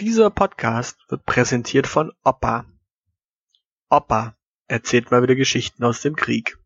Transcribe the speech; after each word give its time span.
Dieser 0.00 0.30
Podcast 0.30 0.96
wird 1.10 1.26
präsentiert 1.26 1.86
von 1.86 2.10
Opa. 2.24 2.64
Opa 3.90 4.34
erzählt 4.66 5.10
mal 5.10 5.22
wieder 5.22 5.34
Geschichten 5.34 5.84
aus 5.84 6.00
dem 6.00 6.16
Krieg. 6.16 6.56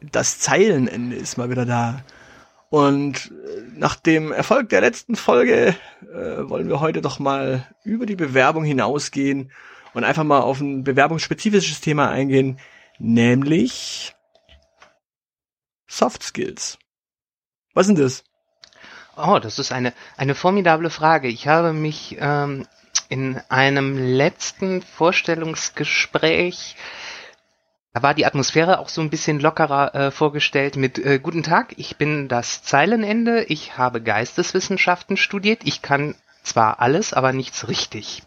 Das 0.00 0.38
Zeilenende 0.38 1.16
ist 1.16 1.36
mal 1.36 1.50
wieder 1.50 1.66
da. 1.66 2.02
Und 2.70 3.32
äh, 3.44 3.55
nach 3.76 3.96
dem 3.96 4.32
Erfolg 4.32 4.68
der 4.68 4.80
letzten 4.80 5.16
Folge 5.16 5.76
äh, 6.02 6.48
wollen 6.48 6.68
wir 6.68 6.80
heute 6.80 7.02
doch 7.02 7.18
mal 7.18 7.66
über 7.84 8.06
die 8.06 8.16
Bewerbung 8.16 8.64
hinausgehen 8.64 9.52
und 9.94 10.04
einfach 10.04 10.24
mal 10.24 10.40
auf 10.40 10.60
ein 10.60 10.84
bewerbungsspezifisches 10.84 11.80
Thema 11.80 12.10
eingehen, 12.10 12.58
nämlich 12.98 14.14
Soft 15.86 16.22
Skills. 16.22 16.78
Was 17.74 17.86
sind 17.86 17.98
das? 17.98 18.24
Oh, 19.16 19.38
das 19.38 19.58
ist 19.58 19.72
eine, 19.72 19.92
eine 20.16 20.34
formidable 20.34 20.90
Frage. 20.90 21.28
Ich 21.28 21.48
habe 21.48 21.72
mich 21.72 22.16
ähm, 22.20 22.66
in 23.08 23.40
einem 23.48 23.96
letzten 23.96 24.82
Vorstellungsgespräch 24.82 26.76
da 27.96 28.02
war 28.02 28.12
die 28.12 28.26
Atmosphäre 28.26 28.78
auch 28.78 28.90
so 28.90 29.00
ein 29.00 29.08
bisschen 29.08 29.40
lockerer 29.40 29.94
äh, 29.94 30.10
vorgestellt 30.10 30.76
mit 30.76 30.98
äh, 30.98 31.18
Guten 31.18 31.42
Tag, 31.42 31.72
ich 31.78 31.96
bin 31.96 32.28
das 32.28 32.62
Zeilenende, 32.62 33.44
ich 33.44 33.78
habe 33.78 34.02
Geisteswissenschaften 34.02 35.16
studiert, 35.16 35.62
ich 35.64 35.80
kann 35.80 36.14
zwar 36.42 36.80
alles, 36.80 37.14
aber 37.14 37.32
nichts 37.32 37.68
richtig. 37.68 38.22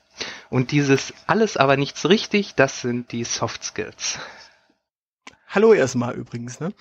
Und 0.49 0.71
dieses 0.71 1.13
alles, 1.27 1.55
aber 1.55 1.77
nichts 1.77 2.09
richtig, 2.09 2.55
das 2.55 2.81
sind 2.81 3.11
die 3.11 3.23
Soft 3.23 3.63
Skills. 3.63 4.17
Hallo 5.47 5.75
erstmal 5.75 6.15
übrigens, 6.15 6.59
ne? 6.59 6.73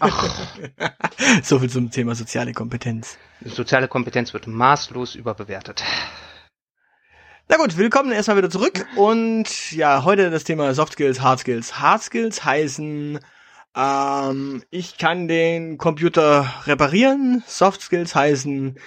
Ach. 0.00 0.36
so 1.44 1.60
viel 1.60 1.70
zum 1.70 1.92
Thema 1.92 2.16
soziale 2.16 2.52
Kompetenz. 2.52 3.18
Soziale 3.44 3.86
Kompetenz 3.86 4.34
wird 4.34 4.48
maßlos 4.48 5.14
überbewertet. 5.14 5.84
Na 7.50 7.56
gut, 7.56 7.76
willkommen 7.76 8.12
erstmal 8.12 8.36
wieder 8.36 8.48
zurück 8.48 8.86
und 8.94 9.72
ja, 9.72 10.04
heute 10.04 10.30
das 10.30 10.44
Thema 10.44 10.72
Soft 10.72 10.92
Skills, 10.92 11.20
Hard 11.20 11.40
Skills. 11.40 11.80
Hard 11.80 12.00
Skills 12.00 12.44
heißen, 12.44 13.18
ähm, 13.76 14.62
ich 14.70 14.98
kann 14.98 15.26
den 15.26 15.76
Computer 15.76 16.46
reparieren. 16.66 17.42
Soft 17.48 17.82
Skills 17.82 18.14
heißen, 18.14 18.78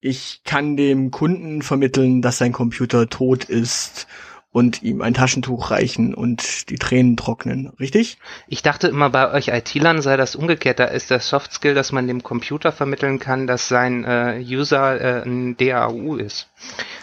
ich 0.00 0.40
kann 0.44 0.76
dem 0.76 1.12
Kunden 1.12 1.62
vermitteln, 1.62 2.20
dass 2.20 2.38
sein 2.38 2.50
Computer 2.50 3.08
tot 3.08 3.44
ist 3.44 4.08
und 4.50 4.82
ihm 4.82 5.00
ein 5.00 5.14
Taschentuch 5.14 5.70
reichen 5.70 6.12
und 6.12 6.70
die 6.70 6.78
Tränen 6.78 7.16
trocknen, 7.16 7.68
richtig? 7.78 8.18
Ich 8.48 8.62
dachte 8.62 8.88
immer, 8.88 9.10
bei 9.10 9.30
euch 9.30 9.46
IT-Lern 9.46 10.02
sei 10.02 10.16
das 10.16 10.34
umgekehrt. 10.34 10.80
Da 10.80 10.86
ist 10.86 11.12
der 11.12 11.20
Soft 11.20 11.52
Skill, 11.52 11.74
dass 11.74 11.92
man 11.92 12.08
dem 12.08 12.24
Computer 12.24 12.72
vermitteln 12.72 13.20
kann, 13.20 13.46
dass 13.46 13.68
sein 13.68 14.02
äh, 14.02 14.42
User 14.44 15.00
äh, 15.00 15.22
ein 15.22 15.56
DAU 15.56 16.16
ist. 16.16 16.50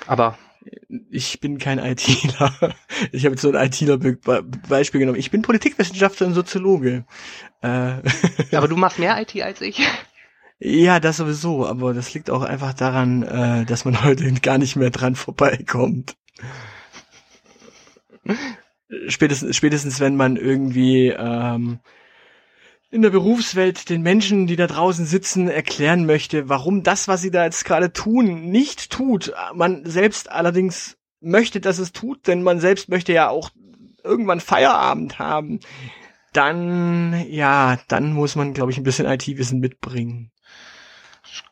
Aber 0.07 0.38
ich 1.09 1.39
bin 1.39 1.58
kein 1.58 1.80
ITler. 1.80 2.53
Ich 3.11 3.25
habe 3.25 3.35
jetzt 3.35 3.41
so 3.41 3.52
ein 3.52 3.55
ITler-Beispiel 3.55 4.99
genommen. 4.99 5.19
Ich 5.19 5.30
bin 5.31 5.41
Politikwissenschaftler 5.41 6.27
und 6.27 6.33
Soziologe. 6.33 7.05
Äh. 7.61 7.67
Aber 8.53 8.67
du 8.67 8.77
machst 8.77 8.99
mehr 8.99 9.19
IT 9.22 9.41
als 9.41 9.61
ich? 9.61 9.81
Ja, 10.59 10.99
das 11.02 11.17
sowieso, 11.17 11.67
aber 11.67 11.94
das 11.94 12.13
liegt 12.13 12.30
auch 12.30 12.41
einfach 12.41 12.73
daran, 12.73 13.23
äh, 13.23 13.66
dass 13.66 13.83
man 13.83 14.05
heute 14.05 14.31
gar 14.35 14.57
nicht 14.57 14.77
mehr 14.77 14.89
dran 14.89 15.16
vorbeikommt. 15.16 16.16
Spätestens, 19.09 19.55
spätestens 19.55 20.00
wenn 20.00 20.16
man 20.16 20.38
irgendwie 20.38 21.09
ähm, 21.09 21.79
in 22.90 23.01
der 23.01 23.09
Berufswelt 23.09 23.90
den 23.90 24.01
Menschen, 24.01 24.47
die 24.47 24.56
da 24.56 24.68
draußen 24.68 25.06
sitzen, 25.06 25.47
erklären 25.47 26.06
möchte, 26.06 26.50
warum 26.50 26.84
das, 26.84 27.07
was 27.07 27.22
sie 27.22 27.31
da 27.31 27.44
jetzt 27.44 27.66
gerade 27.66 27.91
tun, 27.91 28.50
nicht 28.50 28.90
tut. 28.91 29.34
Man 29.53 29.85
selbst 29.85 30.31
allerdings 30.31 30.97
möchte, 31.19 31.59
dass 31.59 31.79
es 31.79 31.91
tut, 31.91 32.28
denn 32.28 32.44
man 32.44 32.59
selbst 32.59 32.90
möchte 32.90 33.12
ja 33.13 33.29
auch 33.29 33.50
irgendwann 34.03 34.40
Feierabend 34.40 35.19
haben. 35.19 35.59
Dann, 36.31 37.25
ja, 37.29 37.79
dann 37.88 38.13
muss 38.13 38.35
man, 38.35 38.53
glaube 38.53 38.72
ich, 38.72 38.78
ein 38.78 38.84
bisschen 38.84 39.07
IT-Wissen 39.07 39.59
mitbringen. 39.59 40.31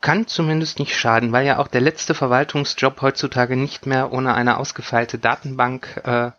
Kann 0.02 0.28
zumindest 0.28 0.80
nicht 0.80 0.96
schaden, 0.96 1.32
weil 1.32 1.46
ja 1.46 1.58
auch 1.58 1.68
der 1.68 1.82
letzte 1.82 2.14
Verwaltungsjob 2.14 3.02
heutzutage 3.02 3.58
nicht 3.58 3.86
mehr 3.86 4.14
ohne 4.14 4.34
eine 4.34 4.58
ausgefeilte 4.58 5.18
Datenbank 5.18 6.02
äh, 6.06 6.32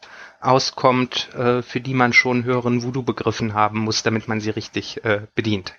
auskommt, 0.44 1.34
äh, 1.34 1.62
für 1.62 1.80
die 1.80 1.94
man 1.94 2.12
schon 2.12 2.44
höheren 2.44 2.82
Voodoo-Begriffen 2.82 3.54
haben 3.54 3.80
muss, 3.80 4.02
damit 4.02 4.28
man 4.28 4.40
sie 4.40 4.50
richtig 4.50 5.04
äh, 5.04 5.22
bedient. 5.34 5.74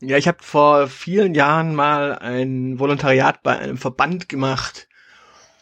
Ja, 0.00 0.16
ich 0.16 0.28
habe 0.28 0.38
vor 0.40 0.86
vielen 0.86 1.34
Jahren 1.34 1.74
mal 1.74 2.18
ein 2.18 2.78
Volontariat 2.78 3.42
bei 3.42 3.58
einem 3.58 3.78
Verband 3.78 4.28
gemacht 4.28 4.88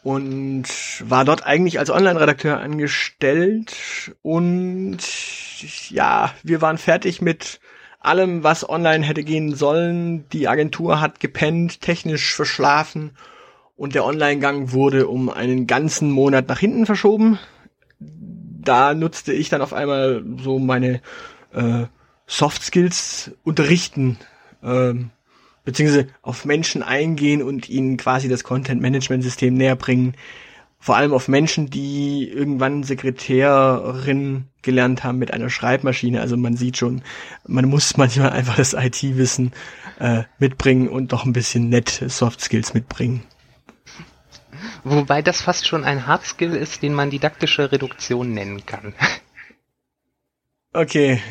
und 0.02 0.66
war 1.00 1.24
dort 1.24 1.46
eigentlich 1.46 1.78
als 1.78 1.90
Online-Redakteur 1.90 2.60
angestellt 2.60 4.14
und 4.20 4.98
ja, 5.88 6.32
wir 6.42 6.60
waren 6.60 6.76
fertig 6.76 7.22
mit 7.22 7.60
allem, 7.98 8.44
was 8.44 8.68
online 8.68 9.04
hätte 9.04 9.24
gehen 9.24 9.54
sollen. 9.54 10.28
Die 10.28 10.48
Agentur 10.48 11.00
hat 11.00 11.18
gepennt, 11.18 11.80
technisch 11.80 12.34
verschlafen 12.34 13.16
und 13.74 13.94
der 13.94 14.04
Online-Gang 14.04 14.72
wurde 14.72 15.08
um 15.08 15.30
einen 15.30 15.66
ganzen 15.66 16.10
Monat 16.10 16.46
nach 16.46 16.58
hinten 16.58 16.86
verschoben 16.86 17.38
da 18.66 18.94
nutzte 18.94 19.32
ich 19.32 19.48
dann 19.48 19.62
auf 19.62 19.72
einmal 19.72 20.22
so 20.42 20.58
meine 20.58 21.00
äh, 21.52 21.84
Soft 22.26 22.62
Skills 22.62 23.32
unterrichten, 23.44 24.18
ähm, 24.62 25.10
beziehungsweise 25.64 26.08
auf 26.22 26.44
Menschen 26.44 26.82
eingehen 26.82 27.42
und 27.42 27.68
ihnen 27.68 27.96
quasi 27.96 28.28
das 28.28 28.44
Content 28.44 28.80
Management 28.82 29.22
System 29.22 29.54
näher 29.54 29.76
bringen. 29.76 30.14
Vor 30.78 30.96
allem 30.96 31.12
auf 31.12 31.26
Menschen, 31.26 31.70
die 31.70 32.28
irgendwann 32.28 32.82
Sekretärin 32.82 34.44
gelernt 34.62 35.04
haben 35.04 35.18
mit 35.18 35.32
einer 35.32 35.50
Schreibmaschine. 35.50 36.20
Also 36.20 36.36
man 36.36 36.56
sieht 36.56 36.76
schon, 36.76 37.02
man 37.46 37.64
muss 37.68 37.96
manchmal 37.96 38.30
einfach 38.32 38.56
das 38.56 38.74
IT-Wissen 38.74 39.52
äh, 39.98 40.24
mitbringen 40.38 40.88
und 40.88 41.12
doch 41.12 41.24
ein 41.24 41.32
bisschen 41.32 41.68
nett 41.68 42.04
Soft 42.08 42.40
Skills 42.40 42.74
mitbringen. 42.74 43.22
Wobei 44.88 45.20
das 45.20 45.42
fast 45.42 45.66
schon 45.66 45.82
ein 45.82 46.06
Hardskill 46.06 46.54
ist, 46.54 46.84
den 46.84 46.94
man 46.94 47.10
didaktische 47.10 47.72
Reduktion 47.72 48.32
nennen 48.32 48.64
kann. 48.66 48.94
Okay. 50.72 51.22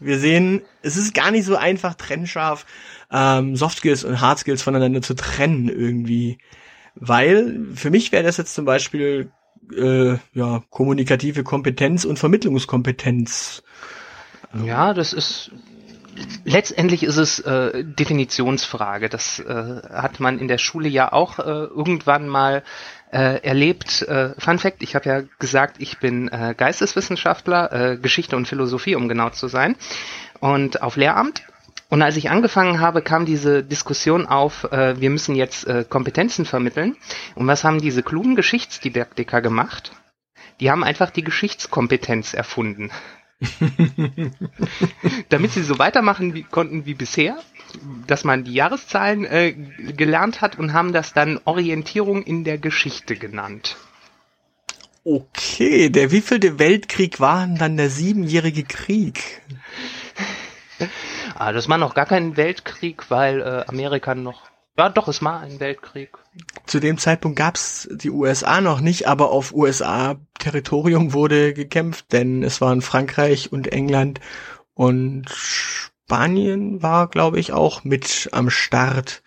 Wir 0.00 0.20
sehen, 0.20 0.62
es 0.82 0.96
ist 0.96 1.14
gar 1.14 1.32
nicht 1.32 1.44
so 1.44 1.56
einfach 1.56 1.94
trennscharf, 1.94 2.64
ähm, 3.10 3.56
Soft 3.56 3.78
Skills 3.78 4.04
und 4.04 4.20
Hard 4.20 4.38
Skills 4.38 4.62
voneinander 4.62 5.02
zu 5.02 5.14
trennen 5.14 5.68
irgendwie. 5.68 6.38
Weil 6.94 7.66
für 7.74 7.90
mich 7.90 8.12
wäre 8.12 8.22
das 8.22 8.36
jetzt 8.36 8.54
zum 8.54 8.64
Beispiel 8.64 9.32
äh, 9.76 10.16
ja, 10.32 10.62
kommunikative 10.70 11.42
Kompetenz 11.42 12.04
und 12.04 12.20
Vermittlungskompetenz. 12.20 13.64
Ja, 14.64 14.94
das 14.94 15.12
ist 15.12 15.50
letztendlich 16.44 17.02
ist 17.02 17.16
es 17.16 17.38
äh, 17.40 17.84
Definitionsfrage. 17.84 19.08
Das 19.08 19.40
äh, 19.40 19.82
hat 19.92 20.20
man 20.20 20.38
in 20.38 20.48
der 20.48 20.58
Schule 20.58 20.88
ja 20.88 21.12
auch 21.12 21.38
äh, 21.38 21.42
irgendwann 21.42 22.28
mal 22.28 22.62
äh, 23.12 23.42
erlebt. 23.42 24.02
Äh, 24.02 24.34
Fun 24.38 24.58
Fact, 24.58 24.82
ich 24.82 24.94
habe 24.94 25.08
ja 25.08 25.22
gesagt, 25.38 25.76
ich 25.78 25.98
bin 25.98 26.28
äh, 26.28 26.54
Geisteswissenschaftler, 26.56 27.72
äh, 27.72 27.96
Geschichte 27.96 28.36
und 28.36 28.46
Philosophie, 28.46 28.96
um 28.96 29.08
genau 29.08 29.30
zu 29.30 29.48
sein, 29.48 29.76
und 30.40 30.82
auf 30.82 30.96
Lehramt. 30.96 31.44
Und 31.90 32.02
als 32.02 32.16
ich 32.16 32.30
angefangen 32.30 32.80
habe, 32.80 33.02
kam 33.02 33.24
diese 33.24 33.62
Diskussion 33.62 34.26
auf, 34.26 34.64
äh, 34.72 35.00
wir 35.00 35.10
müssen 35.10 35.36
jetzt 35.36 35.66
äh, 35.66 35.84
Kompetenzen 35.88 36.44
vermitteln. 36.44 36.96
Und 37.36 37.46
was 37.46 37.62
haben 37.62 37.80
diese 37.80 38.02
klugen 38.02 38.34
Geschichtsdidaktiker 38.34 39.40
gemacht? 39.40 39.92
Die 40.60 40.70
haben 40.70 40.82
einfach 40.82 41.10
die 41.10 41.24
Geschichtskompetenz 41.24 42.34
erfunden. 42.34 42.90
Damit 45.28 45.52
sie 45.52 45.62
so 45.62 45.78
weitermachen 45.78 46.34
wie, 46.34 46.42
konnten 46.42 46.86
wie 46.86 46.94
bisher, 46.94 47.38
dass 48.06 48.24
man 48.24 48.44
die 48.44 48.54
Jahreszahlen 48.54 49.24
äh, 49.24 49.52
gelernt 49.52 50.40
hat 50.40 50.58
und 50.58 50.72
haben 50.72 50.92
das 50.92 51.12
dann 51.12 51.40
Orientierung 51.44 52.22
in 52.22 52.44
der 52.44 52.58
Geschichte 52.58 53.16
genannt. 53.16 53.76
Okay, 55.04 55.90
der 55.90 56.10
wievielte 56.12 56.58
Weltkrieg 56.58 57.20
war 57.20 57.46
denn 57.46 57.56
dann 57.56 57.76
der 57.76 57.90
siebenjährige 57.90 58.64
Krieg? 58.64 59.42
Ah, 61.34 61.52
das 61.52 61.68
war 61.68 61.78
noch 61.78 61.94
gar 61.94 62.06
kein 62.06 62.36
Weltkrieg, 62.36 63.10
weil 63.10 63.40
äh, 63.40 63.64
Amerika 63.68 64.14
noch 64.14 64.53
ja, 64.76 64.88
doch, 64.88 65.08
es 65.08 65.22
war 65.22 65.40
ein 65.40 65.60
Weltkrieg. 65.60 66.10
Zu 66.66 66.80
dem 66.80 66.98
Zeitpunkt 66.98 67.38
gab's 67.38 67.88
die 67.90 68.10
USA 68.10 68.60
noch 68.60 68.80
nicht, 68.80 69.06
aber 69.06 69.30
auf 69.30 69.54
USA-Territorium 69.54 71.12
wurde 71.12 71.54
gekämpft, 71.54 72.12
denn 72.12 72.42
es 72.42 72.60
waren 72.60 72.82
Frankreich 72.82 73.52
und 73.52 73.72
England 73.72 74.20
und 74.74 75.30
Spanien 75.30 76.82
war, 76.82 77.08
glaube 77.08 77.38
ich, 77.38 77.52
auch 77.52 77.84
mit 77.84 78.28
am 78.32 78.50
Start. 78.50 79.22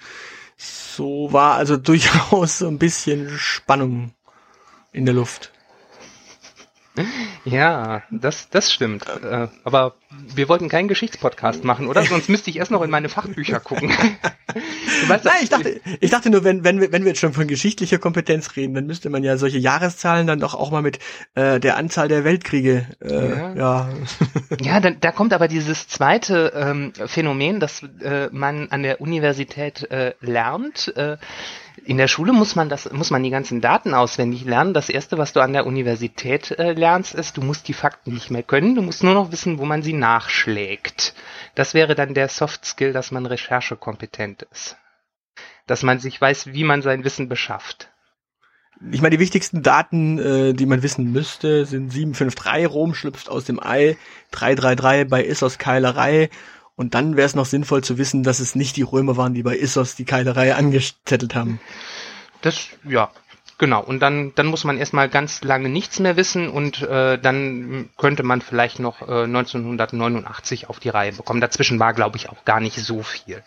so 0.57 1.31
war 1.31 1.55
also 1.55 1.77
durchaus 1.77 2.59
so 2.59 2.67
ein 2.67 2.79
bisschen 2.79 3.29
Spannung 3.37 4.13
in 4.91 5.05
der 5.05 5.15
Luft. 5.15 5.51
Ja, 7.45 8.03
das, 8.11 8.49
das 8.49 8.71
stimmt. 8.71 9.05
Äh, 9.07 9.47
aber 9.63 9.95
wir 10.35 10.49
wollten 10.49 10.69
keinen 10.69 10.87
Geschichtspodcast 10.87 11.63
machen, 11.63 11.87
oder? 11.87 12.03
Sonst 12.05 12.29
müsste 12.29 12.49
ich 12.49 12.57
erst 12.57 12.71
noch 12.71 12.81
in 12.81 12.89
meine 12.89 13.09
Fachbücher 13.09 13.59
gucken. 13.59 13.89
weißt, 15.07 15.25
Nein, 15.25 15.35
ich 15.41 15.49
dachte, 15.49 15.79
ich 15.99 16.11
dachte 16.11 16.29
nur, 16.29 16.43
wenn, 16.43 16.63
wenn, 16.63 16.81
wir, 16.81 16.91
wenn 16.91 17.03
wir 17.03 17.09
jetzt 17.09 17.19
schon 17.19 17.33
von 17.33 17.47
geschichtlicher 17.47 17.99
Kompetenz 17.99 18.55
reden, 18.55 18.73
dann 18.73 18.85
müsste 18.85 19.09
man 19.09 19.23
ja 19.23 19.37
solche 19.37 19.57
Jahreszahlen 19.57 20.27
dann 20.27 20.39
doch 20.39 20.53
auch 20.53 20.71
mal 20.71 20.81
mit 20.81 20.99
äh, 21.35 21.59
der 21.59 21.77
Anzahl 21.77 22.07
der 22.07 22.23
Weltkriege. 22.23 22.87
Äh, 23.01 23.29
ja, 23.29 23.53
ja. 23.55 23.89
ja 24.61 24.79
da, 24.79 24.91
da 24.91 25.11
kommt 25.11 25.33
aber 25.33 25.47
dieses 25.47 25.87
zweite 25.87 26.53
ähm, 26.55 26.93
Phänomen, 27.05 27.59
dass 27.59 27.83
äh, 28.01 28.29
man 28.31 28.69
an 28.69 28.83
der 28.83 29.01
Universität 29.01 29.89
äh, 29.91 30.13
lernt. 30.21 30.93
Äh, 30.95 31.17
in 31.87 31.97
der 31.97 32.09
Schule 32.09 32.33
muss 32.33 32.57
man 32.57 32.67
das, 32.67 32.91
muss 32.91 33.11
man 33.11 33.23
die 33.23 33.29
ganzen 33.29 33.61
Daten 33.61 33.93
auswendig 33.93 34.43
lernen. 34.43 34.73
Das 34.73 34.89
erste, 34.89 35.17
was 35.17 35.31
du 35.31 35.39
an 35.39 35.53
der 35.53 35.65
Universität 35.65 36.51
äh, 36.51 36.73
lernst, 36.73 37.15
ist, 37.15 37.37
du 37.37 37.41
musst 37.41 37.69
die 37.69 37.73
Fakten 37.73 38.13
nicht 38.13 38.29
mehr 38.29 38.43
können. 38.43 38.75
Du 38.75 38.81
musst 38.81 39.05
nur 39.05 39.13
noch 39.13 39.31
wissen, 39.31 39.57
wo 39.57 39.63
man 39.63 39.81
sie 39.81 39.93
nachschlägt. 39.93 41.15
Das 41.55 41.73
wäre 41.73 41.95
dann 41.95 42.13
der 42.13 42.27
Soft 42.27 42.65
Skill, 42.65 42.91
dass 42.91 43.11
man 43.11 43.25
recherchekompetent 43.25 44.45
ist. 44.51 44.75
Dass 45.65 45.81
man 45.81 45.99
sich 45.99 46.19
weiß, 46.19 46.47
wie 46.47 46.65
man 46.65 46.81
sein 46.81 47.05
Wissen 47.05 47.29
beschafft. 47.29 47.89
Ich 48.91 49.01
meine, 49.01 49.15
die 49.15 49.21
wichtigsten 49.21 49.63
Daten, 49.63 50.19
äh, 50.19 50.53
die 50.53 50.65
man 50.65 50.83
wissen 50.83 51.13
müsste, 51.13 51.65
sind 51.65 51.89
753, 51.89 52.69
Rom 52.69 52.95
schlüpft 52.95 53.29
aus 53.29 53.45
dem 53.45 53.63
Ei, 53.63 53.95
333 54.31 55.09
bei 55.09 55.23
Issos 55.23 55.57
Keilerei 55.57 56.29
und 56.77 56.93
dann 56.93 57.17
wäre 57.17 57.25
es 57.25 57.35
noch 57.35 57.47
sinnvoll 57.47 57.83
zu 57.83 57.97
wissen, 57.97 58.21
dass 58.21 58.39
es 58.39 58.55
nicht 58.55 58.77
die 58.77 58.83
Römer 58.83 59.17
waren, 59.17 59.33
die 59.33 59.41
bei 59.41 59.57
Issos 59.57 59.95
die 59.95 60.05
Keilerei 60.05 60.53
angezettelt 60.53 61.33
haben. 61.33 61.59
Das, 62.41 62.67
ja, 62.87 63.09
genau. 63.57 63.83
Und 63.83 63.99
dann, 63.99 64.33
dann 64.35 64.45
muss 64.45 64.63
man 64.63 64.77
erstmal 64.77 65.09
ganz 65.09 65.43
lange 65.43 65.69
nichts 65.69 65.99
mehr 65.99 66.17
wissen 66.17 66.47
und 66.47 66.83
äh, 66.83 67.17
dann 67.17 67.89
könnte 67.97 68.21
man 68.21 68.41
vielleicht 68.41 68.77
noch 68.77 69.01
äh, 69.01 69.23
1989 69.23 70.69
auf 70.69 70.79
die 70.79 70.89
Reihe 70.89 71.13
bekommen. 71.13 71.41
Dazwischen 71.41 71.79
war, 71.79 71.93
glaube 71.93 72.17
ich, 72.17 72.29
auch 72.29 72.45
gar 72.45 72.59
nicht 72.59 72.77
so 72.77 73.01
viel. 73.01 73.43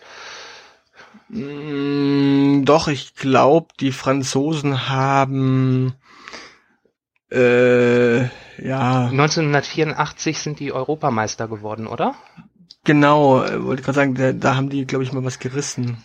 Mm, 1.28 2.64
doch, 2.64 2.88
ich 2.88 3.14
glaube, 3.14 3.68
die 3.78 3.92
Franzosen 3.92 4.88
haben 4.88 5.94
äh, 7.30 8.22
ja. 8.22 9.06
1984 9.06 10.38
sind 10.38 10.58
die 10.58 10.72
Europameister 10.72 11.46
geworden, 11.46 11.86
oder? 11.86 12.16
Genau, 12.90 13.44
äh, 13.44 13.62
wollte 13.62 13.84
gerade 13.84 13.94
sagen, 13.94 14.14
da, 14.16 14.32
da 14.32 14.56
haben 14.56 14.68
die, 14.68 14.84
glaube 14.84 15.04
ich, 15.04 15.12
mal 15.12 15.22
was 15.22 15.38
gerissen. 15.38 15.98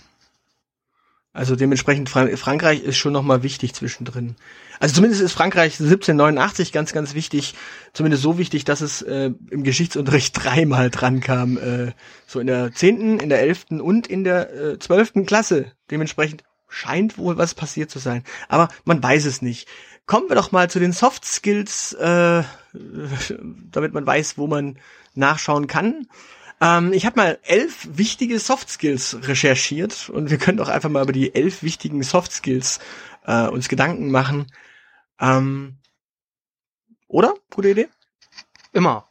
Also 1.33 1.55
dementsprechend 1.55 2.09
Frank 2.09 2.37
Frankreich 2.37 2.83
ist 2.83 2.97
schon 2.97 3.11
nochmal 3.11 3.41
wichtig 3.41 3.73
zwischendrin. 3.73 4.35
Also 4.79 4.93
zumindest 4.93 5.23
ist 5.23 5.31
Frankreich 5.31 5.79
1789 5.79 6.71
ganz, 6.71 6.93
ganz 6.93 7.15
wichtig, 7.15 7.55
zumindest 7.93 8.21
so 8.21 8.37
wichtig, 8.37 8.65
dass 8.65 8.81
es 8.81 9.01
äh, 9.01 9.31
im 9.49 9.63
Geschichtsunterricht 9.63 10.37
dreimal 10.43 10.91
dran 10.91 11.21
kam. 11.21 11.57
Äh, 11.57 11.93
so 12.27 12.39
in 12.39 12.45
der 12.45 12.71
zehnten, 12.71 13.19
in 13.19 13.29
der 13.29 13.39
elften 13.41 13.81
und 13.81 14.05
in 14.05 14.23
der 14.23 14.53
äh, 14.53 14.77
zwölften 14.77 15.25
Klasse. 15.25 15.71
Dementsprechend 15.89 16.43
scheint 16.69 17.17
wohl 17.17 17.35
was 17.35 17.55
passiert 17.55 17.89
zu 17.89 17.97
sein. 17.97 18.23
Aber 18.47 18.67
man 18.83 19.01
weiß 19.01 19.25
es 19.25 19.41
nicht. 19.41 19.67
Kommen 20.05 20.29
wir 20.29 20.35
doch 20.35 20.51
mal 20.51 20.69
zu 20.69 20.79
den 20.79 20.91
Soft 20.91 21.25
Skills, 21.25 21.93
äh, 21.93 22.43
damit 23.71 23.91
man 23.91 24.05
weiß, 24.05 24.37
wo 24.37 24.45
man 24.45 24.77
nachschauen 25.15 25.65
kann. 25.65 26.05
Ähm, 26.61 26.93
ich 26.93 27.05
habe 27.05 27.17
mal 27.19 27.39
elf 27.43 27.87
wichtige 27.91 28.39
Soft 28.39 28.69
Skills 28.69 29.17
recherchiert 29.23 30.09
und 30.09 30.29
wir 30.29 30.37
können 30.37 30.57
doch 30.57 30.69
einfach 30.69 30.89
mal 30.89 31.03
über 31.03 31.11
die 31.11 31.35
elf 31.35 31.63
wichtigen 31.63 32.01
Soft 32.03 32.31
Skills 32.31 32.79
äh, 33.25 33.47
uns 33.47 33.67
Gedanken 33.67 34.11
machen. 34.11 34.47
Ähm, 35.19 35.77
oder? 37.07 37.33
Gute 37.49 37.69
Idee? 37.69 37.87
Immer. 38.73 39.07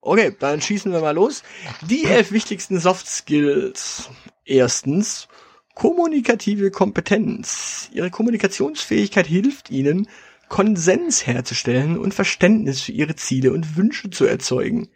Okay, 0.00 0.36
dann 0.38 0.60
schießen 0.60 0.92
wir 0.92 1.00
mal 1.00 1.14
los. 1.14 1.42
Die 1.82 2.04
elf 2.04 2.30
wichtigsten 2.30 2.78
Soft 2.78 3.06
Skills. 3.06 4.10
Erstens, 4.44 5.28
kommunikative 5.74 6.70
Kompetenz. 6.70 7.88
Ihre 7.92 8.10
Kommunikationsfähigkeit 8.10 9.26
hilft 9.26 9.70
Ihnen, 9.70 10.08
Konsens 10.48 11.26
herzustellen 11.26 11.98
und 11.98 12.12
Verständnis 12.12 12.82
für 12.82 12.92
Ihre 12.92 13.16
Ziele 13.16 13.52
und 13.52 13.76
Wünsche 13.76 14.10
zu 14.10 14.26
erzeugen. 14.26 14.88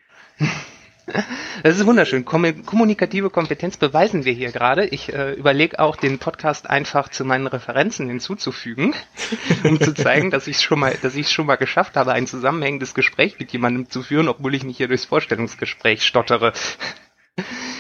Das 1.62 1.76
ist 1.76 1.86
wunderschön. 1.86 2.24
Kommunikative 2.24 3.30
Kompetenz 3.30 3.76
beweisen 3.76 4.24
wir 4.24 4.32
hier 4.32 4.52
gerade. 4.52 4.86
Ich 4.86 5.12
äh, 5.12 5.32
überlege 5.32 5.78
auch, 5.78 5.96
den 5.96 6.18
Podcast 6.18 6.70
einfach 6.70 7.08
zu 7.08 7.24
meinen 7.24 7.46
Referenzen 7.46 8.08
hinzuzufügen, 8.08 8.94
um 9.64 9.80
zu 9.80 9.94
zeigen, 9.94 10.30
dass 10.30 10.46
ich 10.46 10.60
schon 10.60 10.78
mal, 10.78 10.96
dass 11.02 11.14
ich 11.14 11.26
es 11.26 11.32
schon 11.32 11.46
mal 11.46 11.56
geschafft 11.56 11.96
habe, 11.96 12.12
ein 12.12 12.26
zusammenhängendes 12.26 12.94
Gespräch 12.94 13.38
mit 13.38 13.52
jemandem 13.52 13.90
zu 13.90 14.02
führen, 14.02 14.28
obwohl 14.28 14.54
ich 14.54 14.64
nicht 14.64 14.76
hier 14.76 14.88
durchs 14.88 15.04
Vorstellungsgespräch 15.04 16.04
stottere. 16.04 16.52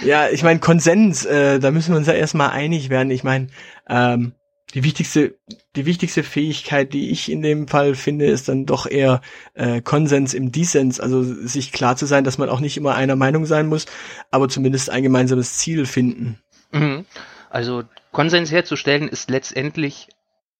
Ja, 0.04 0.28
ich 0.28 0.42
meine, 0.42 0.60
Konsens, 0.60 1.24
äh, 1.24 1.58
da 1.58 1.70
müssen 1.70 1.92
wir 1.92 1.98
uns 1.98 2.06
ja 2.06 2.14
erstmal 2.14 2.50
einig 2.50 2.90
werden. 2.90 3.10
Ich 3.10 3.24
meine, 3.24 3.48
ähm, 3.88 4.32
die 4.74 4.84
wichtigste, 4.84 5.38
die 5.76 5.86
wichtigste 5.86 6.22
Fähigkeit, 6.22 6.92
die 6.92 7.10
ich 7.10 7.30
in 7.30 7.42
dem 7.42 7.68
Fall 7.68 7.94
finde, 7.94 8.26
ist 8.26 8.48
dann 8.48 8.66
doch 8.66 8.86
eher 8.86 9.22
äh, 9.54 9.80
Konsens 9.80 10.34
im 10.34 10.52
Dissens, 10.52 11.00
also 11.00 11.22
sich 11.22 11.72
klar 11.72 11.96
zu 11.96 12.06
sein, 12.06 12.24
dass 12.24 12.38
man 12.38 12.50
auch 12.50 12.60
nicht 12.60 12.76
immer 12.76 12.94
einer 12.94 13.16
Meinung 13.16 13.46
sein 13.46 13.66
muss, 13.66 13.86
aber 14.30 14.48
zumindest 14.48 14.90
ein 14.90 15.02
gemeinsames 15.02 15.56
Ziel 15.58 15.86
finden. 15.86 16.38
Mhm. 16.72 17.06
Also 17.50 17.84
Konsens 18.12 18.52
herzustellen 18.52 19.08
ist 19.08 19.30
letztendlich 19.30 20.08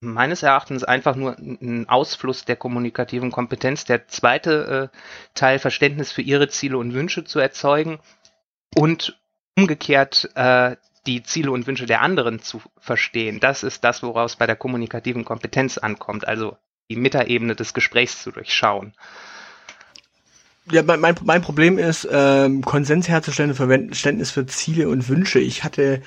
meines 0.00 0.42
Erachtens 0.42 0.84
einfach 0.84 1.16
nur 1.16 1.36
ein 1.38 1.88
Ausfluss 1.88 2.44
der 2.44 2.56
kommunikativen 2.56 3.30
Kompetenz. 3.30 3.84
Der 3.84 4.06
zweite 4.06 4.90
äh, 4.94 4.98
Teil 5.34 5.58
Verständnis 5.58 6.12
für 6.12 6.22
ihre 6.22 6.48
Ziele 6.48 6.78
und 6.78 6.94
Wünsche 6.94 7.24
zu 7.24 7.40
erzeugen 7.40 7.98
und 8.74 9.18
umgekehrt 9.56 10.30
äh, 10.34 10.76
die 11.06 11.22
Ziele 11.22 11.50
und 11.50 11.66
Wünsche 11.66 11.86
der 11.86 12.02
anderen 12.02 12.40
zu 12.40 12.60
verstehen. 12.78 13.40
Das 13.40 13.62
ist 13.62 13.84
das, 13.84 14.02
woraus 14.02 14.36
bei 14.36 14.46
der 14.46 14.56
kommunikativen 14.56 15.24
Kompetenz 15.24 15.78
ankommt, 15.78 16.26
also 16.26 16.56
die 16.90 16.96
Metaebene 16.96 17.54
des 17.54 17.74
Gesprächs 17.74 18.22
zu 18.22 18.30
durchschauen. 18.30 18.94
Ja, 20.70 20.82
mein, 20.82 21.00
mein 21.00 21.42
Problem 21.42 21.78
ist, 21.78 22.06
ähm, 22.10 22.62
Konsens 22.62 23.08
herzustellen 23.08 23.50
und 23.50 23.56
Verständnis 23.56 24.30
für 24.30 24.46
Ziele 24.46 24.88
und 24.88 25.08
Wünsche. 25.08 25.38
Ich 25.38 25.64
hatte 25.64 26.02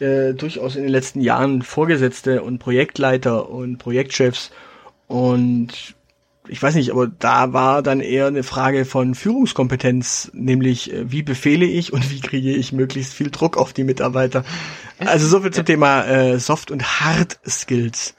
äh, 0.00 0.32
durchaus 0.32 0.76
in 0.76 0.82
den 0.82 0.92
letzten 0.92 1.20
Jahren 1.20 1.60
Vorgesetzte 1.62 2.42
und 2.42 2.58
Projektleiter 2.58 3.50
und 3.50 3.78
Projektchefs 3.78 4.50
und 5.08 5.94
ich 6.48 6.62
weiß 6.62 6.74
nicht, 6.74 6.90
aber 6.90 7.06
da 7.06 7.52
war 7.52 7.82
dann 7.82 8.00
eher 8.00 8.26
eine 8.26 8.42
Frage 8.42 8.84
von 8.84 9.14
Führungskompetenz, 9.14 10.30
nämlich 10.34 10.92
äh, 10.92 11.10
wie 11.10 11.22
befehle 11.22 11.66
ich 11.66 11.92
und 11.92 12.10
wie 12.10 12.20
kriege 12.20 12.50
ich 12.50 12.72
möglichst 12.72 13.14
viel 13.14 13.30
Druck 13.30 13.56
auf 13.56 13.72
die 13.72 13.84
Mitarbeiter. 13.84 14.44
Also 14.98 15.26
so 15.26 15.40
viel 15.40 15.52
zum 15.52 15.64
Thema 15.64 16.04
äh, 16.04 16.38
Soft 16.38 16.70
und 16.70 17.00
Hard 17.00 17.38
Skills. 17.46 18.14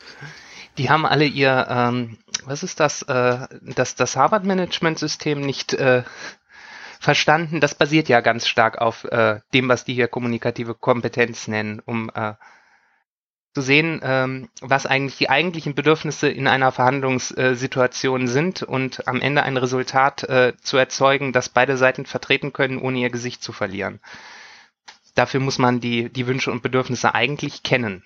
Die 0.77 0.89
haben 0.89 1.05
alle 1.05 1.25
ihr, 1.25 1.67
ähm, 1.69 2.17
was 2.45 2.63
ist 2.63 2.79
das, 2.79 3.01
äh, 3.03 3.47
das, 3.61 3.95
das 3.95 4.15
Harvard 4.15 4.45
Management 4.45 4.97
System 4.97 5.41
nicht 5.41 5.73
äh, 5.73 6.03
verstanden. 6.99 7.59
Das 7.59 7.75
basiert 7.75 8.09
ja 8.09 8.21
ganz 8.21 8.47
stark 8.47 8.77
auf 8.77 9.03
äh, 9.05 9.39
dem, 9.53 9.67
was 9.67 9.85
die 9.85 9.93
hier 9.93 10.07
kommunikative 10.07 10.75
Kompetenz 10.75 11.47
nennen, 11.47 11.81
um 11.85 12.09
äh, 12.13 12.33
zu 13.53 13.61
sehen, 13.61 13.99
ähm, 14.03 14.49
was 14.61 14.85
eigentlich 14.85 15.17
die 15.17 15.29
eigentlichen 15.29 15.73
Bedürfnisse 15.73 16.29
in 16.29 16.47
einer 16.47 16.71
Verhandlungssituation 16.71 18.27
sind 18.27 18.63
und 18.63 19.07
am 19.07 19.21
Ende 19.21 19.43
ein 19.43 19.57
Resultat 19.57 20.23
äh, 20.23 20.53
zu 20.61 20.77
erzeugen, 20.77 21.33
das 21.33 21.49
beide 21.49 21.75
Seiten 21.75 22.05
vertreten 22.05 22.53
können, 22.53 22.77
ohne 22.79 22.99
ihr 22.99 23.09
Gesicht 23.09 23.41
zu 23.41 23.51
verlieren. 23.51 23.99
Dafür 25.15 25.39
muss 25.39 25.57
man 25.57 25.79
die, 25.79 26.09
die 26.09 26.27
Wünsche 26.27 26.51
und 26.51 26.61
Bedürfnisse 26.61 27.15
eigentlich 27.15 27.63
kennen. 27.63 28.03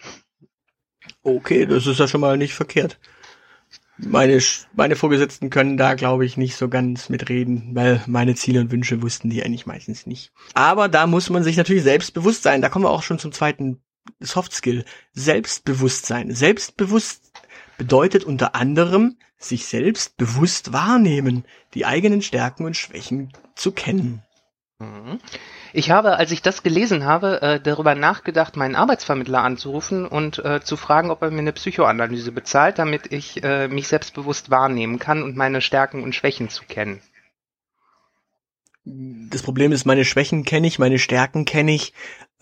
Okay, 1.22 1.66
das 1.66 1.88
ist 1.88 2.00
ja 2.00 2.08
schon 2.08 2.22
mal 2.22 2.38
nicht 2.38 2.54
verkehrt. 2.54 2.98
Meine, 3.98 4.42
meine 4.74 4.96
Vorgesetzten 4.96 5.50
können 5.50 5.78
da, 5.78 5.94
glaube 5.94 6.26
ich, 6.26 6.36
nicht 6.38 6.56
so 6.56 6.68
ganz 6.68 7.10
mitreden, 7.10 7.76
weil 7.76 8.02
meine 8.08 8.34
Ziele 8.34 8.60
und 8.62 8.72
Wünsche 8.72 9.02
wussten 9.02 9.30
die 9.30 9.44
eigentlich 9.44 9.68
meistens 9.68 10.08
nicht. 10.08 10.32
Aber 10.56 10.90
da 10.90 11.06
muss 11.06 11.30
man 11.30 11.44
sich 11.44 11.58
natürlich 11.58 11.84
selbst 11.84 12.14
bewusst 12.14 12.44
sein. 12.44 12.62
Da 12.62 12.70
kommen 12.70 12.86
wir 12.86 12.90
auch 12.90 13.04
schon 13.04 13.20
zum 13.20 13.32
zweiten 13.32 13.82
Soft 14.20 14.54
Skill, 14.54 14.86
Selbstbewusstsein. 15.14 16.34
Selbstbewusst 16.34 17.32
bedeutet 17.78 18.24
unter 18.24 18.56
anderem, 18.56 19.18
sich 19.38 19.66
selbst 19.66 20.18
bewusst 20.18 20.74
wahrnehmen, 20.74 21.46
die 21.74 21.86
eigenen 21.86 22.22
Stärken 22.22 22.66
und 22.66 22.78
Schwächen 22.78 23.34
zu 23.56 23.72
kennen. 23.72 24.24
Mhm. 24.80 25.20
Ich 25.74 25.90
habe, 25.90 26.18
als 26.18 26.32
ich 26.32 26.42
das 26.42 26.62
gelesen 26.62 27.06
habe, 27.06 27.42
äh, 27.42 27.60
darüber 27.60 27.96
nachgedacht, 27.96 28.56
meinen 28.56 28.76
Arbeitsvermittler 28.76 29.42
anzurufen 29.42 30.06
und 30.06 30.44
äh, 30.46 30.62
zu 30.62 30.78
fragen, 30.78 31.10
ob 31.10 31.22
er 31.22 31.32
mir 31.32 31.40
eine 31.40 31.54
Psychoanalyse 31.54 32.32
bezahlt, 32.32 32.78
damit 32.80 33.12
ich 33.12 33.44
äh, 33.44 33.68
mich 33.68 33.88
selbstbewusst 33.88 34.52
wahrnehmen 34.52 35.00
kann 35.00 35.24
und 35.24 35.36
meine 35.36 35.62
Stärken 35.62 36.04
und 36.04 36.14
Schwächen 36.14 36.50
zu 36.50 36.64
kennen. 36.66 37.02
Das 38.86 39.42
Problem 39.42 39.72
ist, 39.72 39.86
meine 39.86 40.04
Schwächen 40.04 40.44
kenne 40.44 40.68
ich, 40.68 40.78
meine 40.78 41.00
Stärken 41.00 41.46
kenne 41.46 41.74
ich, 41.74 41.94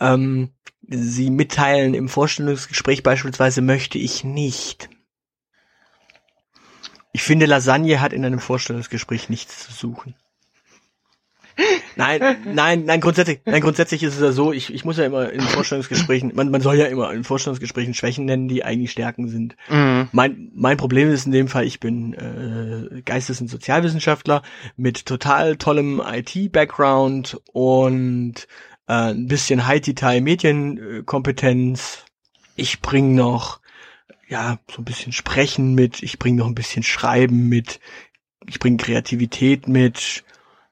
ähm, 0.01 0.50
sie 0.88 1.29
mitteilen 1.29 1.93
im 1.93 2.10
Vorstellungsgespräch 2.10 3.03
beispielsweise 3.03 3.62
möchte 3.62 3.98
ich 3.98 4.24
nicht. 4.24 4.89
Ich 7.13 7.24
finde, 7.24 7.46
Lasagne 7.46 8.01
hat 8.01 8.13
in 8.13 8.25
einem 8.25 8.39
Vorstellungsgespräch 8.39 9.29
nichts 9.29 9.65
zu 9.65 9.72
suchen. 9.72 10.15
Nein, 11.96 12.38
nein, 12.46 12.86
nein, 12.86 13.01
grundsätzlich, 13.01 13.41
nein, 13.46 13.62
grundsätzlich 13.62 14.01
ist 14.03 14.15
es 14.15 14.22
ja 14.22 14.31
so, 14.31 14.53
ich, 14.53 14.74
ich 14.74 14.86
muss 14.86 14.98
ja 14.98 15.05
immer 15.05 15.31
in 15.31 15.41
Vorstellungsgesprächen, 15.41 16.31
man, 16.34 16.50
man 16.50 16.62
soll 16.62 16.75
ja 16.75 16.86
immer 16.86 17.13
in 17.13 17.24
Vorstellungsgesprächen 17.24 17.93
Schwächen 17.93 18.25
nennen, 18.25 18.48
die 18.48 18.63
eigentlich 18.63 18.91
Stärken 18.91 19.27
sind. 19.27 19.55
Mhm. 19.70 20.08
Mein, 20.12 20.51
mein 20.55 20.77
Problem 20.77 21.12
ist 21.12 21.25
in 21.25 21.31
dem 21.31 21.48
Fall, 21.48 21.65
ich 21.65 21.79
bin 21.79 22.13
äh, 22.13 23.01
Geistes- 23.01 23.41
und 23.41 23.50
Sozialwissenschaftler 23.50 24.41
mit 24.77 25.05
total 25.05 25.58
tollem 25.58 26.01
IT-Background 26.03 27.41
und 27.51 28.48
äh, 28.91 29.12
ein 29.12 29.27
bisschen 29.27 29.67
High-Detail-Medienkompetenz. 29.67 32.03
Ich 32.57 32.81
bringe 32.81 33.15
noch 33.15 33.62
ja, 34.27 34.60
so 34.69 34.81
ein 34.81 34.86
bisschen 34.86 35.13
Sprechen 35.13 35.74
mit, 35.75 36.03
ich 36.03 36.19
bringe 36.19 36.39
noch 36.39 36.48
ein 36.48 36.55
bisschen 36.55 36.83
Schreiben 36.83 37.48
mit, 37.50 37.79
ich 38.48 38.60
bringe 38.60 38.75
Kreativität 38.77 39.69
mit, 39.69 40.24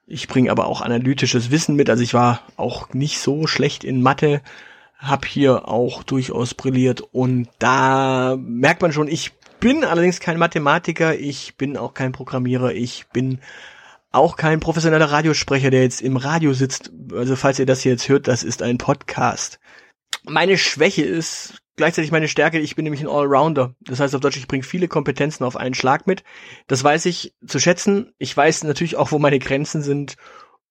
ich 0.06 0.28
bringe 0.28 0.50
aber 0.50 0.66
auch 0.66 0.82
analytisches 0.82 1.50
Wissen 1.50 1.76
mit. 1.76 1.88
Also 1.88 2.02
ich 2.02 2.12
war 2.14 2.42
auch 2.56 2.92
nicht 2.92 3.20
so 3.20 3.46
schlecht 3.46 3.84
in 3.84 4.02
Mathe, 4.02 4.42
hab 4.98 5.24
hier 5.24 5.68
auch 5.68 6.02
durchaus 6.02 6.52
brilliert. 6.54 7.00
Und 7.00 7.48
da 7.58 8.36
merkt 8.38 8.82
man 8.82 8.92
schon, 8.92 9.08
ich 9.08 9.32
bin 9.60 9.84
allerdings 9.84 10.20
kein 10.20 10.38
Mathematiker, 10.38 11.18
ich 11.18 11.56
bin 11.56 11.78
auch 11.78 11.94
kein 11.94 12.12
Programmierer, 12.12 12.72
ich 12.72 13.06
bin 13.12 13.40
auch 14.10 14.36
kein 14.36 14.60
professioneller 14.60 15.10
Radiosprecher, 15.10 15.70
der 15.70 15.82
jetzt 15.82 16.02
im 16.02 16.16
Radio 16.16 16.52
sitzt. 16.52 16.92
Also 17.12 17.36
falls 17.36 17.58
ihr 17.58 17.66
das 17.66 17.80
hier 17.80 17.92
jetzt 17.92 18.08
hört, 18.08 18.28
das 18.28 18.42
ist 18.42 18.62
ein 18.62 18.78
Podcast. 18.78 19.60
Meine 20.24 20.58
Schwäche 20.58 21.02
ist 21.02 21.60
gleichzeitig 21.76 22.12
meine 22.12 22.28
Stärke, 22.28 22.58
ich 22.58 22.76
bin 22.76 22.84
nämlich 22.84 23.00
ein 23.00 23.08
Allrounder. 23.08 23.74
Das 23.80 24.00
heißt 24.00 24.14
auf 24.14 24.20
Deutsch, 24.20 24.36
ich 24.36 24.48
bringe 24.48 24.64
viele 24.64 24.86
Kompetenzen 24.86 25.44
auf 25.44 25.56
einen 25.56 25.74
Schlag 25.74 26.06
mit. 26.06 26.24
Das 26.66 26.84
weiß 26.84 27.06
ich 27.06 27.34
zu 27.46 27.58
schätzen. 27.58 28.12
Ich 28.18 28.36
weiß 28.36 28.64
natürlich 28.64 28.96
auch, 28.96 29.12
wo 29.12 29.18
meine 29.18 29.38
Grenzen 29.38 29.82
sind. 29.82 30.16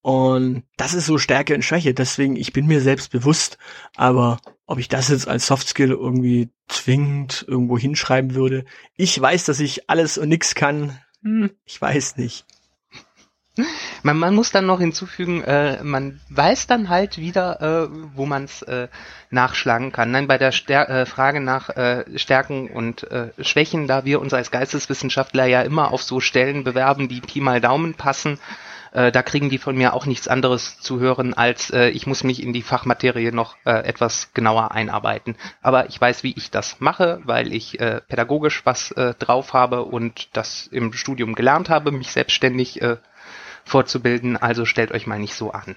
Und 0.01 0.63
das 0.77 0.93
ist 0.93 1.07
so 1.07 1.17
Stärke 1.17 1.55
und 1.55 1.63
Schwäche. 1.63 1.93
Deswegen, 1.93 2.35
ich 2.35 2.53
bin 2.53 2.67
mir 2.67 2.79
selbst 2.79 3.11
bewusst. 3.11 3.57
Aber 3.95 4.39
ob 4.65 4.77
ich 4.77 4.87
das 4.87 5.09
jetzt 5.09 5.27
als 5.27 5.47
Softskill 5.47 5.89
irgendwie 5.89 6.49
zwingend 6.67 7.43
irgendwo 7.47 7.77
hinschreiben 7.77 8.35
würde, 8.35 8.65
ich 8.95 9.19
weiß, 9.19 9.45
dass 9.45 9.59
ich 9.59 9.89
alles 9.89 10.17
und 10.17 10.29
nix 10.29 10.53
kann. 10.53 10.99
Hm, 11.23 11.49
ich 11.65 11.81
weiß 11.81 12.17
nicht. 12.17 12.45
Man, 14.03 14.17
man 14.17 14.35
muss 14.35 14.51
dann 14.51 14.65
noch 14.65 14.79
hinzufügen, 14.79 15.43
äh, 15.43 15.83
man 15.83 16.19
weiß 16.29 16.67
dann 16.67 16.89
halt 16.89 17.17
wieder, 17.17 17.61
äh, 17.61 17.89
wo 18.15 18.25
man 18.25 18.45
es 18.45 18.61
äh, 18.63 18.87
nachschlagen 19.31 19.91
kann. 19.91 20.11
Nein, 20.11 20.27
bei 20.27 20.37
der 20.37 20.51
Stär 20.51 20.89
äh, 20.89 21.05
Frage 21.05 21.39
nach 21.39 21.69
äh, 21.69 22.05
Stärken 22.17 22.69
und 22.69 23.09
äh, 23.11 23.29
Schwächen, 23.41 23.87
da 23.87 24.05
wir 24.05 24.21
uns 24.21 24.33
als 24.33 24.51
Geisteswissenschaftler 24.51 25.45
ja 25.45 25.61
immer 25.61 25.91
auf 25.91 26.01
so 26.01 26.19
Stellen 26.19 26.63
bewerben, 26.63 27.07
die 27.07 27.21
Pi 27.21 27.41
mal 27.41 27.61
Daumen 27.61 27.93
passen, 27.93 28.39
da 28.91 29.21
kriegen 29.21 29.51
die 29.51 29.59
von 29.59 29.77
mir 29.77 29.93
auch 29.93 30.07
nichts 30.07 30.27
anderes 30.27 30.79
zu 30.79 30.99
hören, 30.99 31.35
als 31.35 31.69
ich 31.69 32.07
muss 32.07 32.23
mich 32.23 32.41
in 32.41 32.53
die 32.53 32.63
Fachmaterie 32.63 33.31
noch 33.31 33.55
etwas 33.63 34.33
genauer 34.33 34.71
einarbeiten. 34.71 35.35
Aber 35.61 35.89
ich 35.89 36.01
weiß, 36.01 36.23
wie 36.23 36.33
ich 36.35 36.49
das 36.49 36.79
mache, 36.79 37.21
weil 37.23 37.53
ich 37.53 37.77
pädagogisch 37.77 38.65
was 38.65 38.91
drauf 39.19 39.53
habe 39.53 39.83
und 39.83 40.35
das 40.35 40.65
im 40.65 40.91
Studium 40.93 41.35
gelernt 41.35 41.69
habe, 41.69 41.91
mich 41.91 42.11
selbstständig 42.11 42.81
vorzubilden, 43.69 44.35
also 44.35 44.65
stellt 44.65 44.91
euch 44.91 45.07
mal 45.07 45.19
nicht 45.19 45.33
so 45.33 45.51
an. 45.51 45.75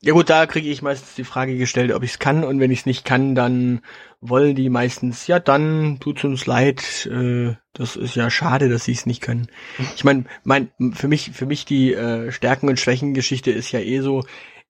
Ja 0.00 0.12
gut, 0.12 0.28
da 0.28 0.44
kriege 0.44 0.68
ich 0.68 0.82
meistens 0.82 1.14
die 1.14 1.24
Frage 1.24 1.56
gestellt, 1.56 1.90
ob 1.90 2.02
ich 2.02 2.10
es 2.10 2.18
kann 2.18 2.44
und 2.44 2.60
wenn 2.60 2.70
ich 2.70 2.80
es 2.80 2.86
nicht 2.86 3.06
kann, 3.06 3.34
dann 3.34 3.80
wollen 4.20 4.54
die 4.54 4.68
meistens, 4.68 5.26
ja 5.26 5.38
dann 5.38 5.98
tut's 5.98 6.24
uns 6.24 6.44
leid, 6.44 7.06
äh, 7.06 7.54
das 7.72 7.96
ist 7.96 8.14
ja 8.14 8.28
schade, 8.28 8.68
dass 8.68 8.84
sie 8.84 8.92
es 8.92 9.06
nicht 9.06 9.22
können. 9.22 9.48
Ich 9.96 10.04
meine, 10.04 10.24
mein, 10.42 10.70
für 10.92 11.08
mich, 11.08 11.30
für 11.32 11.46
mich 11.46 11.64
die 11.64 11.94
äh, 11.94 12.30
Stärken- 12.32 12.68
und 12.68 12.78
Schwächen-Geschichte 12.78 13.50
ist 13.50 13.72
ja 13.72 13.80
eh 13.80 14.00
so, 14.00 14.24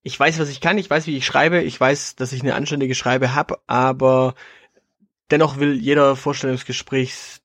ich 0.05 0.21
weiß, 0.21 0.38
was 0.38 0.50
ich 0.50 0.61
kann, 0.61 0.79
ich 0.79 0.88
weiß, 0.88 1.09
wie 1.09 1.17
ich 1.17 1.26
schreibe, 1.26 1.62
ich 1.62 1.81
weiß, 1.81 2.14
dass 2.14 2.33
ich 2.33 2.43
eine 2.43 2.55
anständige 2.55 2.95
Schreibe 2.95 3.35
hab, 3.35 3.62
aber 3.67 4.35
dennoch 5.33 5.59
will 5.59 5.75
jeder 5.75 6.14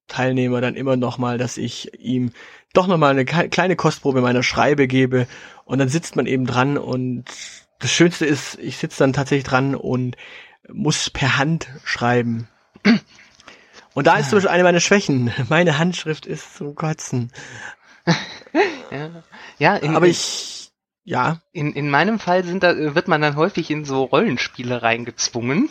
Vorstellungsgesprächsteilnehmer 0.10 0.62
dann 0.62 0.76
immer 0.76 0.98
noch 0.98 1.18
mal, 1.18 1.38
dass 1.38 1.58
ich 1.58 2.00
ihm 2.00 2.32
doch 2.74 2.88
nochmal 2.88 3.12
eine 3.12 3.26
kleine 3.26 3.76
Kostprobe 3.76 4.22
meiner 4.22 4.44
Schreibe 4.44 4.88
gebe 4.88 5.28
und 5.66 5.80
dann 5.80 5.90
sitzt 5.90 6.16
man 6.16 6.26
eben 6.26 6.46
dran 6.46 6.78
und 6.78 7.26
das 7.80 7.92
Schönste 7.92 8.26
ist, 8.26 8.60
ich 8.60 8.78
sitze 8.78 9.00
dann 9.00 9.14
tatsächlich 9.14 9.46
dran 9.46 9.76
und 9.76 10.18
muss 10.68 11.10
per 11.10 11.38
Hand 11.38 11.70
schreiben. 11.84 12.48
Und 13.94 14.06
da 14.06 14.18
ist 14.18 14.30
zum 14.30 14.38
Beispiel 14.38 14.52
eine 14.52 14.64
meiner 14.64 14.82
Schwächen. 14.82 15.34
Meine 15.50 15.80
Handschrift 15.80 16.26
ist 16.26 16.58
zum 16.58 16.76
Kotzen. 16.76 17.32
ja, 18.92 19.10
ja 19.58 19.76
in, 19.78 19.96
aber 19.96 20.08
ich, 20.08 20.72
ja. 21.04 21.42
In, 21.54 21.74
in 21.74 21.90
meinem 21.90 22.20
Fall 22.20 22.44
sind 22.44 22.64
da, 22.64 22.76
wird 22.96 23.08
man 23.08 23.22
dann 23.22 23.36
häufig 23.36 23.72
in 23.72 23.86
so 23.86 24.04
Rollenspiele 24.04 24.82
reingezwungen 24.82 25.70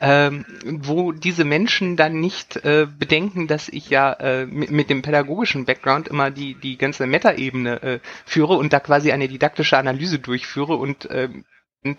ähm, 0.00 0.44
wo 0.64 1.12
diese 1.12 1.44
Menschen 1.44 1.96
dann 1.96 2.20
nicht 2.20 2.56
äh, 2.64 2.86
bedenken, 2.86 3.46
dass 3.46 3.68
ich 3.68 3.90
ja 3.90 4.12
äh, 4.14 4.46
mit, 4.46 4.70
mit, 4.70 4.90
dem 4.90 5.02
pädagogischen 5.02 5.64
Background 5.64 6.08
immer 6.08 6.30
die, 6.30 6.54
die 6.54 6.76
ganze 6.76 7.06
Metaebene 7.06 7.82
äh, 7.82 8.00
führe 8.24 8.54
und 8.54 8.72
da 8.72 8.80
quasi 8.80 9.12
eine 9.12 9.28
didaktische 9.28 9.78
Analyse 9.78 10.18
durchführe 10.18 10.76
und 10.76 11.06
äh, 11.06 11.28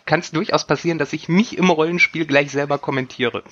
kann 0.05 0.19
es 0.19 0.31
durchaus 0.31 0.65
passieren, 0.65 0.97
dass 0.97 1.13
ich 1.13 1.29
mich 1.29 1.57
im 1.57 1.69
Rollenspiel 1.69 2.25
gleich 2.25 2.51
selber 2.51 2.77
kommentiere. 2.77 3.43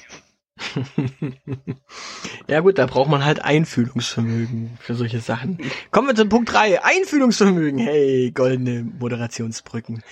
ja 2.48 2.60
gut, 2.60 2.78
da 2.78 2.86
braucht 2.86 3.10
man 3.10 3.26
halt 3.26 3.44
Einfühlungsvermögen 3.44 4.78
für 4.80 4.94
solche 4.94 5.20
Sachen. 5.20 5.58
Kommen 5.92 6.08
wir 6.08 6.16
zum 6.16 6.30
Punkt 6.30 6.54
drei 6.54 6.84
Einfühlungsvermögen. 6.84 7.80
Hey, 7.80 8.32
goldene 8.32 8.84
Moderationsbrücken. 8.84 10.04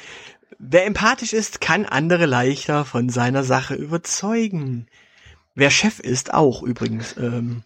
Wer 0.59 0.85
empathisch 0.85 1.33
ist, 1.33 1.61
kann 1.61 1.85
andere 1.85 2.25
leichter 2.25 2.85
von 2.85 3.09
seiner 3.09 3.43
Sache 3.43 3.75
überzeugen. 3.75 4.87
Wer 5.55 5.69
Chef 5.69 5.99
ist, 5.99 6.33
auch 6.33 6.63
übrigens. 6.63 7.15
Ähm, 7.17 7.63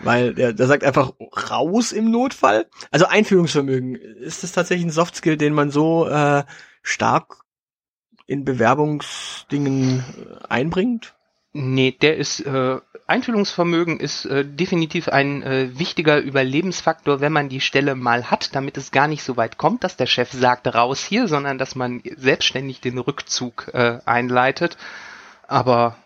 weil 0.00 0.34
der, 0.34 0.52
der 0.52 0.66
sagt 0.66 0.84
einfach 0.84 1.12
raus 1.50 1.92
im 1.92 2.10
Notfall. 2.10 2.66
Also 2.90 3.06
Einführungsvermögen. 3.06 3.94
Ist 3.94 4.42
das 4.42 4.52
tatsächlich 4.52 4.86
ein 4.86 4.90
Softskill, 4.90 5.36
den 5.36 5.54
man 5.54 5.70
so 5.70 6.08
äh, 6.08 6.44
stark 6.82 7.44
in 8.26 8.44
Bewerbungsdingen 8.44 10.00
äh, 10.00 10.46
einbringt? 10.48 11.14
Nee, 11.56 11.92
der 11.92 12.16
ist 12.16 12.40
äh, 12.40 12.80
Einfühlungsvermögen 13.06 14.00
ist 14.00 14.24
äh, 14.24 14.44
definitiv 14.44 15.08
ein 15.08 15.42
äh, 15.44 15.78
wichtiger 15.78 16.18
Überlebensfaktor, 16.18 17.20
wenn 17.20 17.32
man 17.32 17.48
die 17.48 17.60
Stelle 17.60 17.94
mal 17.94 18.28
hat, 18.28 18.56
damit 18.56 18.76
es 18.76 18.90
gar 18.90 19.06
nicht 19.06 19.22
so 19.22 19.36
weit 19.36 19.56
kommt, 19.56 19.84
dass 19.84 19.96
der 19.96 20.06
Chef 20.06 20.32
sagt 20.32 20.66
raus 20.74 21.04
hier, 21.04 21.28
sondern 21.28 21.56
dass 21.56 21.76
man 21.76 22.02
selbstständig 22.16 22.80
den 22.80 22.98
Rückzug 22.98 23.70
äh, 23.72 24.00
einleitet. 24.04 24.76
Aber 25.46 25.96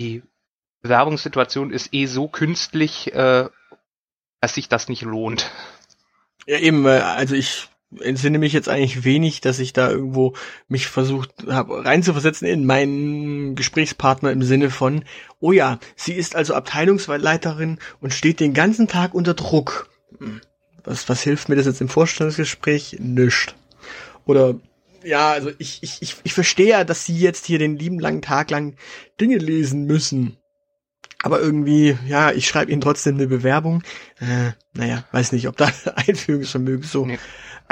die 0.00 0.22
Bewerbungssituation 0.80 1.70
ist 1.70 1.92
eh 1.92 2.06
so 2.06 2.26
künstlich, 2.26 3.12
äh, 3.12 3.50
dass 4.40 4.54
sich 4.54 4.70
das 4.70 4.88
nicht 4.88 5.02
lohnt. 5.02 5.50
Ja, 6.46 6.58
eben, 6.58 6.86
also 6.86 7.34
ich 7.34 7.68
entsinne 8.00 8.38
mich 8.38 8.52
jetzt 8.52 8.68
eigentlich 8.68 9.04
wenig, 9.04 9.40
dass 9.40 9.58
ich 9.58 9.72
da 9.72 9.90
irgendwo 9.90 10.34
mich 10.68 10.86
versucht 10.86 11.30
habe 11.48 11.84
reinzuversetzen 11.84 12.48
in 12.48 12.64
meinen 12.64 13.54
Gesprächspartner 13.54 14.30
im 14.30 14.42
Sinne 14.42 14.70
von, 14.70 15.04
oh 15.40 15.52
ja, 15.52 15.78
sie 15.96 16.14
ist 16.14 16.36
also 16.36 16.54
Abteilungsleiterin 16.54 17.78
und 18.00 18.14
steht 18.14 18.40
den 18.40 18.54
ganzen 18.54 18.88
Tag 18.88 19.14
unter 19.14 19.34
Druck. 19.34 19.88
Hm. 20.18 20.40
Was, 20.84 21.08
was 21.08 21.22
hilft 21.22 21.48
mir 21.48 21.56
das 21.56 21.66
jetzt 21.66 21.80
im 21.80 21.88
Vorstellungsgespräch? 21.88 22.96
Nischt. 22.98 23.54
Oder 24.24 24.56
ja, 25.04 25.32
also 25.32 25.50
ich, 25.58 25.82
ich, 25.82 26.00
ich, 26.00 26.16
ich 26.22 26.34
verstehe 26.34 26.68
ja, 26.68 26.84
dass 26.84 27.04
sie 27.04 27.18
jetzt 27.18 27.46
hier 27.46 27.58
den 27.58 27.76
lieben 27.76 27.98
langen 27.98 28.22
Tag 28.22 28.50
lang 28.50 28.76
Dinge 29.20 29.38
lesen 29.38 29.84
müssen. 29.86 30.36
Aber 31.22 31.40
irgendwie, 31.40 31.96
ja, 32.06 32.32
ich 32.32 32.48
schreibe 32.48 32.72
ihnen 32.72 32.80
trotzdem 32.80 33.14
eine 33.14 33.28
Bewerbung. 33.28 33.82
Äh, 34.18 34.52
naja, 34.74 35.04
weiß 35.12 35.32
nicht, 35.32 35.46
ob 35.46 35.56
da 35.56 35.70
Einführungsvermögen 35.94 36.84
so 36.84 37.06
nee. 37.06 37.18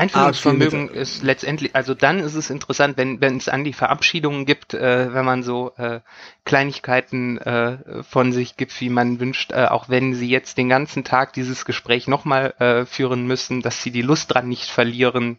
Einfühlungsvermögen 0.00 0.88
ist 0.88 1.22
letztendlich, 1.22 1.76
also 1.76 1.94
dann 1.94 2.18
ist 2.18 2.34
es 2.34 2.50
interessant, 2.50 2.96
wenn 2.96 3.20
wenn 3.20 3.36
es 3.36 3.48
an 3.48 3.64
die 3.64 3.72
Verabschiedungen 3.72 4.46
gibt, 4.46 4.74
äh, 4.74 5.12
wenn 5.12 5.24
man 5.24 5.42
so 5.42 5.72
äh, 5.76 6.00
Kleinigkeiten 6.44 7.38
äh, 7.38 8.02
von 8.02 8.32
sich 8.32 8.56
gibt, 8.56 8.80
wie 8.80 8.90
man 8.90 9.20
wünscht, 9.20 9.52
äh, 9.52 9.66
auch 9.66 9.88
wenn 9.88 10.14
sie 10.14 10.28
jetzt 10.28 10.58
den 10.58 10.68
ganzen 10.68 11.04
Tag 11.04 11.32
dieses 11.34 11.64
Gespräch 11.64 12.08
nochmal 12.08 12.54
äh, 12.58 12.86
führen 12.86 13.26
müssen, 13.26 13.62
dass 13.62 13.82
sie 13.82 13.90
die 13.90 14.02
Lust 14.02 14.32
dran 14.32 14.48
nicht 14.48 14.70
verlieren. 14.70 15.38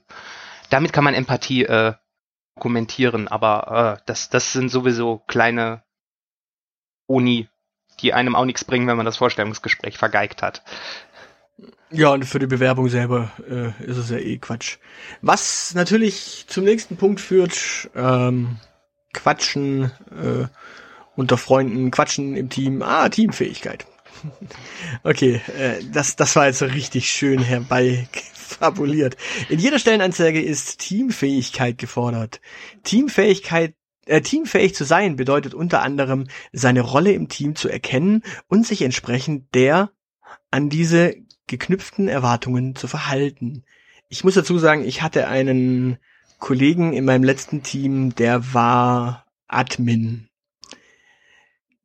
Damit 0.70 0.94
kann 0.94 1.04
man 1.04 1.14
Empathie 1.14 1.66
äh, 1.66 1.94
dokumentieren, 2.56 3.28
aber 3.28 3.98
äh, 3.98 4.04
das, 4.06 4.30
das 4.30 4.54
sind 4.54 4.70
sowieso 4.70 5.24
kleine 5.28 5.84
Uni, 7.08 7.50
die 8.00 8.14
einem 8.14 8.36
auch 8.36 8.46
nichts 8.46 8.64
bringen, 8.64 8.88
wenn 8.88 8.98
man 8.98 9.06
das 9.06 9.18
Vorstellungsgespräch 9.18 9.98
vergeigt 9.98 10.42
hat. 10.44 10.64
Ja, 11.92 12.10
und 12.14 12.26
für 12.26 12.40
die 12.40 12.48
Bewerbung 12.48 12.88
selber 12.90 13.32
äh, 13.50 13.84
ist 13.84 13.98
es 13.98 14.10
ja 14.10 14.18
eh 14.18 14.38
Quatsch. 14.38 14.78
Was 15.22 15.74
natürlich 15.76 16.46
zum 16.48 16.64
nächsten 16.64 16.96
Punkt 16.96 17.20
führt, 17.20 17.90
ähm, 17.96 18.58
Quatschen 19.14 19.92
äh, 20.12 20.48
unter 21.16 21.38
Freunden, 21.38 21.92
Quatschen 21.92 22.36
im 22.36 22.50
Team, 22.50 22.82
ah, 22.82 23.10
Teamfähigkeit. 23.10 23.86
okay, 25.04 25.42
äh, 25.58 25.84
das, 25.92 26.16
das 26.16 26.36
war 26.36 26.48
jetzt 26.48 26.62
richtig 26.62 27.10
schön 27.12 27.40
herbei 27.40 28.08
fabuliert. 28.34 29.18
In 29.50 29.60
jeder 29.60 29.80
Stellenanzeige 29.80 30.42
ist 30.42 30.80
Teamfähigkeit 30.80 31.78
gefordert. 31.78 32.40
Teamfähigkeit 32.84 33.76
äh, 34.06 34.22
teamfähig 34.22 34.76
zu 34.76 34.84
sein 34.84 35.16
bedeutet 35.16 35.54
unter 35.54 35.82
anderem, 35.82 36.28
seine 36.52 36.82
Rolle 36.82 37.12
im 37.12 37.30
Team 37.30 37.56
zu 37.56 37.70
erkennen 37.70 38.24
und 38.48 38.66
sich 38.66 38.82
entsprechend 38.82 39.54
der 39.54 39.92
an 40.50 40.70
diese 40.70 41.16
geknüpften 41.52 42.08
Erwartungen 42.08 42.76
zu 42.76 42.88
verhalten. 42.88 43.64
Ich 44.08 44.24
muss 44.24 44.34
dazu 44.34 44.58
sagen, 44.58 44.84
ich 44.84 45.02
hatte 45.02 45.28
einen 45.28 45.98
Kollegen 46.40 46.94
in 46.94 47.06
meinem 47.06 47.24
letzten 47.24 47.62
Team, 47.62 48.16
der 48.16 48.54
war 48.54 49.26
Admin. 49.48 50.30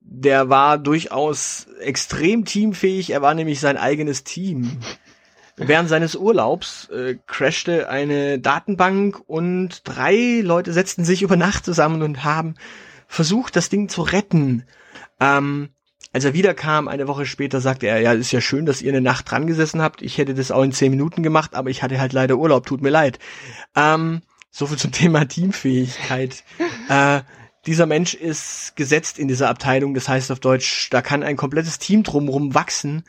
Der 0.01 0.49
war 0.49 0.79
durchaus 0.79 1.67
extrem 1.81 2.45
teamfähig, 2.45 3.11
er 3.11 3.23
war 3.23 3.35
nämlich 3.35 3.59
sein 3.61 3.77
eigenes 3.77 4.23
Team. 4.23 4.79
Während 5.57 5.89
seines 5.89 6.15
Urlaubs 6.15 6.89
äh, 6.91 7.17
crashte 7.27 7.89
eine 7.89 8.39
Datenbank 8.39 9.21
und 9.27 9.81
drei 9.85 10.43
Leute 10.43 10.73
setzten 10.73 11.05
sich 11.05 11.23
über 11.23 11.37
Nacht 11.37 11.65
zusammen 11.65 12.03
und 12.03 12.25
haben 12.25 12.55
versucht, 13.09 13.57
das 13.57 13.69
Ding 13.69 13.89
zu 13.89 14.03
retten. 14.03 14.65
Ähm, 15.19 15.71
als 16.13 16.25
er 16.25 16.35
wiederkam, 16.35 16.89
eine 16.89 17.09
Woche 17.09 17.27
später, 17.27 17.61
sagte 17.61 17.87
er, 17.87 18.01
ja, 18.01 18.13
ist 18.13 18.33
ja 18.33 18.41
schön, 18.41 18.67
dass 18.67 18.83
ihr 18.83 18.93
eine 18.93 19.01
Nacht 19.01 19.31
dran 19.31 19.47
gesessen 19.47 19.83
habt. 19.83 20.03
Ich 20.03 20.19
hätte 20.19 20.35
das 20.35 20.51
auch 20.51 20.63
in 20.63 20.73
zehn 20.73 20.91
Minuten 20.91 21.23
gemacht, 21.23 21.55
aber 21.55 21.71
ich 21.71 21.83
hatte 21.83 22.01
halt 22.01 22.13
leider 22.13 22.37
Urlaub, 22.37 22.67
tut 22.67 22.83
mir 22.83 22.91
leid. 22.91 23.19
Ähm, 23.75 24.23
so 24.51 24.67
viel 24.67 24.79
zum 24.79 24.93
Thema 24.93 25.27
Teamfähigkeit. 25.27 26.45
äh, 26.89 27.21
dieser 27.67 27.87
Mensch 27.87 28.15
ist 28.15 28.77
gesetzt 28.77 29.19
in 29.19 29.29
dieser 29.29 29.49
Abteilung, 29.49 29.95
das 29.95 30.09
heißt 30.09 30.31
auf 30.31 30.41
Deutsch, 30.41 30.89
da 30.91 31.03
kann 31.03 31.23
ein 31.23 31.37
komplettes 31.37 31.79
Team 31.79 32.05
drumherum 32.05 32.55
wachsen 32.55 33.03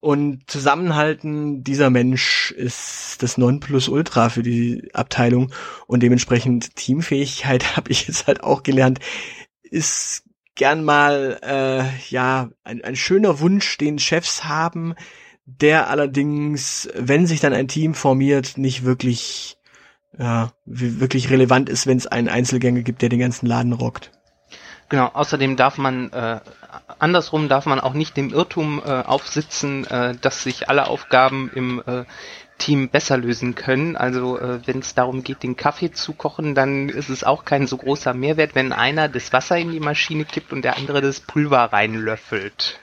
und 0.00 0.50
zusammenhalten. 0.50 1.64
Dieser 1.64 1.88
Mensch 1.88 2.50
ist 2.50 3.22
das 3.22 3.38
Nonplusultra 3.38 4.28
für 4.28 4.42
die 4.42 4.90
Abteilung 4.92 5.52
und 5.86 6.02
dementsprechend 6.02 6.76
Teamfähigkeit 6.76 7.76
habe 7.76 7.90
ich 7.90 8.06
jetzt 8.06 8.26
halt 8.26 8.42
auch 8.44 8.62
gelernt, 8.62 8.98
ist 9.62 10.24
gern 10.54 10.84
mal 10.84 11.38
äh, 11.42 11.84
ja 12.10 12.50
ein, 12.64 12.82
ein 12.84 12.96
schöner 12.96 13.40
Wunsch, 13.40 13.78
den 13.78 13.98
Chefs 13.98 14.44
haben, 14.44 14.94
der 15.44 15.88
allerdings, 15.88 16.88
wenn 16.94 17.26
sich 17.26 17.40
dann 17.40 17.52
ein 17.52 17.68
Team 17.68 17.94
formiert, 17.94 18.58
nicht 18.58 18.84
wirklich 18.84 19.58
ja, 20.18 20.52
wirklich 20.66 21.30
relevant 21.30 21.68
ist, 21.68 21.86
wenn 21.86 21.96
es 21.96 22.06
einen 22.06 22.28
Einzelgänger 22.28 22.82
gibt, 22.82 23.02
der 23.02 23.08
den 23.08 23.20
ganzen 23.20 23.46
Laden 23.46 23.72
rockt. 23.72 24.10
Genau, 24.88 25.06
außerdem 25.06 25.56
darf 25.56 25.78
man, 25.78 26.10
äh, 26.12 26.40
andersrum 26.98 27.48
darf 27.48 27.64
man 27.64 27.80
auch 27.80 27.94
nicht 27.94 28.16
dem 28.18 28.30
Irrtum 28.30 28.82
äh, 28.84 28.90
aufsitzen, 28.90 29.86
äh, 29.86 30.14
dass 30.20 30.42
sich 30.42 30.68
alle 30.68 30.86
Aufgaben 30.86 31.50
im 31.54 31.82
äh, 31.86 32.04
Team 32.62 32.88
besser 32.88 33.16
lösen 33.16 33.56
können. 33.56 33.96
Also 33.96 34.38
äh, 34.38 34.60
wenn 34.66 34.78
es 34.78 34.94
darum 34.94 35.24
geht, 35.24 35.42
den 35.42 35.56
Kaffee 35.56 35.90
zu 35.90 36.12
kochen, 36.12 36.54
dann 36.54 36.88
ist 36.88 37.08
es 37.08 37.24
auch 37.24 37.44
kein 37.44 37.66
so 37.66 37.76
großer 37.76 38.14
Mehrwert, 38.14 38.54
wenn 38.54 38.72
einer 38.72 39.08
das 39.08 39.32
Wasser 39.32 39.56
in 39.58 39.72
die 39.72 39.80
Maschine 39.80 40.24
kippt 40.24 40.52
und 40.52 40.62
der 40.62 40.76
andere 40.76 41.00
das 41.00 41.18
Pulver 41.18 41.72
reinlöffelt. 41.72 42.78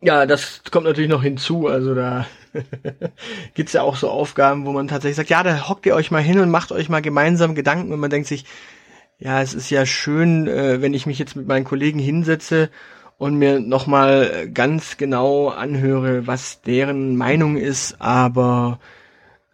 Ja, 0.00 0.26
das 0.26 0.62
kommt 0.72 0.86
natürlich 0.86 1.10
noch 1.10 1.22
hinzu. 1.22 1.68
Also 1.68 1.94
da 1.94 2.26
gibt's 3.54 3.74
ja 3.74 3.82
auch 3.82 3.94
so 3.94 4.10
Aufgaben, 4.10 4.66
wo 4.66 4.72
man 4.72 4.88
tatsächlich 4.88 5.16
sagt, 5.16 5.30
ja, 5.30 5.44
da 5.44 5.68
hockt 5.68 5.86
ihr 5.86 5.94
euch 5.94 6.10
mal 6.10 6.22
hin 6.22 6.40
und 6.40 6.50
macht 6.50 6.72
euch 6.72 6.88
mal 6.88 7.02
gemeinsam 7.02 7.54
Gedanken 7.54 7.92
und 7.92 8.00
man 8.00 8.10
denkt 8.10 8.26
sich, 8.26 8.44
ja, 9.20 9.40
es 9.40 9.54
ist 9.54 9.70
ja 9.70 9.86
schön, 9.86 10.48
äh, 10.48 10.82
wenn 10.82 10.94
ich 10.94 11.06
mich 11.06 11.20
jetzt 11.20 11.36
mit 11.36 11.46
meinen 11.46 11.64
Kollegen 11.64 12.00
hinsetze 12.00 12.70
und 13.18 13.34
mir 13.34 13.60
nochmal 13.60 14.48
ganz 14.52 14.96
genau 14.96 15.48
anhöre, 15.48 16.26
was 16.26 16.62
deren 16.62 17.16
Meinung 17.16 17.56
ist, 17.56 18.00
aber 18.00 18.78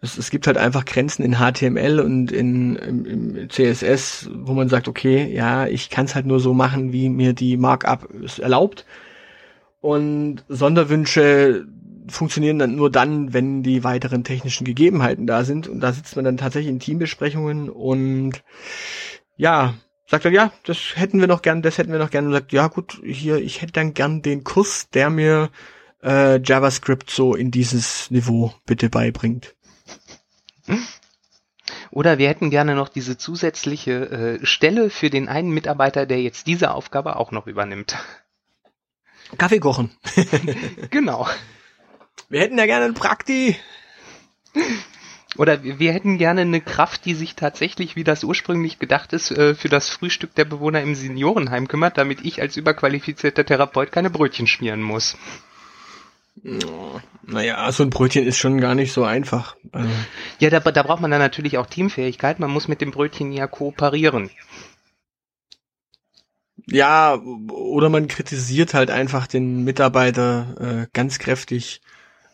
es, 0.01 0.17
es 0.17 0.29
gibt 0.29 0.47
halt 0.47 0.57
einfach 0.57 0.85
Grenzen 0.85 1.23
in 1.23 1.37
HTML 1.39 1.99
und 1.99 2.31
in 2.31 2.75
im, 2.75 3.05
im 3.05 3.49
CSS, 3.49 4.29
wo 4.33 4.53
man 4.53 4.69
sagt, 4.69 4.87
okay, 4.87 5.33
ja, 5.33 5.65
ich 5.67 5.89
kann 5.89 6.05
es 6.05 6.15
halt 6.15 6.27
nur 6.27 6.39
so 6.39 6.53
machen, 6.53 6.93
wie 6.93 7.09
mir 7.09 7.33
die 7.33 7.57
Markup 7.57 8.07
es 8.23 8.39
erlaubt. 8.39 8.85
Und 9.81 10.43
Sonderwünsche 10.47 11.65
funktionieren 12.07 12.59
dann 12.59 12.75
nur 12.75 12.91
dann, 12.91 13.33
wenn 13.33 13.63
die 13.63 13.83
weiteren 13.83 14.23
technischen 14.23 14.65
Gegebenheiten 14.65 15.25
da 15.27 15.43
sind. 15.43 15.67
Und 15.67 15.79
da 15.79 15.91
sitzt 15.91 16.15
man 16.15 16.25
dann 16.25 16.37
tatsächlich 16.37 16.71
in 16.71 16.79
Teambesprechungen 16.79 17.69
und 17.69 18.43
ja, 19.37 19.73
sagt 20.07 20.25
er, 20.25 20.31
ja, 20.31 20.51
das 20.63 20.77
hätten 20.95 21.19
wir 21.19 21.27
noch 21.27 21.41
gern, 21.41 21.61
das 21.61 21.77
hätten 21.77 21.91
wir 21.91 21.99
noch 21.99 22.11
gern. 22.11 22.27
Und 22.27 22.33
sagt, 22.33 22.51
ja 22.51 22.67
gut, 22.67 22.99
hier, 23.03 23.37
ich 23.37 23.61
hätte 23.61 23.73
dann 23.73 23.93
gern 23.93 24.21
den 24.21 24.43
Kurs, 24.43 24.89
der 24.89 25.09
mir 25.09 25.49
äh, 26.03 26.39
JavaScript 26.41 27.09
so 27.09 27.35
in 27.35 27.51
dieses 27.51 28.11
Niveau 28.11 28.53
bitte 28.65 28.89
beibringt. 28.89 29.55
Oder 31.91 32.17
wir 32.17 32.27
hätten 32.27 32.49
gerne 32.49 32.75
noch 32.75 32.89
diese 32.89 33.17
zusätzliche 33.17 34.39
äh, 34.41 34.45
Stelle 34.45 34.89
für 34.89 35.09
den 35.09 35.27
einen 35.27 35.49
Mitarbeiter, 35.49 36.05
der 36.05 36.21
jetzt 36.21 36.47
diese 36.47 36.71
Aufgabe 36.71 37.15
auch 37.15 37.31
noch 37.31 37.47
übernimmt. 37.47 37.97
Kaffee 39.37 39.59
kochen. 39.59 39.91
genau. 40.91 41.27
Wir 42.29 42.41
hätten 42.41 42.57
ja 42.57 42.65
gerne 42.65 42.85
einen 42.85 42.93
Prakti. 42.93 43.55
Oder 45.37 45.63
wir 45.63 45.91
hätten 45.91 46.17
gerne 46.17 46.41
eine 46.41 46.61
Kraft, 46.61 47.05
die 47.05 47.13
sich 47.13 47.35
tatsächlich, 47.35 47.95
wie 47.95 48.03
das 48.03 48.23
ursprünglich 48.23 48.79
gedacht 48.79 49.13
ist, 49.13 49.31
äh, 49.31 49.55
für 49.55 49.69
das 49.69 49.89
Frühstück 49.89 50.33
der 50.35 50.45
Bewohner 50.45 50.81
im 50.81 50.95
Seniorenheim 50.95 51.67
kümmert, 51.67 51.97
damit 51.97 52.23
ich 52.23 52.41
als 52.41 52.57
überqualifizierter 52.57 53.45
Therapeut 53.45 53.91
keine 53.91 54.09
Brötchen 54.09 54.47
schmieren 54.47 54.81
muss. 54.81 55.17
Naja, 57.23 57.71
so 57.71 57.83
ein 57.83 57.89
Brötchen 57.89 58.25
ist 58.25 58.37
schon 58.37 58.59
gar 58.59 58.75
nicht 58.75 58.91
so 58.91 59.03
einfach. 59.03 59.55
Also 59.71 59.89
ja, 60.39 60.49
da, 60.49 60.59
da 60.59 60.83
braucht 60.83 61.01
man 61.01 61.11
dann 61.11 61.21
natürlich 61.21 61.57
auch 61.57 61.65
Teamfähigkeit. 61.65 62.39
Man 62.39 62.51
muss 62.51 62.67
mit 62.67 62.81
dem 62.81 62.91
Brötchen 62.91 63.31
ja 63.31 63.47
kooperieren. 63.47 64.29
Ja, 66.67 67.15
oder 67.15 67.89
man 67.89 68.07
kritisiert 68.07 68.73
halt 68.73 68.89
einfach 68.89 69.27
den 69.27 69.63
Mitarbeiter 69.63 70.55
äh, 70.59 70.87
ganz 70.93 71.19
kräftig 71.19 71.81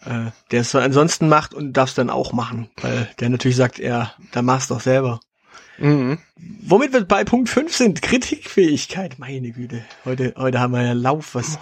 äh, 0.05 0.31
der 0.51 0.61
es 0.61 0.75
ansonsten 0.75 1.29
macht 1.29 1.53
und 1.53 1.73
darf 1.73 1.89
es 1.89 1.95
dann 1.95 2.09
auch 2.09 2.33
machen, 2.33 2.69
weil 2.81 3.09
der 3.19 3.29
natürlich 3.29 3.57
sagt, 3.57 3.79
er, 3.79 4.13
da 4.31 4.41
mach's 4.41 4.67
doch 4.67 4.81
selber. 4.81 5.19
Mhm. 5.77 6.19
Womit 6.63 6.93
wir 6.93 7.05
bei 7.05 7.23
Punkt 7.23 7.49
5 7.49 7.75
sind, 7.75 8.01
Kritikfähigkeit. 8.01 9.19
Meine 9.19 9.51
Güte, 9.51 9.83
heute, 10.05 10.33
heute 10.37 10.59
haben 10.59 10.73
wir 10.73 10.83
ja 10.83 10.93
Lauf, 10.93 11.33
was 11.35 11.59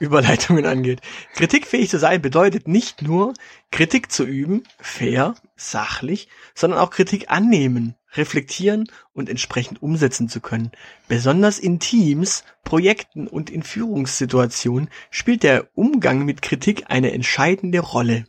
Überleitungen 0.00 0.66
angeht. 0.66 1.02
Kritikfähig 1.34 1.90
zu 1.90 1.98
sein 1.98 2.22
bedeutet 2.22 2.66
nicht 2.66 3.02
nur 3.02 3.34
Kritik 3.70 4.10
zu 4.10 4.24
üben, 4.24 4.64
fair, 4.78 5.34
sachlich, 5.56 6.28
sondern 6.54 6.80
auch 6.80 6.90
Kritik 6.90 7.30
annehmen, 7.30 7.94
reflektieren 8.14 8.90
und 9.12 9.28
entsprechend 9.28 9.82
umsetzen 9.82 10.28
zu 10.28 10.40
können. 10.40 10.72
Besonders 11.08 11.58
in 11.58 11.78
Teams, 11.78 12.44
Projekten 12.64 13.28
und 13.28 13.50
in 13.50 13.62
Führungssituationen 13.62 14.90
spielt 15.10 15.42
der 15.42 15.68
Umgang 15.74 16.24
mit 16.24 16.42
Kritik 16.42 16.84
eine 16.88 17.12
entscheidende 17.12 17.80
Rolle. 17.80 18.26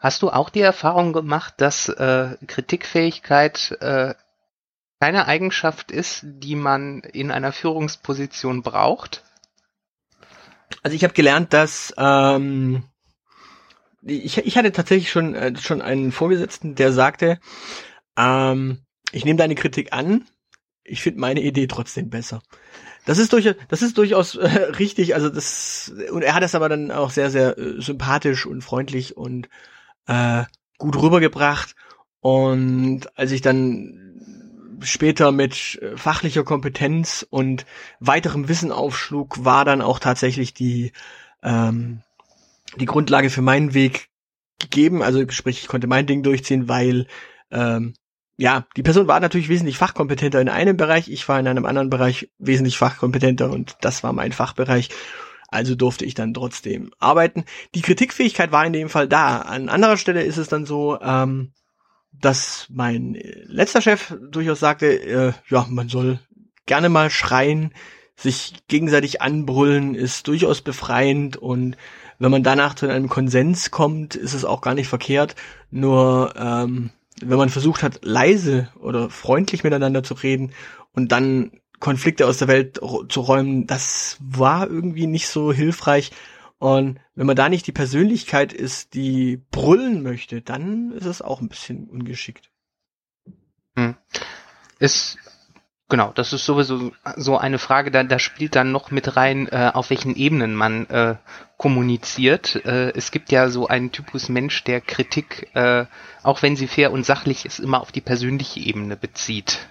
Hast 0.00 0.22
du 0.22 0.30
auch 0.30 0.50
die 0.50 0.60
Erfahrung 0.60 1.12
gemacht, 1.12 1.54
dass 1.58 1.88
äh, 1.88 2.36
Kritikfähigkeit 2.46 3.76
äh, 3.80 4.14
keine 5.00 5.26
Eigenschaft 5.26 5.90
ist, 5.90 6.20
die 6.24 6.56
man 6.56 7.00
in 7.00 7.30
einer 7.30 7.52
Führungsposition 7.52 8.62
braucht? 8.62 9.24
Also 10.82 10.94
ich 10.94 11.02
habe 11.02 11.14
gelernt, 11.14 11.52
dass 11.52 11.94
ähm, 11.96 12.84
ich, 14.02 14.38
ich 14.38 14.56
hatte 14.56 14.72
tatsächlich 14.72 15.10
schon 15.10 15.34
äh, 15.34 15.56
schon 15.56 15.82
einen 15.82 16.12
Vorgesetzten, 16.12 16.74
der 16.74 16.92
sagte, 16.92 17.40
ähm, 18.16 18.84
ich 19.12 19.24
nehme 19.24 19.38
deine 19.38 19.54
Kritik 19.54 19.92
an, 19.92 20.24
ich 20.84 21.02
finde 21.02 21.20
meine 21.20 21.42
Idee 21.42 21.66
trotzdem 21.66 22.10
besser. 22.10 22.42
Das 23.04 23.18
ist 23.18 23.32
durchaus, 23.32 23.54
das 23.68 23.82
ist 23.82 23.96
durchaus 23.96 24.36
äh, 24.36 24.46
richtig. 24.46 25.14
Also 25.14 25.28
das 25.28 25.92
und 26.10 26.22
er 26.22 26.34
hat 26.34 26.42
das 26.42 26.54
aber 26.54 26.68
dann 26.68 26.90
auch 26.90 27.10
sehr 27.10 27.30
sehr 27.30 27.56
äh, 27.58 27.80
sympathisch 27.80 28.46
und 28.46 28.62
freundlich 28.62 29.16
und 29.16 29.48
äh, 30.06 30.44
gut 30.78 30.96
rübergebracht. 30.96 31.74
Und 32.20 33.06
als 33.16 33.30
ich 33.30 33.40
dann 33.40 34.78
später 34.80 35.32
mit 35.32 35.78
äh, 35.80 35.96
fachlicher 35.96 36.44
Kompetenz 36.44 37.26
und 37.28 37.66
weiterem 38.00 38.48
Wissen 38.48 38.72
aufschlug, 38.72 39.44
war 39.44 39.64
dann 39.64 39.82
auch 39.82 39.98
tatsächlich 39.98 40.54
die 40.54 40.92
ähm, 41.42 42.02
die 42.76 42.86
Grundlage 42.86 43.30
für 43.30 43.42
meinen 43.42 43.74
Weg 43.74 44.08
gegeben. 44.58 45.02
Also 45.02 45.24
sprich, 45.30 45.60
ich 45.62 45.68
konnte 45.68 45.86
mein 45.86 46.06
Ding 46.06 46.22
durchziehen, 46.22 46.68
weil 46.68 47.06
ähm, 47.50 47.94
ja, 48.38 48.66
die 48.76 48.84
Person 48.84 49.08
war 49.08 49.18
natürlich 49.18 49.48
wesentlich 49.48 49.78
fachkompetenter 49.78 50.40
in 50.40 50.48
einem 50.48 50.76
Bereich, 50.76 51.10
ich 51.10 51.28
war 51.28 51.40
in 51.40 51.48
einem 51.48 51.66
anderen 51.66 51.90
Bereich 51.90 52.30
wesentlich 52.38 52.78
fachkompetenter 52.78 53.50
und 53.50 53.76
das 53.80 54.04
war 54.04 54.12
mein 54.12 54.30
Fachbereich. 54.30 54.90
Also 55.48 55.74
durfte 55.74 56.04
ich 56.04 56.14
dann 56.14 56.34
trotzdem 56.34 56.92
arbeiten. 56.98 57.44
Die 57.74 57.80
Kritikfähigkeit 57.80 58.52
war 58.52 58.64
in 58.64 58.72
dem 58.72 58.90
Fall 58.90 59.08
da. 59.08 59.38
An 59.40 59.68
anderer 59.68 59.96
Stelle 59.96 60.22
ist 60.22 60.36
es 60.36 60.48
dann 60.48 60.66
so, 60.66 61.00
ähm, 61.00 61.52
dass 62.12 62.66
mein 62.70 63.18
letzter 63.46 63.80
Chef 63.80 64.14
durchaus 64.30 64.60
sagte, 64.60 64.86
äh, 64.86 65.32
ja, 65.48 65.66
man 65.68 65.88
soll 65.88 66.20
gerne 66.66 66.90
mal 66.90 67.10
schreien, 67.10 67.72
sich 68.14 68.52
gegenseitig 68.68 69.20
anbrüllen, 69.20 69.96
ist 69.96 70.28
durchaus 70.28 70.60
befreiend 70.60 71.36
und 71.36 71.76
wenn 72.20 72.30
man 72.30 72.44
danach 72.44 72.74
zu 72.74 72.86
einem 72.86 73.08
Konsens 73.08 73.72
kommt, 73.72 74.14
ist 74.14 74.34
es 74.34 74.44
auch 74.44 74.60
gar 74.60 74.74
nicht 74.74 74.88
verkehrt. 74.88 75.34
Nur 75.70 76.34
ähm, 76.36 76.90
wenn 77.24 77.38
man 77.38 77.48
versucht 77.48 77.82
hat, 77.82 78.04
leise 78.04 78.68
oder 78.80 79.10
freundlich 79.10 79.64
miteinander 79.64 80.02
zu 80.02 80.14
reden 80.14 80.52
und 80.92 81.12
dann 81.12 81.52
Konflikte 81.80 82.26
aus 82.26 82.38
der 82.38 82.48
Welt 82.48 82.80
zu 83.08 83.20
räumen, 83.20 83.66
das 83.66 84.16
war 84.20 84.68
irgendwie 84.68 85.06
nicht 85.06 85.28
so 85.28 85.52
hilfreich. 85.52 86.10
Und 86.58 86.98
wenn 87.14 87.26
man 87.26 87.36
da 87.36 87.48
nicht 87.48 87.66
die 87.68 87.72
Persönlichkeit 87.72 88.52
ist, 88.52 88.94
die 88.94 89.40
brüllen 89.52 90.02
möchte, 90.02 90.42
dann 90.42 90.92
ist 90.92 91.06
es 91.06 91.22
auch 91.22 91.40
ein 91.40 91.48
bisschen 91.48 91.88
ungeschickt. 91.88 92.50
Hm. 93.76 93.96
Ist 94.80 95.18
Genau, 95.90 96.12
das 96.14 96.34
ist 96.34 96.44
sowieso 96.44 96.92
so 97.16 97.38
eine 97.38 97.58
Frage, 97.58 97.90
da, 97.90 98.02
da 98.02 98.18
spielt 98.18 98.56
dann 98.56 98.72
noch 98.72 98.90
mit 98.90 99.16
rein, 99.16 99.48
äh, 99.48 99.70
auf 99.72 99.88
welchen 99.88 100.14
Ebenen 100.16 100.54
man 100.54 100.84
äh, 100.90 101.14
kommuniziert. 101.56 102.56
Äh, 102.66 102.90
es 102.90 103.10
gibt 103.10 103.32
ja 103.32 103.48
so 103.48 103.68
einen 103.68 103.90
Typus 103.90 104.28
Mensch, 104.28 104.64
der 104.64 104.82
Kritik, 104.82 105.48
äh, 105.54 105.86
auch 106.22 106.42
wenn 106.42 106.56
sie 106.56 106.68
fair 106.68 106.92
und 106.92 107.06
sachlich 107.06 107.46
ist, 107.46 107.58
immer 107.58 107.80
auf 107.80 107.90
die 107.90 108.02
persönliche 108.02 108.60
Ebene 108.60 108.96
bezieht. 108.96 109.66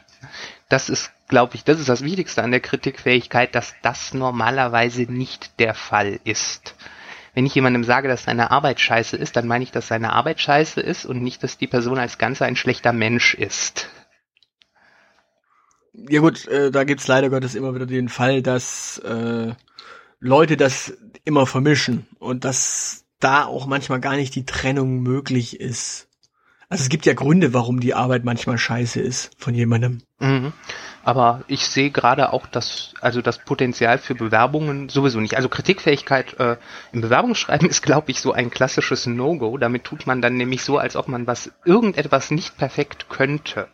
Das 0.69 0.89
ist, 0.89 1.11
glaube 1.27 1.55
ich, 1.55 1.63
das 1.63 1.79
ist 1.79 1.87
das 1.87 2.03
Wichtigste 2.03 2.41
an 2.41 2.49
der 2.49 2.61
Kritikfähigkeit, 2.61 3.53
dass 3.53 3.75
das 3.83 4.15
normalerweise 4.15 5.03
nicht 5.03 5.59
der 5.59 5.75
Fall 5.75 6.19
ist. 6.23 6.73
Wenn 7.35 7.45
ich 7.45 7.53
jemandem 7.53 7.83
sage, 7.83 8.07
dass 8.07 8.23
seine 8.23 8.49
Arbeit 8.49 8.79
scheiße 8.79 9.15
ist, 9.15 9.35
dann 9.35 9.45
meine 9.45 9.63
ich, 9.63 9.71
dass 9.71 9.87
seine 9.87 10.13
Arbeit 10.13 10.41
scheiße 10.41 10.81
ist 10.81 11.05
und 11.05 11.21
nicht, 11.21 11.43
dass 11.43 11.59
die 11.59 11.67
Person 11.67 11.99
als 11.99 12.17
Ganze 12.17 12.45
ein 12.45 12.55
schlechter 12.55 12.91
Mensch 12.91 13.35
ist. 13.35 13.87
Ja 16.09 16.21
gut, 16.21 16.47
äh, 16.47 16.71
da 16.71 16.83
gibt's 16.83 17.07
leider 17.07 17.29
Gottes 17.29 17.55
immer 17.55 17.73
wieder 17.73 17.87
den 17.87 18.07
Fall, 18.07 18.41
dass 18.41 18.99
äh, 18.99 19.53
Leute 20.19 20.57
das 20.57 20.93
immer 21.25 21.45
vermischen 21.45 22.07
und 22.19 22.45
dass 22.45 23.05
da 23.19 23.45
auch 23.45 23.65
manchmal 23.65 23.99
gar 23.99 24.15
nicht 24.15 24.35
die 24.35 24.45
Trennung 24.45 25.01
möglich 25.01 25.59
ist. 25.59 26.07
Also 26.69 26.83
es 26.83 26.89
gibt 26.89 27.05
ja 27.05 27.13
Gründe, 27.13 27.53
warum 27.53 27.79
die 27.79 27.93
Arbeit 27.93 28.25
manchmal 28.25 28.57
scheiße 28.57 28.99
ist 28.99 29.31
von 29.37 29.53
jemandem. 29.53 30.01
Mhm. 30.19 30.51
Aber 31.03 31.43
ich 31.47 31.65
sehe 31.65 31.91
gerade 31.91 32.33
auch 32.33 32.45
das, 32.45 32.93
also 32.99 33.21
das 33.21 33.37
Potenzial 33.39 33.97
für 33.97 34.13
Bewerbungen 34.13 34.89
sowieso 34.89 35.21
nicht. 35.21 35.37
Also 35.37 35.47
Kritikfähigkeit 35.47 36.37
äh, 36.39 36.57
im 36.91 36.99
Bewerbungsschreiben 36.99 37.69
ist, 37.69 37.81
glaube 37.81 38.11
ich, 38.11 38.19
so 38.19 38.33
ein 38.33 38.49
klassisches 38.49 39.05
No-Go. 39.05 39.57
Damit 39.57 39.85
tut 39.85 40.05
man 40.05 40.21
dann 40.21 40.35
nämlich 40.35 40.63
so, 40.63 40.77
als 40.77 40.97
ob 40.97 41.07
man 41.07 41.25
was 41.25 41.51
irgendetwas 41.63 42.31
nicht 42.31 42.57
perfekt 42.57 43.07
könnte. 43.07 43.69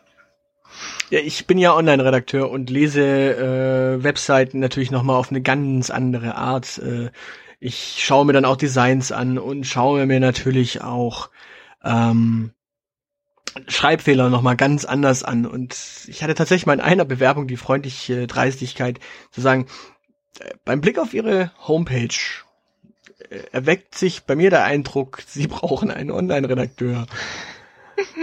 Ja, 1.10 1.20
ich 1.20 1.46
bin 1.46 1.58
ja 1.58 1.74
Online-Redakteur 1.74 2.50
und 2.50 2.70
lese 2.70 3.02
äh, 3.02 4.02
Webseiten 4.02 4.58
natürlich 4.60 4.90
nochmal 4.90 5.16
auf 5.16 5.30
eine 5.30 5.42
ganz 5.42 5.90
andere 5.90 6.34
Art. 6.36 6.78
Äh, 6.78 7.10
ich 7.60 7.96
schaue 8.04 8.24
mir 8.24 8.32
dann 8.32 8.44
auch 8.44 8.56
Designs 8.56 9.12
an 9.12 9.38
und 9.38 9.64
schaue 9.66 10.06
mir 10.06 10.20
natürlich 10.20 10.82
auch 10.82 11.30
ähm, 11.82 12.52
Schreibfehler 13.68 14.30
nochmal 14.30 14.56
ganz 14.56 14.84
anders 14.84 15.22
an. 15.22 15.46
Und 15.46 15.76
ich 16.08 16.22
hatte 16.22 16.34
tatsächlich 16.34 16.66
mal 16.66 16.74
in 16.74 16.80
einer 16.80 17.04
Bewerbung 17.04 17.46
die 17.46 17.56
freundliche 17.56 18.26
Dreistigkeit 18.26 18.98
zu 19.30 19.40
sagen, 19.40 19.66
äh, 20.40 20.54
beim 20.64 20.80
Blick 20.80 20.98
auf 20.98 21.14
Ihre 21.14 21.52
Homepage 21.66 22.08
äh, 23.30 23.38
erweckt 23.52 23.94
sich 23.94 24.24
bei 24.24 24.34
mir 24.34 24.50
der 24.50 24.64
Eindruck, 24.64 25.22
Sie 25.26 25.46
brauchen 25.46 25.90
einen 25.90 26.10
Online-Redakteur 26.10 27.06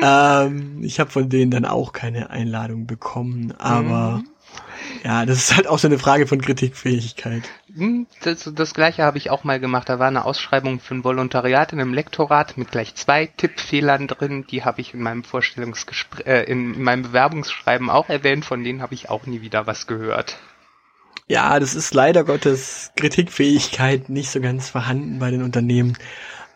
ähm, 0.01 0.79
ich 0.83 0.99
habe 0.99 1.09
von 1.09 1.29
denen 1.29 1.51
dann 1.51 1.65
auch 1.65 1.93
keine 1.93 2.29
Einladung 2.29 2.87
bekommen, 2.87 3.53
aber 3.57 4.17
mhm. 4.17 4.29
ja, 5.03 5.25
das 5.25 5.37
ist 5.37 5.55
halt 5.55 5.67
auch 5.67 5.79
so 5.79 5.87
eine 5.87 5.99
Frage 5.99 6.27
von 6.27 6.41
Kritikfähigkeit. 6.41 7.43
Hm, 7.75 8.07
das, 8.21 8.49
das 8.53 8.73
gleiche 8.73 9.03
habe 9.03 9.17
ich 9.17 9.29
auch 9.29 9.43
mal 9.43 9.59
gemacht. 9.59 9.87
Da 9.89 9.99
war 9.99 10.07
eine 10.07 10.25
Ausschreibung 10.25 10.79
für 10.79 10.95
ein 10.95 11.03
Volontariat 11.03 11.71
in 11.73 11.79
einem 11.79 11.93
Lektorat 11.93 12.57
mit 12.57 12.71
gleich 12.71 12.95
zwei 12.95 13.27
Tippfehlern 13.27 14.07
drin. 14.07 14.45
Die 14.49 14.63
habe 14.65 14.81
ich 14.81 14.93
in 14.93 15.01
meinem 15.01 15.23
Vorstellungsgespräch, 15.23 16.25
äh, 16.27 16.43
in 16.43 16.81
meinem 16.81 17.03
Bewerbungsschreiben 17.03 17.89
auch 17.89 18.09
erwähnt. 18.09 18.45
Von 18.45 18.63
denen 18.63 18.81
habe 18.81 18.93
ich 18.93 19.09
auch 19.09 19.25
nie 19.25 19.41
wieder 19.41 19.67
was 19.67 19.87
gehört. 19.87 20.37
Ja, 21.27 21.59
das 21.59 21.75
ist 21.75 21.93
leider 21.93 22.25
Gottes 22.25 22.91
Kritikfähigkeit 22.97 24.09
nicht 24.09 24.31
so 24.31 24.41
ganz 24.41 24.69
vorhanden 24.69 25.19
bei 25.19 25.31
den 25.31 25.43
Unternehmen. 25.43 25.97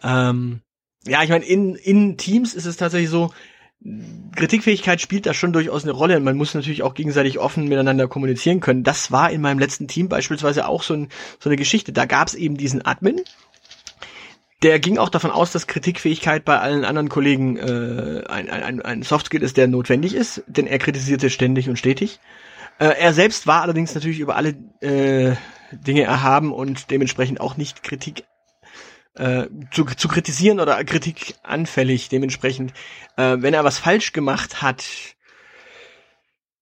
Ähm, 0.03 0.61
ja, 1.07 1.23
ich 1.23 1.29
meine, 1.29 1.45
in, 1.45 1.75
in 1.75 2.17
Teams 2.17 2.53
ist 2.53 2.65
es 2.65 2.77
tatsächlich 2.77 3.09
so, 3.09 3.31
Kritikfähigkeit 4.35 4.99
spielt 4.99 5.25
da 5.25 5.33
schon 5.33 5.53
durchaus 5.53 5.83
eine 5.83 5.91
Rolle. 5.91 6.19
Man 6.19 6.37
muss 6.37 6.55
natürlich 6.55 6.81
auch 6.81 6.95
gegenseitig 6.95 7.37
offen 7.39 7.67
miteinander 7.67 8.07
kommunizieren 8.07 8.59
können. 8.59 8.83
Das 8.83 9.11
war 9.11 9.29
in 9.29 9.41
meinem 9.41 9.59
letzten 9.59 9.87
Team 9.87 10.09
beispielsweise 10.09 10.67
auch 10.67 10.81
so, 10.81 10.95
ein, 10.95 11.09
so 11.39 11.49
eine 11.49 11.55
Geschichte. 11.55 11.93
Da 11.93 12.05
gab 12.05 12.27
es 12.27 12.33
eben 12.33 12.57
diesen 12.57 12.83
Admin, 12.83 13.21
der 14.63 14.79
ging 14.79 14.97
auch 14.97 15.09
davon 15.09 15.29
aus, 15.29 15.51
dass 15.51 15.67
Kritikfähigkeit 15.67 16.43
bei 16.43 16.59
allen 16.59 16.85
anderen 16.85 17.09
Kollegen 17.09 17.57
äh, 17.57 18.23
ein, 18.27 18.49
ein, 18.49 18.81
ein 18.81 19.03
Softskill 19.03 19.43
ist, 19.43 19.57
der 19.57 19.67
notwendig 19.67 20.15
ist, 20.15 20.43
denn 20.47 20.65
er 20.65 20.79
kritisierte 20.79 21.29
ständig 21.29 21.69
und 21.69 21.77
stetig. 21.77 22.19
Äh, 22.79 22.95
er 22.99 23.13
selbst 23.13 23.45
war 23.45 23.61
allerdings 23.61 23.93
natürlich 23.93 24.19
über 24.19 24.35
alle 24.35 24.55
äh, 24.81 25.35
Dinge 25.71 26.03
erhaben 26.03 26.51
und 26.51 26.89
dementsprechend 26.89 27.41
auch 27.41 27.57
nicht 27.57 27.83
Kritik 27.83 28.23
äh, 29.15 29.47
zu, 29.71 29.85
zu 29.85 30.07
kritisieren 30.07 30.59
oder 30.59 30.83
Kritik 30.83 31.35
anfällig. 31.43 32.09
Dementsprechend, 32.09 32.73
äh, 33.17 33.37
wenn 33.39 33.53
er 33.53 33.63
was 33.63 33.79
falsch 33.79 34.13
gemacht 34.13 34.61
hat, 34.61 34.85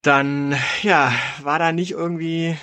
dann 0.01 0.55
ja, 0.81 1.13
war 1.41 1.59
da 1.59 1.71
nicht 1.71 1.91
irgendwie 1.91 2.57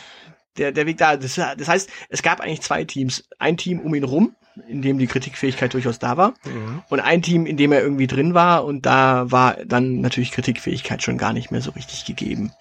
der, 0.58 0.72
der 0.72 0.86
Weg 0.86 0.98
da. 0.98 1.16
Das, 1.16 1.34
das 1.34 1.68
heißt, 1.68 1.90
es 2.08 2.22
gab 2.22 2.40
eigentlich 2.40 2.60
zwei 2.60 2.84
Teams. 2.84 3.28
Ein 3.38 3.56
Team 3.56 3.80
um 3.80 3.94
ihn 3.94 4.04
rum, 4.04 4.36
in 4.68 4.82
dem 4.82 4.98
die 4.98 5.06
Kritikfähigkeit 5.06 5.72
durchaus 5.74 5.98
da 5.98 6.16
war. 6.16 6.34
Mhm. 6.44 6.82
Und 6.88 7.00
ein 7.00 7.22
Team, 7.22 7.46
in 7.46 7.56
dem 7.56 7.72
er 7.72 7.82
irgendwie 7.82 8.06
drin 8.06 8.34
war. 8.34 8.64
Und 8.64 8.86
da 8.86 9.30
war 9.30 9.56
dann 9.64 10.00
natürlich 10.00 10.32
Kritikfähigkeit 10.32 11.02
schon 11.02 11.18
gar 11.18 11.32
nicht 11.32 11.50
mehr 11.50 11.62
so 11.62 11.70
richtig 11.70 12.04
gegeben. 12.04 12.52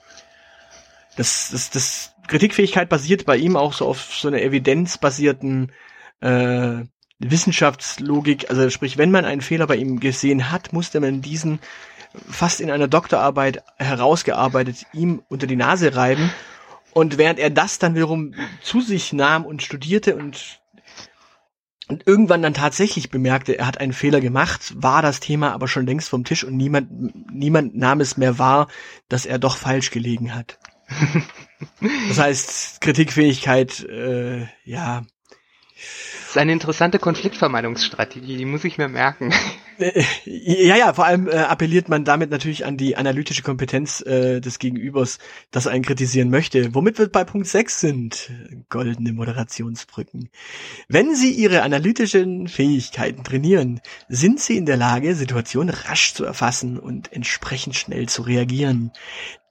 Das, 1.18 1.50
das, 1.52 1.70
das 1.70 2.16
Kritikfähigkeit 2.28 2.88
basiert 2.88 3.26
bei 3.26 3.36
ihm 3.36 3.58
auch 3.58 3.74
so 3.74 3.86
auf 3.86 4.16
so 4.16 4.30
einer 4.30 4.42
evidenzbasierten 4.42 5.72
äh, 6.22 6.84
Wissenschaftslogik, 7.20 8.50
also 8.50 8.70
sprich, 8.70 8.98
wenn 8.98 9.12
man 9.12 9.26
einen 9.26 9.42
Fehler 9.42 9.68
bei 9.68 9.76
ihm 9.76 10.00
gesehen 10.00 10.52
hat, 10.52 10.74
musste 10.74 11.00
man 11.00 11.22
diesen 11.22 11.60
fast 12.30 12.62
in 12.62 12.72
einer 12.72 12.88
Doktorarbeit 12.88 13.64
herausgearbeitet 13.78 14.86
ihm 14.94 15.22
unter 15.28 15.48
die 15.48 15.56
Nase 15.56 15.96
reiben. 15.96 16.32
Und 16.94 17.18
während 17.18 17.40
er 17.40 17.50
das 17.50 17.78
dann 17.78 17.94
wiederum 17.94 18.34
zu 18.62 18.82
sich 18.82 19.14
nahm 19.14 19.46
und 19.46 19.62
studierte 19.62 20.16
und, 20.16 20.60
und 21.88 22.08
irgendwann 22.08 22.42
dann 22.42 22.54
tatsächlich 22.56 23.12
bemerkte, 23.12 23.60
er 23.60 23.68
hat 23.68 23.80
einen 23.80 23.94
Fehler 23.94 24.22
gemacht, 24.22 24.74
war 24.76 25.02
das 25.02 25.20
Thema 25.20 25.52
aber 25.54 25.68
schon 25.68 25.86
längst 25.86 26.10
vom 26.10 26.24
Tisch 26.24 26.44
und 26.44 26.58
niemand, 26.58 26.90
niemand 27.32 27.76
nahm 27.76 28.00
es 28.00 28.18
mehr 28.18 28.40
wahr, 28.40 28.70
dass 29.08 29.26
er 29.26 29.38
doch 29.38 29.56
falsch 29.56 29.92
gelegen 29.92 30.34
hat. 30.34 30.58
das 32.08 32.18
heißt, 32.18 32.82
Kritikfähigkeit, 32.82 33.82
äh, 33.84 34.48
ja, 34.64 35.04
das 35.80 36.36
ist 36.36 36.38
eine 36.38 36.54
interessante 36.54 37.00
Konfliktvermeidungsstrategie, 37.00 38.38
die 38.38 38.46
muss 38.46 38.64
ich 38.64 38.78
mir 38.78 38.88
merken. 38.88 39.34
Äh, 39.82 40.04
ja, 40.26 40.76
ja, 40.76 40.94
vor 40.94 41.06
allem 41.06 41.30
äh, 41.30 41.38
appelliert 41.38 41.88
man 41.88 42.04
damit 42.04 42.30
natürlich 42.32 42.66
an 42.66 42.76
die 42.76 42.98
analytische 42.98 43.44
Kompetenz 43.44 44.02
äh, 44.02 44.42
des 44.42 44.60
Gegenübers, 44.60 45.20
das 45.52 45.68
einen 45.68 45.86
kritisieren 45.86 46.30
möchte. 46.30 46.76
Womit 46.76 47.00
wir 47.00 47.08
bei 47.08 47.24
Punkt 47.24 47.48
6 47.48 47.80
sind, 47.80 48.30
goldene 48.68 49.14
Moderationsbrücken. 49.14 50.32
Wenn 50.90 51.16
Sie 51.16 51.32
Ihre 51.32 51.62
analytischen 51.62 52.50
Fähigkeiten 52.50 53.24
trainieren, 53.24 53.80
sind 54.10 54.42
Sie 54.42 54.58
in 54.58 54.66
der 54.66 54.76
Lage, 54.76 55.16
Situationen 55.16 55.74
rasch 55.74 56.14
zu 56.14 56.26
erfassen 56.26 56.78
und 56.78 57.14
entsprechend 57.14 57.78
schnell 57.78 58.10
zu 58.10 58.24
reagieren. 58.24 58.92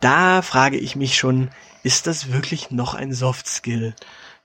Da 0.01 0.43
frage 0.43 0.77
ich 0.77 0.95
mich 0.95 1.17
schon, 1.17 1.49
ist 1.83 2.07
das 2.07 2.31
wirklich 2.31 2.71
noch 2.71 2.95
ein 2.95 3.15
Soft 3.15 3.47
Skill? 3.49 3.95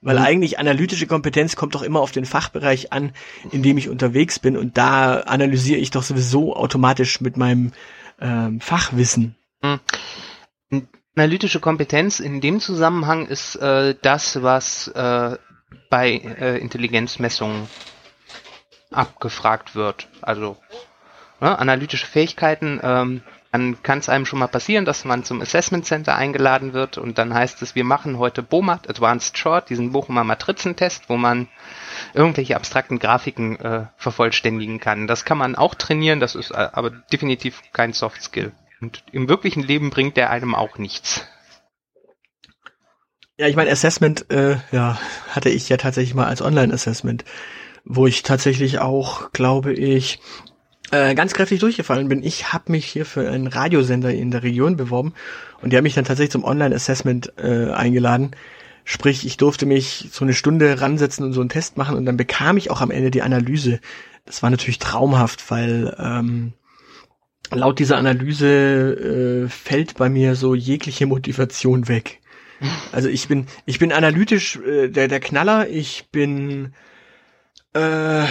Weil 0.04 0.18
mhm. 0.18 0.24
eigentlich 0.24 0.58
analytische 0.58 1.06
Kompetenz 1.06 1.56
kommt 1.56 1.74
doch 1.74 1.82
immer 1.82 2.00
auf 2.00 2.12
den 2.12 2.26
Fachbereich 2.26 2.92
an, 2.92 3.12
in 3.50 3.62
dem 3.62 3.78
ich 3.78 3.88
unterwegs 3.88 4.38
bin 4.38 4.56
und 4.56 4.76
da 4.76 5.20
analysiere 5.20 5.80
ich 5.80 5.90
doch 5.90 6.02
sowieso 6.02 6.54
automatisch 6.54 7.22
mit 7.22 7.36
meinem 7.38 7.72
ähm, 8.20 8.60
Fachwissen. 8.60 9.34
Mhm. 9.62 9.80
Analytische 11.16 11.60
Kompetenz 11.60 12.20
in 12.20 12.40
dem 12.40 12.60
Zusammenhang 12.60 13.26
ist 13.26 13.56
äh, 13.56 13.94
das, 14.02 14.42
was 14.42 14.88
äh, 14.88 15.38
bei 15.88 16.10
äh, 16.10 16.58
Intelligenzmessungen 16.58 17.68
abgefragt 18.90 19.74
wird. 19.74 20.08
Also 20.20 20.56
ne, 21.40 21.58
analytische 21.58 22.06
Fähigkeiten 22.06 22.80
ähm, 22.82 23.22
dann 23.54 23.80
kann 23.84 24.00
es 24.00 24.08
einem 24.08 24.26
schon 24.26 24.40
mal 24.40 24.48
passieren, 24.48 24.84
dass 24.84 25.04
man 25.04 25.22
zum 25.22 25.40
Assessment 25.40 25.86
Center 25.86 26.16
eingeladen 26.16 26.72
wird 26.72 26.98
und 26.98 27.18
dann 27.18 27.32
heißt 27.32 27.62
es, 27.62 27.76
wir 27.76 27.84
machen 27.84 28.18
heute 28.18 28.42
BOMAT, 28.42 28.90
Advanced 28.90 29.38
Short, 29.38 29.70
diesen 29.70 29.92
Bochumer 29.92 30.24
Matrizentest, 30.24 31.08
wo 31.08 31.16
man 31.16 31.46
irgendwelche 32.14 32.56
abstrakten 32.56 32.98
Grafiken 32.98 33.60
äh, 33.60 33.86
vervollständigen 33.96 34.80
kann. 34.80 35.06
Das 35.06 35.24
kann 35.24 35.38
man 35.38 35.54
auch 35.54 35.76
trainieren, 35.76 36.18
das 36.18 36.34
ist 36.34 36.50
äh, 36.50 36.68
aber 36.72 36.90
definitiv 36.90 37.62
kein 37.72 37.92
Soft 37.92 38.22
Skill. 38.22 38.50
Und 38.80 39.04
im 39.12 39.28
wirklichen 39.28 39.62
Leben 39.62 39.90
bringt 39.90 40.16
der 40.16 40.30
einem 40.30 40.56
auch 40.56 40.76
nichts. 40.78 41.24
Ja, 43.38 43.46
ich 43.46 43.54
meine, 43.54 43.70
Assessment, 43.70 44.32
äh, 44.32 44.56
ja, 44.72 44.98
hatte 45.30 45.50
ich 45.50 45.68
ja 45.68 45.76
tatsächlich 45.76 46.16
mal 46.16 46.26
als 46.26 46.42
Online-Assessment, 46.42 47.24
wo 47.84 48.08
ich 48.08 48.24
tatsächlich 48.24 48.80
auch, 48.80 49.30
glaube 49.30 49.72
ich, 49.72 50.18
äh, 50.90 51.14
ganz 51.14 51.32
kräftig 51.34 51.60
durchgefallen 51.60 52.08
bin. 52.08 52.22
Ich 52.22 52.52
habe 52.52 52.72
mich 52.72 52.86
hier 52.86 53.06
für 53.06 53.28
einen 53.28 53.46
Radiosender 53.46 54.12
in 54.12 54.30
der 54.30 54.42
Region 54.42 54.76
beworben 54.76 55.14
und 55.62 55.72
die 55.72 55.76
haben 55.76 55.84
mich 55.84 55.94
dann 55.94 56.04
tatsächlich 56.04 56.32
zum 56.32 56.44
Online-Assessment 56.44 57.32
äh, 57.38 57.70
eingeladen. 57.70 58.32
Sprich, 58.84 59.26
ich 59.26 59.38
durfte 59.38 59.64
mich 59.64 60.08
so 60.12 60.24
eine 60.24 60.34
Stunde 60.34 60.80
ransetzen 60.80 61.24
und 61.24 61.32
so 61.32 61.40
einen 61.40 61.48
Test 61.48 61.78
machen 61.78 61.96
und 61.96 62.04
dann 62.04 62.18
bekam 62.18 62.58
ich 62.58 62.70
auch 62.70 62.82
am 62.82 62.90
Ende 62.90 63.10
die 63.10 63.22
Analyse. 63.22 63.80
Das 64.26 64.42
war 64.42 64.50
natürlich 64.50 64.78
traumhaft, 64.78 65.50
weil 65.50 65.96
ähm, 65.98 66.52
laut 67.50 67.78
dieser 67.78 67.96
Analyse 67.96 69.44
äh, 69.44 69.48
fällt 69.48 69.96
bei 69.96 70.08
mir 70.08 70.34
so 70.34 70.54
jegliche 70.54 71.06
Motivation 71.06 71.88
weg. 71.88 72.20
Also 72.92 73.08
ich 73.08 73.28
bin, 73.28 73.46
ich 73.66 73.78
bin 73.78 73.92
analytisch 73.92 74.56
äh, 74.56 74.88
der, 74.88 75.08
der 75.08 75.20
Knaller, 75.20 75.68
ich 75.68 76.06
bin 76.12 76.72
äh, 77.74 78.24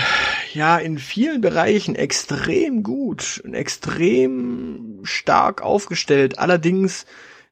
ja 0.55 0.77
in 0.77 0.97
vielen 0.97 1.41
Bereichen 1.41 1.95
extrem 1.95 2.83
gut 2.83 3.41
und 3.43 3.53
extrem 3.53 4.99
stark 5.03 5.61
aufgestellt. 5.61 6.39
Allerdings 6.39 7.05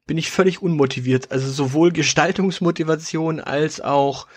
bin 0.07 0.17
ich 0.17 0.31
völlig 0.31 0.61
unmotiviert. 0.61 1.31
Also 1.31 1.49
sowohl 1.49 1.91
Gestaltungsmotivation 1.91 3.39
als 3.39 3.81
auch 3.81 4.27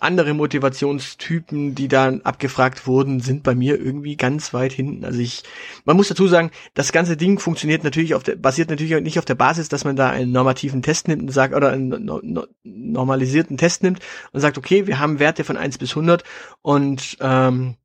andere 0.00 0.34
Motivationstypen, 0.34 1.74
die 1.74 1.88
dann 1.88 2.22
abgefragt 2.22 2.86
wurden, 2.86 3.20
sind 3.20 3.42
bei 3.42 3.54
mir 3.54 3.78
irgendwie 3.78 4.16
ganz 4.16 4.52
weit 4.54 4.72
hinten. 4.72 5.04
Also 5.04 5.20
ich, 5.20 5.42
man 5.84 5.96
muss 5.96 6.08
dazu 6.08 6.26
sagen, 6.26 6.50
das 6.74 6.92
ganze 6.92 7.16
Ding 7.16 7.38
funktioniert 7.38 7.84
natürlich 7.84 8.14
auf 8.14 8.22
der, 8.22 8.36
basiert 8.36 8.70
natürlich 8.70 8.98
nicht 9.02 9.18
auf 9.18 9.24
der 9.24 9.34
Basis, 9.34 9.68
dass 9.68 9.84
man 9.84 9.96
da 9.96 10.08
einen 10.10 10.32
normativen 10.32 10.82
Test 10.82 11.06
nimmt 11.06 11.22
und 11.22 11.32
sagt, 11.32 11.54
oder 11.54 11.70
einen 11.70 12.04
no, 12.04 12.20
no, 12.22 12.46
normalisierten 12.64 13.58
Test 13.58 13.82
nimmt 13.82 14.00
und 14.32 14.40
sagt, 14.40 14.56
okay, 14.56 14.86
wir 14.86 14.98
haben 14.98 15.18
Werte 15.18 15.44
von 15.44 15.56
1 15.56 15.78
bis 15.78 15.90
100 15.90 16.24
und 16.62 17.18
ähm, 17.20 17.76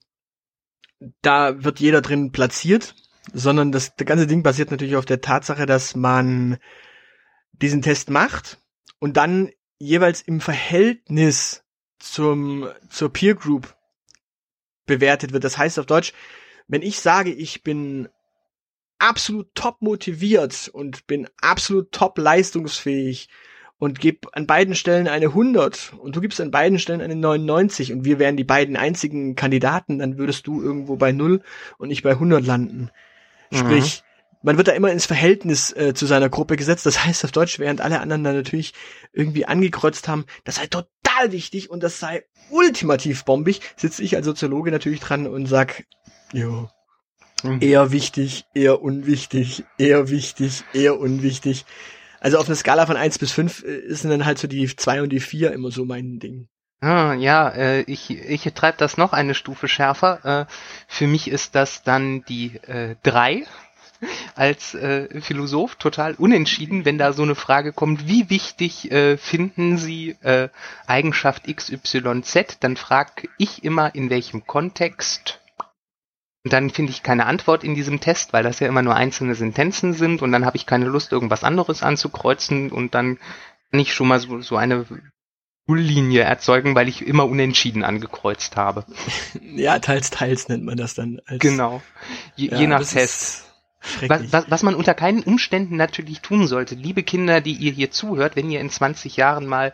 da 1.21 1.63
wird 1.63 1.79
jeder 1.79 2.01
drin 2.01 2.31
platziert, 2.31 2.95
sondern 3.34 3.71
das, 3.71 3.95
das 3.95 4.05
ganze 4.05 4.27
Ding 4.27 4.43
basiert 4.43 4.71
natürlich 4.71 4.95
auf 4.95 5.05
der 5.05 5.21
Tatsache, 5.21 5.65
dass 5.65 5.95
man 5.95 6.58
diesen 7.53 7.81
Test 7.81 8.10
macht 8.10 8.60
und 8.99 9.17
dann 9.17 9.51
jeweils 9.79 10.21
im 10.21 10.41
Verhältnis 10.41 11.63
zum, 11.99 12.69
zur 12.89 13.12
Peer 13.12 13.36
Group 13.36 13.75
bewertet 14.86 15.34
wird. 15.34 15.43
Das 15.43 15.58
heißt 15.58 15.79
auf 15.79 15.86
Deutsch, 15.86 16.13
wenn 16.67 16.81
ich 16.81 16.99
sage, 16.99 17.31
ich 17.31 17.63
bin 17.63 18.10
absolut 18.99 19.53
top 19.55 19.81
motiviert 19.81 20.69
und 20.69 21.08
bin 21.08 21.27
absolut 21.41 21.91
top 21.91 22.17
leistungsfähig 22.17 23.29
und 23.77 23.99
gebe 23.99 24.29
an 24.33 24.47
beiden 24.47 24.75
Stellen 24.75 25.07
eine 25.07 25.27
100 25.27 25.93
und 25.97 26.15
du 26.15 26.21
gibst 26.21 26.39
an 26.39 26.51
beiden 26.51 26.79
Stellen 26.79 27.01
eine 27.01 27.15
99 27.15 27.91
und 27.91 28.05
wir 28.05 28.19
wären 28.19 28.38
die 28.38 28.43
beiden 28.43 28.77
einzigen 28.77 29.35
Kandidaten, 29.35 29.99
dann 29.99 30.17
würdest 30.17 30.47
du 30.47 30.61
irgendwo 30.61 30.95
bei 30.95 31.11
0 31.11 31.41
und 31.77 31.91
ich 31.91 32.03
bei 32.03 32.11
100 32.11 32.45
landen. 32.45 32.89
Sprich, 33.51 34.01
mhm. 34.01 34.38
man 34.43 34.57
wird 34.57 34.67
da 34.69 34.71
immer 34.71 34.91
ins 34.91 35.05
Verhältnis 35.05 35.71
äh, 35.75 35.93
zu 35.93 36.05
seiner 36.05 36.29
Gruppe 36.29 36.55
gesetzt. 36.55 36.85
Das 36.85 37.05
heißt 37.05 37.25
auf 37.25 37.31
Deutsch, 37.31 37.59
während 37.59 37.81
alle 37.81 37.99
anderen 37.99 38.23
da 38.23 38.33
natürlich 38.33 38.73
irgendwie 39.13 39.45
angekreuzt 39.45 40.07
haben, 40.07 40.25
das 40.45 40.55
sei 40.55 40.67
total 40.67 41.31
wichtig 41.31 41.69
und 41.69 41.83
das 41.83 41.99
sei 41.99 42.25
ultimativ 42.49 43.25
bombig, 43.25 43.61
sitze 43.75 44.03
ich 44.03 44.15
als 44.15 44.25
Soziologe 44.25 44.71
natürlich 44.71 44.99
dran 44.99 45.27
und 45.27 45.47
sag, 45.47 45.85
jo, 46.31 46.69
mhm. 47.43 47.61
eher 47.61 47.91
wichtig, 47.91 48.45
eher 48.53 48.81
unwichtig, 48.81 49.63
eher 49.77 50.09
wichtig, 50.09 50.63
eher 50.73 50.99
unwichtig. 50.99 51.65
Also 52.25 52.39
auf 52.39 52.47
einer 52.47 52.55
Skala 52.55 52.88
von 52.88 52.97
eins 52.97 53.19
bis 53.19 53.31
fünf 53.31 53.63
äh, 53.63 53.93
sind 53.93 54.09
dann 54.09 54.25
halt 54.25 54.39
so 54.39 54.47
die 54.47 54.65
zwei 54.75 55.03
und 55.03 55.09
die 55.09 55.19
vier 55.19 55.51
immer 55.51 55.69
so 55.69 55.85
mein 55.85 56.17
Ding. 56.17 56.47
Ah, 56.81 57.13
ja, 57.13 57.49
äh, 57.49 57.81
ich, 57.81 58.09
ich 58.09 58.51
treibe 58.55 58.79
das 58.79 58.97
noch 58.97 59.13
eine 59.13 59.35
Stufe 59.35 59.67
schärfer. 59.67 60.47
Äh, 60.47 60.51
für 60.88 61.05
mich 61.05 61.27
ist 61.27 61.53
das 61.53 61.83
dann 61.83 62.25
die 62.25 62.55
äh, 62.65 62.95
als 64.35 64.73
äh, 64.73 65.21
Philosoph 65.21 65.75
total 65.75 66.15
unentschieden, 66.15 66.83
wenn 66.83 66.97
da 66.97 67.13
so 67.13 67.21
eine 67.21 67.35
Frage 67.35 67.73
kommt, 67.73 68.07
wie 68.07 68.27
wichtig 68.31 68.91
äh, 68.91 69.17
finden 69.17 69.77
Sie 69.77 70.17
äh, 70.21 70.49
Eigenschaft 70.88 71.43
XYZ, 71.45 72.57
dann 72.59 72.75
frage 72.75 73.29
ich 73.38 73.63
immer, 73.63 73.93
in 73.93 74.09
welchem 74.09 74.47
Kontext 74.47 75.41
und 76.45 76.53
dann 76.53 76.69
finde 76.69 76.91
ich 76.91 77.01
keine 77.01 77.25
Antwort 77.25 77.63
in 77.63 77.73
diesem 77.73 77.99
Test, 77.99 78.31
weil 78.31 78.43
das 78.43 78.60
ja 78.60 78.67
immer 78.67 78.84
nur 78.84 78.95
einzelne 78.95 79.34
Sentenzen 79.34 79.93
sind 79.93 80.21
und 80.21 80.31
dann 80.31 80.45
habe 80.45 80.58
ich 80.58 80.67
keine 80.67 80.86
Lust, 80.86 81.12
irgendwas 81.12 81.43
anderes 81.43 81.81
anzukreuzen 81.81 82.71
und 82.71 82.93
dann 82.93 83.17
kann 83.71 83.79
ich 83.79 83.95
schon 83.95 84.08
mal 84.08 84.19
so, 84.19 84.39
so 84.41 84.55
eine 84.55 84.86
Nulllinie 85.65 86.21
erzeugen, 86.21 86.75
weil 86.75 86.88
ich 86.88 87.05
immer 87.05 87.25
unentschieden 87.25 87.84
angekreuzt 87.84 88.55
habe. 88.55 88.86
Ja, 89.55 89.79
teils, 89.79 90.10
teils 90.10 90.49
nennt 90.49 90.65
man 90.65 90.75
das 90.75 90.95
dann. 90.95 91.21
Als, 91.25 91.39
genau. 91.39 91.81
Je, 92.36 92.49
ja, 92.49 92.58
je 92.58 92.67
nach 92.67 92.86
Test. 92.86 93.44
Was, 94.07 94.31
was, 94.31 94.45
was 94.49 94.63
man 94.63 94.75
unter 94.75 94.93
keinen 94.93 95.23
Umständen 95.23 95.75
natürlich 95.75 96.21
tun 96.21 96.47
sollte, 96.47 96.75
liebe 96.75 97.03
Kinder, 97.03 97.41
die 97.41 97.53
ihr 97.53 97.71
hier 97.71 97.91
zuhört, 97.91 98.35
wenn 98.35 98.49
ihr 98.49 98.59
in 98.59 98.69
20 98.69 99.17
Jahren 99.17 99.45
mal 99.45 99.73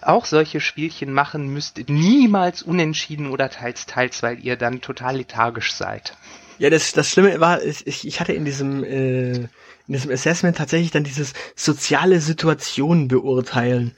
auch 0.00 0.24
solche 0.24 0.60
Spielchen 0.60 1.12
machen 1.12 1.48
müsst, 1.48 1.88
niemals 1.88 2.62
unentschieden 2.62 3.30
oder 3.30 3.50
teils, 3.50 3.86
teils, 3.86 4.22
weil 4.22 4.38
ihr 4.44 4.56
dann 4.56 4.80
total 4.80 5.16
lethargisch 5.16 5.72
seid. 5.72 6.16
Ja, 6.58 6.70
das, 6.70 6.92
das 6.92 7.10
Schlimme 7.10 7.40
war, 7.40 7.62
ich, 7.62 8.06
ich 8.06 8.20
hatte 8.20 8.32
in 8.32 8.44
diesem, 8.44 8.82
äh, 8.82 9.32
in 9.32 9.48
diesem 9.86 10.10
Assessment 10.10 10.56
tatsächlich 10.56 10.90
dann 10.90 11.04
dieses 11.04 11.32
soziale 11.54 12.20
Situationen 12.20 13.08
beurteilen. 13.08 13.94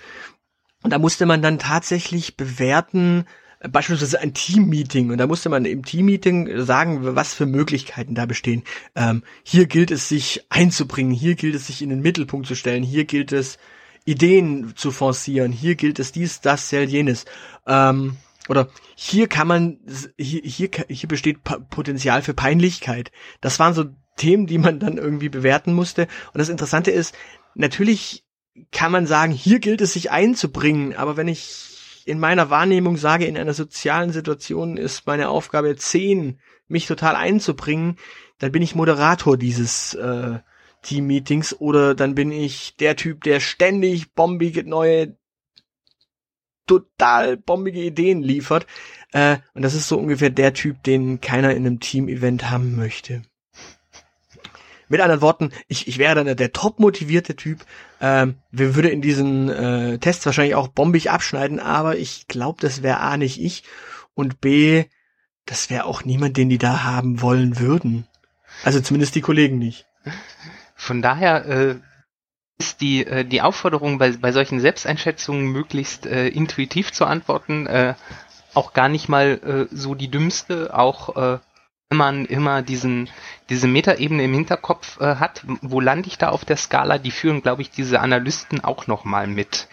Und 0.83 0.93
da 0.93 0.99
musste 0.99 1.27
man 1.27 1.43
dann 1.43 1.59
tatsächlich 1.59 2.37
bewerten, 2.37 3.27
beispielsweise 3.69 4.21
ein 4.21 4.33
Team-Meeting 4.33 5.11
und 5.11 5.19
da 5.19 5.27
musste 5.27 5.49
man 5.49 5.65
im 5.65 5.85
Team-Meeting 5.85 6.65
sagen, 6.65 6.99
was 7.03 7.35
für 7.35 7.47
Möglichkeiten 7.47 8.15
da 8.15 8.27
bestehen. 8.27 8.63
Ähm, 8.95 9.23
hier 9.43 9.67
gilt 9.67 9.91
es, 9.91 10.09
sich 10.09 10.47
einzubringen, 10.49 11.13
hier 11.13 11.35
gilt 11.35 11.55
es, 11.55 11.67
sich 11.67 11.83
in 11.83 11.91
den 11.91 12.01
Mittelpunkt 12.01 12.47
zu 12.47 12.55
stellen, 12.55 12.83
hier 12.83 13.05
gilt 13.05 13.33
es, 13.33 13.59
Ideen 14.07 14.73
zu 14.77 14.91
forcieren, 14.91 15.53
hier 15.53 15.75
gilt 15.75 15.99
es 15.99 16.11
dies, 16.11 16.41
das, 16.41 16.71
jenes. 16.71 17.27
Ähm, 17.67 18.17
oder 18.49 18.69
hier 18.97 19.29
kann 19.29 19.47
man, 19.47 19.79
hier, 20.19 20.41
hier, 20.43 20.71
hier 20.89 21.09
besteht 21.09 21.45
Potenzial 21.45 22.23
für 22.23 22.35
Peinlichkeit. 22.35 23.13
Das 23.41 23.59
waren 23.59 23.75
so 23.75 23.85
Themen, 24.17 24.47
die 24.47 24.59
man 24.59 24.81
dann 24.81 24.97
irgendwie 24.97 25.29
bewerten 25.29 25.73
musste. 25.73 26.09
Und 26.33 26.39
das 26.39 26.49
Interessante 26.49 26.91
ist, 26.91 27.15
natürlich 27.55 28.25
kann 28.73 28.91
man 28.91 29.07
sagen, 29.07 29.33
hier 29.33 29.61
gilt 29.61 29.81
es 29.81 29.93
sich 29.93 30.11
einzubringen, 30.11 30.95
aber 30.95 31.17
wenn 31.17 31.29
ich 31.29 31.70
in 32.07 32.19
meiner 32.19 32.51
Wahrnehmung 32.51 32.97
sage, 32.97 33.27
in 33.27 33.37
einer 33.37 33.55
sozialen 33.55 34.13
Situation 34.13 34.77
ist 34.77 35.07
meine 35.07 35.29
Aufgabe 35.29 35.77
10, 35.77 36.39
mich 36.69 36.87
total 36.87 37.17
einzubringen, 37.17 37.97
dann 38.39 38.53
bin 38.53 38.63
ich 38.63 38.75
Moderator 38.75 39.37
dieses 39.37 39.95
äh, 39.95 40.39
Team-Meetings 40.83 41.61
oder 41.61 41.95
dann 41.95 42.15
bin 42.15 42.33
ich 42.33 42.77
der 42.77 42.97
Typ, 42.97 43.23
der 43.25 43.41
ständig 43.41 44.15
bombige 44.15 44.65
neue, 44.65 45.17
total 46.67 47.37
bombige 47.37 47.83
Ideen 47.83 48.23
liefert. 48.23 48.67
Äh, 49.13 49.39
und 49.55 49.63
das 49.63 49.75
ist 49.75 49.89
so 49.89 49.99
ungefähr 49.99 50.31
der 50.31 50.55
Typ, 50.55 50.83
den 50.83 51.21
keiner 51.21 51.51
in 51.51 51.67
einem 51.67 51.81
Team-Event 51.81 52.51
haben 52.51 52.77
möchte. 52.77 53.23
Mit 54.91 55.01
anderen 55.01 55.23
Worten, 55.23 55.53
ich, 55.69 55.87
ich 55.87 55.99
wäre 55.99 56.17
dann 56.17 56.37
der 56.37 56.53
top 56.53 56.81
motivierte 56.81 57.37
Typ. 57.37 57.61
Ähm, 58.01 58.35
wir 58.51 58.75
würde 58.75 58.91
in 58.91 59.01
diesen 59.01 59.49
äh, 59.49 59.99
Tests 59.99 60.27
wahrscheinlich 60.27 60.57
auch 60.57 60.67
bombig 60.67 61.13
abschneiden, 61.13 61.61
aber 61.61 61.97
ich 61.97 62.27
glaube, 62.27 62.61
das 62.61 62.83
wäre 62.83 62.99
A 62.99 63.17
nicht 63.17 63.41
ich 63.41 63.63
und 64.15 64.41
B, 64.41 64.87
das 65.47 65.71
wäre 65.71 65.85
auch 65.85 66.05
niemand, 66.05 66.37
den 66.37 66.49
die 66.49 66.59
da 66.59 66.83
haben 66.83 67.23
wollen 67.23 67.61
würden. 67.61 68.09
Also 68.65 68.81
zumindest 68.81 69.15
die 69.15 69.21
Kollegen 69.21 69.59
nicht. 69.59 69.87
Von 70.75 71.03
daher 71.03 71.47
äh, 71.47 71.77
ist 72.59 72.81
die, 72.81 73.07
äh, 73.07 73.25
die 73.25 73.43
Aufforderung, 73.43 73.99
bei, 73.99 74.11
bei 74.11 74.33
solchen 74.33 74.59
Selbsteinschätzungen 74.59 75.47
möglichst 75.47 76.05
äh, 76.05 76.27
intuitiv 76.27 76.91
zu 76.91 77.05
antworten, 77.05 77.69
äh, 77.69 77.95
auch 78.55 78.73
gar 78.73 78.89
nicht 78.89 79.09
mal 79.09 79.69
äh, 79.71 79.75
so 79.75 79.95
die 79.95 80.11
dümmste, 80.11 80.77
auch 80.77 81.17
äh, 81.17 81.39
man 81.93 82.25
immer 82.25 82.63
diesen, 82.63 83.11
diese 83.49 83.67
Metaebene 83.67 84.25
im 84.25 84.33
Hinterkopf 84.33 85.01
äh, 85.01 85.17
hat, 85.17 85.45
wo 85.61 85.81
lande 85.81 86.09
ich 86.09 86.19
da 86.19 86.29
auf 86.29 86.45
der 86.45 86.57
Skala, 86.57 86.99
die 86.99 87.11
führen, 87.11 87.43
glaube 87.43 87.63
ich, 87.63 87.71
diese 87.71 88.01
Analysten 88.01 88.63
auch 88.63 88.87
nochmal 88.87 89.27
mit. 89.27 89.69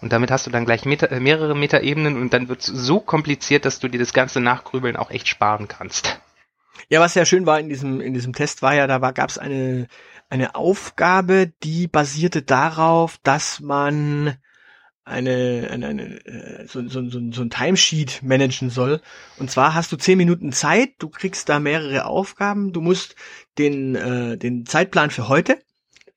Und 0.00 0.12
damit 0.12 0.30
hast 0.30 0.46
du 0.46 0.50
dann 0.50 0.64
gleich 0.64 0.84
Meta, 0.84 1.06
äh, 1.06 1.18
mehrere 1.18 1.56
Metaebenen 1.56 2.20
und 2.20 2.32
dann 2.32 2.48
wird 2.48 2.60
es 2.60 2.66
so 2.66 3.00
kompliziert, 3.00 3.64
dass 3.64 3.80
du 3.80 3.88
dir 3.88 3.98
das 3.98 4.12
ganze 4.12 4.40
Nachgrübeln 4.40 4.96
auch 4.96 5.10
echt 5.10 5.26
sparen 5.26 5.66
kannst. 5.66 6.20
Ja, 6.88 7.00
was 7.00 7.14
ja 7.14 7.24
schön 7.24 7.44
war 7.44 7.58
in 7.58 7.68
diesem, 7.68 8.00
in 8.00 8.14
diesem 8.14 8.32
Test 8.32 8.62
war 8.62 8.74
ja, 8.74 8.86
da 8.86 8.98
gab 9.10 9.28
es 9.28 9.38
eine, 9.38 9.88
eine 10.30 10.54
Aufgabe, 10.54 11.52
die 11.64 11.88
basierte 11.88 12.42
darauf, 12.42 13.18
dass 13.24 13.58
man 13.58 14.36
eine, 15.08 15.68
eine, 15.70 15.86
eine 15.86 16.26
äh, 16.26 16.66
so, 16.66 16.86
so, 16.88 17.08
so, 17.08 17.20
so 17.32 17.42
ein 17.42 17.50
Timesheet 17.50 18.22
managen 18.22 18.70
soll. 18.70 19.00
Und 19.38 19.50
zwar 19.50 19.74
hast 19.74 19.90
du 19.92 19.96
zehn 19.96 20.18
Minuten 20.18 20.52
Zeit, 20.52 20.90
du 20.98 21.08
kriegst 21.08 21.48
da 21.48 21.58
mehrere 21.58 22.04
Aufgaben, 22.04 22.72
du 22.72 22.80
musst 22.80 23.16
den, 23.58 23.94
äh, 23.94 24.36
den 24.36 24.66
Zeitplan 24.66 25.10
für 25.10 25.28
heute 25.28 25.58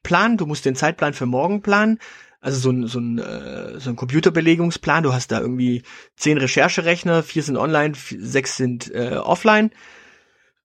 planen, 0.04 0.38
du 0.38 0.46
musst 0.46 0.66
den 0.66 0.76
Zeitplan 0.76 1.14
für 1.14 1.26
morgen 1.26 1.62
planen, 1.62 2.00
also 2.42 2.60
so 2.60 2.72
ein, 2.72 2.88
so 2.88 3.00
ein, 3.00 3.20
äh, 3.20 3.80
so 3.80 3.92
ein 3.92 3.96
Computerbelegungsplan, 3.96 5.04
du 5.04 5.14
hast 5.14 5.32
da 5.32 5.40
irgendwie 5.40 5.84
zehn 6.16 6.38
Rechercherechner, 6.38 7.24
vier 7.24 7.44
sind 7.44 7.58
online, 7.58 7.94
sechs 7.96 8.58
sind 8.58 8.94
äh, 8.94 9.16
offline. 9.16 9.72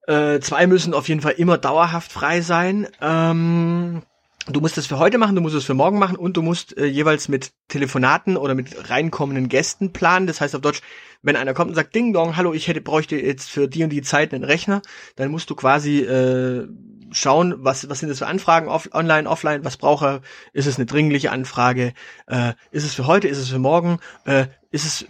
Äh, 0.06 0.40
zwei 0.40 0.66
müssen 0.66 0.94
auf 0.94 1.08
jeden 1.08 1.20
Fall 1.20 1.32
immer 1.32 1.58
dauerhaft 1.58 2.12
frei 2.12 2.40
sein. 2.40 2.88
Ähm, 3.00 4.02
du 4.48 4.60
musst 4.60 4.78
es 4.78 4.86
für 4.86 4.98
heute 4.98 5.18
machen, 5.18 5.34
du 5.34 5.40
musst 5.40 5.56
es 5.56 5.64
für 5.64 5.74
morgen 5.74 5.98
machen 5.98 6.16
und 6.16 6.36
du 6.36 6.42
musst 6.42 6.76
äh, 6.76 6.86
jeweils 6.86 7.28
mit 7.28 7.52
Telefonaten 7.68 8.36
oder 8.36 8.54
mit 8.54 8.90
reinkommenden 8.90 9.48
Gästen 9.48 9.92
planen. 9.92 10.26
Das 10.26 10.40
heißt 10.40 10.54
auf 10.54 10.60
Deutsch, 10.60 10.82
wenn 11.22 11.36
einer 11.36 11.54
kommt 11.54 11.70
und 11.70 11.74
sagt, 11.74 11.94
Ding 11.94 12.12
Dong, 12.12 12.36
hallo, 12.36 12.52
ich 12.52 12.68
hätte 12.68 12.80
bräuchte 12.80 13.16
jetzt 13.16 13.50
für 13.50 13.68
die 13.68 13.82
und 13.82 13.90
die 13.90 14.02
Zeit 14.02 14.32
einen 14.32 14.44
Rechner, 14.44 14.82
dann 15.16 15.30
musst 15.30 15.50
du 15.50 15.54
quasi 15.54 16.00
äh, 16.00 16.68
schauen, 17.10 17.54
was 17.58 17.88
was 17.88 18.00
sind 18.00 18.08
das 18.08 18.18
für 18.18 18.26
Anfragen 18.26 18.68
off, 18.68 18.88
online, 18.92 19.28
offline, 19.28 19.64
was 19.64 19.76
brauche, 19.76 20.06
er, 20.06 20.20
ist 20.52 20.66
es 20.66 20.76
eine 20.76 20.86
dringliche 20.86 21.32
Anfrage, 21.32 21.94
äh, 22.26 22.52
ist 22.70 22.84
es 22.84 22.94
für 22.94 23.06
heute, 23.06 23.28
ist 23.28 23.38
es 23.38 23.48
für 23.48 23.58
morgen, 23.58 23.98
äh, 24.24 24.46
ist 24.70 24.84
es 24.84 25.06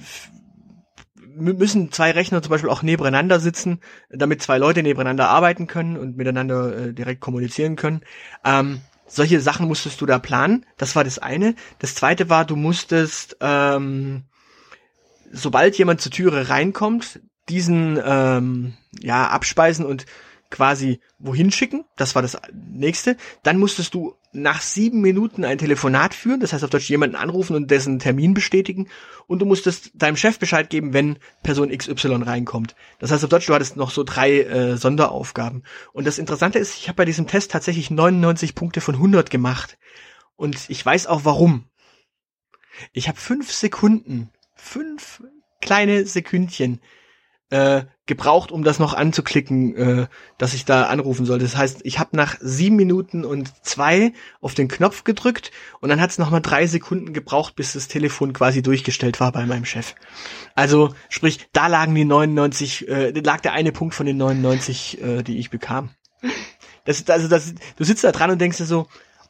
müssen 1.39 1.93
zwei 1.93 2.13
Rechner 2.13 2.41
zum 2.41 2.49
Beispiel 2.49 2.71
auch 2.71 2.83
nebeneinander 2.83 3.41
sitzen, 3.41 3.81
damit 4.09 4.41
zwei 4.41 4.57
Leute 4.57 4.83
nebeneinander 4.83 5.29
arbeiten 5.29 5.67
können 5.67 5.99
und 5.99 6.17
miteinander 6.17 6.79
äh, 6.79 6.95
direkt 6.95 7.21
kommunizieren 7.21 7.77
können. 7.77 8.01
Ähm, 8.43 8.81
solche 9.07 9.41
Sachen 9.41 9.69
musstest 9.69 10.01
du 10.01 10.07
da 10.07 10.19
planen. 10.19 10.67
Das 10.77 10.97
war 10.97 11.05
das 11.05 11.19
eine. 11.19 11.55
Das 11.79 11.95
zweite 11.95 12.29
war, 12.29 12.45
du 12.45 12.57
musstest, 12.57 13.37
ähm, 13.41 14.25
sobald 15.33 15.79
jemand 15.79 16.01
zur 16.01 16.13
Türe 16.13 16.49
reinkommt, 16.49 17.21
diesen 17.49 18.01
ähm, 18.05 18.75
ja 19.01 19.29
abspeisen 19.29 19.87
und 19.87 20.07
quasi 20.51 21.01
wohin 21.19 21.51
schicken. 21.51 21.85
Das 21.97 22.15
war 22.15 22.23
das 22.23 22.37
nächste. 22.53 23.17
Dann 23.43 23.59
musstest 23.59 23.95
du 23.95 24.15
nach 24.33 24.61
sieben 24.61 25.01
Minuten 25.01 25.45
ein 25.45 25.59
Telefonat 25.59 26.15
führen, 26.15 26.41
das 26.41 26.53
heißt 26.53 26.63
auf 26.63 26.71
Deutsch 26.71 26.91
jemanden 26.91 27.17
anrufen 27.17 27.57
und 27.57 27.71
dessen 27.71 27.99
Termin 27.99 28.35
bestätigen. 28.35 28.89
Und 29.27 29.41
du 29.41 29.47
musstest 29.47 29.91
deinem 29.95 30.17
Chef 30.17 30.39
Bescheid 30.39 30.69
geben, 30.71 30.93
wenn 30.93 31.19
Person 31.43 31.71
XY 31.71 32.23
reinkommt. 32.23 32.77
Das 32.99 33.11
heißt 33.11 33.25
auf 33.25 33.31
Deutsch, 33.31 33.47
du 33.47 33.55
hattest 33.55 33.77
noch 33.77 33.91
so 33.91 34.05
drei 34.05 34.43
äh, 34.43 34.77
Sonderaufgaben. 34.77 35.63
Und 35.93 36.07
das 36.07 36.19
Interessante 36.19 36.59
ist, 36.59 36.77
ich 36.77 36.89
habe 36.89 36.97
bei 36.97 37.05
diesem 37.05 37.27
Test 37.27 37.51
tatsächlich 37.51 37.91
99 37.91 38.55
Punkte 38.55 38.81
von 38.81 38.95
100 38.95 39.31
gemacht. 39.31 39.79
Und 40.37 40.69
ich 40.69 40.85
weiß 40.85 41.07
auch 41.07 41.25
warum. 41.25 41.65
Ich 42.93 43.09
habe 43.09 43.19
fünf 43.19 43.51
Sekunden, 43.53 44.31
fünf 44.55 45.23
kleine 45.63 46.05
Sekündchen 46.05 46.81
äh, 47.51 47.85
gebraucht, 48.07 48.51
um 48.51 48.65
das 48.65 48.79
noch 48.79 48.95
anzuklicken, 48.95 49.77
äh, 49.77 50.07
dass 50.39 50.55
ich 50.55 50.65
da 50.65 50.85
anrufen 50.85 51.27
sollte. 51.27 51.45
Das 51.45 51.57
heißt, 51.57 51.81
ich 51.85 51.99
habe 51.99 52.17
nach 52.17 52.37
sieben 52.41 52.77
Minuten 52.77 53.25
und 53.25 53.53
zwei 53.65 54.13
auf 54.41 54.55
den 54.55 54.69
Knopf 54.69 55.05
gedrückt 55.05 55.53
und 55.81 55.89
dann 55.89 56.01
hat 56.01 56.11
es 56.11 56.19
nochmal 56.19 56.41
drei 56.41 56.67
Sekunden 56.67 57.13
gebraucht, 57.13 57.57
bis 57.57 57.75
das 57.75 57.89
Telefon 57.89 58.33
quasi 58.33 58.63
durchgestellt 58.63 59.21
war 59.21 59.33
bei 59.33 59.47
meinem 59.47 59.65
Chef. 59.65 59.95
Also 60.55 60.95
sprich, 61.09 61.49
da 61.53 61.67
lagen 61.69 61.95
die 61.95 62.05
99, 62.05 62.89
äh, 62.89 63.11
lag 63.11 63.41
der 63.41 63.53
eine 63.53 63.73
Punkt 63.73 63.95
von 63.95 64.07
den 64.07 64.17
99, 64.17 65.03
äh, 65.03 65.23
die 65.23 65.39
ich 65.39 65.51
bekam. 65.51 65.91
Das, 66.85 67.09
also 67.09 67.29
das, 67.29 67.55
du 67.77 67.85
sitzt 67.85 68.05
da 68.05 68.13
dran 68.13 68.31
und 68.31 68.41
denkst 68.41 68.59
dir 68.59 68.67
so, 68.67 68.87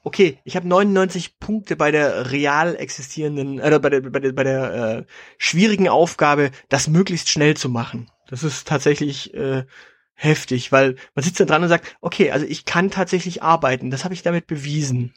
okay, 0.07 0.39
ich 0.45 0.55
habe 0.55 0.69
99 0.69 1.41
Punkte 1.41 1.75
bei 1.75 1.91
der 1.91 2.31
real 2.31 2.77
existierenden, 2.77 3.59
äh, 3.59 3.77
bei 3.83 3.91
der, 3.91 4.03
bei 4.03 4.21
der, 4.21 4.33
bei 4.33 4.45
der 4.45 4.75
äh, 4.75 5.05
schwierigen 5.37 5.89
Aufgabe, 5.89 6.53
das 6.69 6.87
möglichst 6.87 7.29
schnell 7.29 7.57
zu 7.57 7.69
machen. 7.69 8.09
Das 8.29 8.45
ist 8.45 8.69
tatsächlich 8.69 9.35
äh, 9.35 9.67
heftig, 10.15 10.71
weil 10.71 10.95
man 11.17 11.25
sitzt 11.25 11.41
da 11.41 11.45
dran 11.45 11.65
und 11.65 11.69
sagt, 11.69 11.97
okay, 12.01 12.31
also 12.31 12.47
ich 12.47 12.65
kann 12.65 12.93
tatsächlich 12.93 13.43
arbeiten, 13.43 13.91
das 13.91 14.05
habe 14.05 14.15
ich 14.15 14.23
damit 14.23 14.47
bewiesen. 14.47 15.13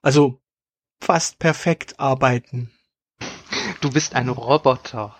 Also 0.00 0.40
fast 1.00 1.40
perfekt 1.40 1.98
arbeiten. 1.98 2.70
Du 3.80 3.90
bist 3.90 4.14
ein 4.14 4.28
Roboter. 4.28 5.16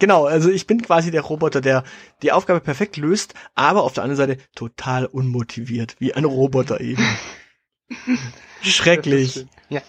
Genau, 0.00 0.26
also 0.26 0.50
ich 0.50 0.66
bin 0.66 0.82
quasi 0.82 1.12
der 1.12 1.22
Roboter, 1.22 1.60
der 1.60 1.84
die 2.22 2.32
Aufgabe 2.32 2.58
perfekt 2.58 2.96
löst, 2.96 3.34
aber 3.54 3.84
auf 3.84 3.92
der 3.92 4.02
anderen 4.02 4.16
Seite 4.16 4.42
total 4.56 5.06
unmotiviert, 5.06 5.94
wie 6.00 6.14
ein 6.14 6.24
Roboter 6.24 6.80
eben. 6.80 7.06
Schrecklich. 8.62 9.46
Ja, 9.68 9.80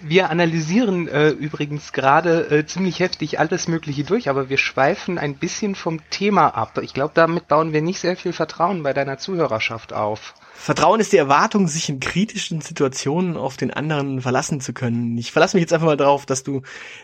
wir 0.00 0.30
analysieren 0.30 1.06
äh, 1.06 1.28
übrigens 1.30 1.92
gerade 1.92 2.50
äh, 2.50 2.66
ziemlich 2.66 3.00
heftig 3.00 3.38
alles 3.38 3.68
Mögliche 3.68 4.04
durch, 4.04 4.28
aber 4.28 4.48
wir 4.48 4.56
schweifen 4.56 5.18
ein 5.18 5.36
bisschen 5.36 5.74
vom 5.74 6.00
Thema 6.10 6.48
ab. 6.48 6.78
Ich 6.82 6.94
glaube, 6.94 7.12
damit 7.14 7.46
bauen 7.48 7.72
wir 7.72 7.82
nicht 7.82 8.00
sehr 8.00 8.16
viel 8.16 8.32
Vertrauen 8.32 8.82
bei 8.82 8.94
deiner 8.94 9.18
Zuhörerschaft 9.18 9.92
auf. 9.92 10.34
Vertrauen 10.54 11.00
ist 11.00 11.12
die 11.12 11.18
Erwartung, 11.18 11.68
sich 11.68 11.88
in 11.88 12.00
kritischen 12.00 12.60
Situationen 12.60 13.36
auf 13.36 13.56
den 13.56 13.70
anderen 13.70 14.20
verlassen 14.22 14.60
zu 14.60 14.72
können. 14.72 15.16
Ich 15.16 15.30
verlasse 15.30 15.56
mich 15.56 15.62
jetzt 15.62 15.72
einfach 15.72 15.86
mal 15.86 15.96
darauf, 15.96 16.26
dass 16.26 16.42
du 16.42 16.62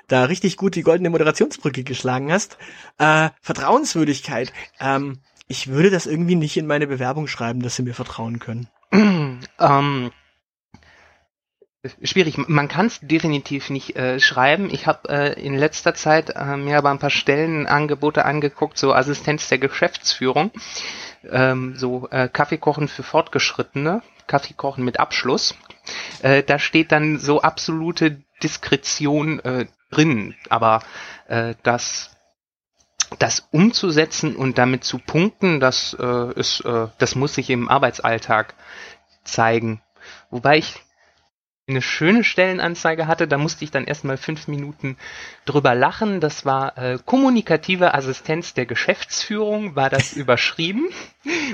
da 0.09 0.25
richtig 0.25 0.57
gut 0.57 0.75
die 0.75 0.83
goldene 0.83 1.11
Moderationsbrücke 1.11 1.85
geschlagen 1.85 2.33
hast. 2.33 2.59
Äh, 2.99 3.31
Vertrauenswürdigkeit. 3.43 4.53
Ähm, 4.81 5.21
ich 5.47 5.69
würde 5.69 5.91
das 5.91 6.07
irgendwie 6.07 6.37
nicht 6.37 6.57
in 6.57 6.67
meine 6.67 6.87
Bewerbung 6.87 7.29
schreiben, 7.29 7.61
dass 7.61 7.77
sie 7.77 7.83
mir 7.83 7.95
vertrauen 7.95 8.39
können. 8.39 8.67
ähm, 8.93 10.11
Schwierig. 12.03 12.39
Man 12.39 12.69
kann 12.69 12.87
es 12.87 13.01
definitiv 13.01 13.69
nicht 13.69 13.95
äh, 13.97 14.19
schreiben. 14.19 14.71
Ich 14.73 14.87
habe 14.87 15.09
äh, 15.09 15.41
in 15.41 15.55
letzter 15.55 15.95
Zeit 15.95 16.31
äh, 16.31 16.57
mir 16.57 16.79
aber 16.79 16.91
ein 16.91 16.99
paar 16.99 17.11
Stellenangebote 17.11 18.25
angeguckt, 18.25 18.79
so 18.79 18.95
Assistenz 18.95 19.49
der 19.49 19.59
Geschäftsführung, 19.59 20.51
ähm, 21.31 21.75
so 21.77 22.09
äh, 22.11 22.29
Kaffeekochen 22.29 22.89
für 22.89 23.03
Fortgeschrittene, 23.03 24.03
Kaffeekochen 24.27 24.83
mit 24.83 24.99
Abschluss. 24.99 25.55
Äh, 26.23 26.43
da 26.43 26.59
steht 26.59 26.91
dann 26.91 27.19
so 27.19 27.43
absolute 27.43 28.23
Diskretion 28.43 29.41
äh, 29.41 29.67
drin, 29.91 30.35
aber 30.49 30.83
äh, 31.29 31.55
das 31.63 32.11
das 33.19 33.47
umzusetzen 33.53 34.35
und 34.35 34.59
damit 34.59 34.83
zu 34.83 34.99
punkten, 34.99 35.61
das 35.61 35.95
äh, 36.01 36.33
ist, 36.33 36.61
äh, 36.65 36.89
das 36.99 37.15
muss 37.15 37.35
sich 37.35 37.51
im 37.51 37.69
Arbeitsalltag 37.69 38.55
zeigen. 39.25 39.83
Wobei 40.31 40.59
ich 40.59 40.84
eine 41.67 41.81
schöne 41.81 42.25
Stellenanzeige 42.25 43.07
hatte. 43.07 43.27
Da 43.27 43.39
musste 43.39 43.65
ich 43.65 43.71
dann 43.71 43.85
erstmal 43.85 44.19
fünf 44.19 44.49
Minuten 44.49 44.97
drüber 45.47 45.75
lachen. 45.75 46.21
Das 46.21 46.45
war 46.45 46.77
äh, 46.77 46.99
kommunikative 47.05 47.95
Assistenz 47.95 48.53
der 48.53 48.67
Geschäftsführung, 48.67 49.75
war 49.75 49.89
das 49.89 50.13
überschrieben. 50.17 50.89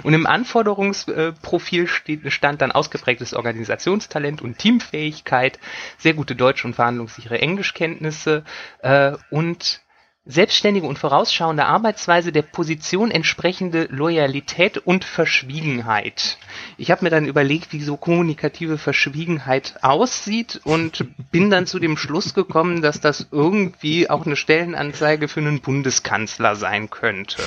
Und 0.02 0.14
im 0.14 0.26
Anforderungsprofil 0.26 1.86
steht, 1.86 2.32
stand 2.32 2.60
dann 2.60 2.72
ausgeprägtes 2.72 3.34
Organisationstalent 3.34 4.42
und 4.42 4.58
Teamfähigkeit, 4.58 5.60
sehr 5.96 6.14
gute 6.14 6.34
Deutsch- 6.34 6.64
und 6.64 6.74
verhandlungssichere 6.74 7.40
Englischkenntnisse 7.40 8.44
äh, 8.82 9.12
und 9.30 9.80
selbstständige 10.26 10.86
und 10.86 10.98
vorausschauende 10.98 11.64
Arbeitsweise 11.64 12.30
der 12.30 12.42
Position 12.42 13.10
entsprechende 13.10 13.84
Loyalität 13.90 14.78
und 14.78 15.04
Verschwiegenheit. 15.04 16.38
Ich 16.76 16.90
habe 16.90 17.04
mir 17.04 17.10
dann 17.10 17.26
überlegt, 17.26 17.72
wie 17.72 17.82
so 17.82 17.96
kommunikative 17.96 18.76
Verschwiegenheit 18.76 19.82
aussieht 19.82 20.60
und 20.64 21.06
bin 21.30 21.50
dann 21.50 21.66
zu 21.66 21.78
dem 21.78 21.96
Schluss 21.96 22.34
gekommen, 22.34 22.82
dass 22.82 23.00
das 23.00 23.28
irgendwie 23.30 24.10
auch 24.10 24.26
eine 24.26 24.36
Stellenanzeige 24.36 25.26
für 25.26 25.40
einen 25.40 25.60
Bundeskanzler 25.60 26.54
sein 26.54 26.90
könnte. 26.90 27.42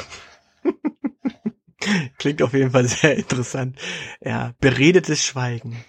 Klingt 2.18 2.42
auf 2.42 2.54
jeden 2.54 2.72
Fall 2.72 2.88
sehr 2.88 3.18
interessant. 3.18 3.78
Ja, 4.22 4.54
beredetes 4.60 5.24
Schweigen. 5.24 5.84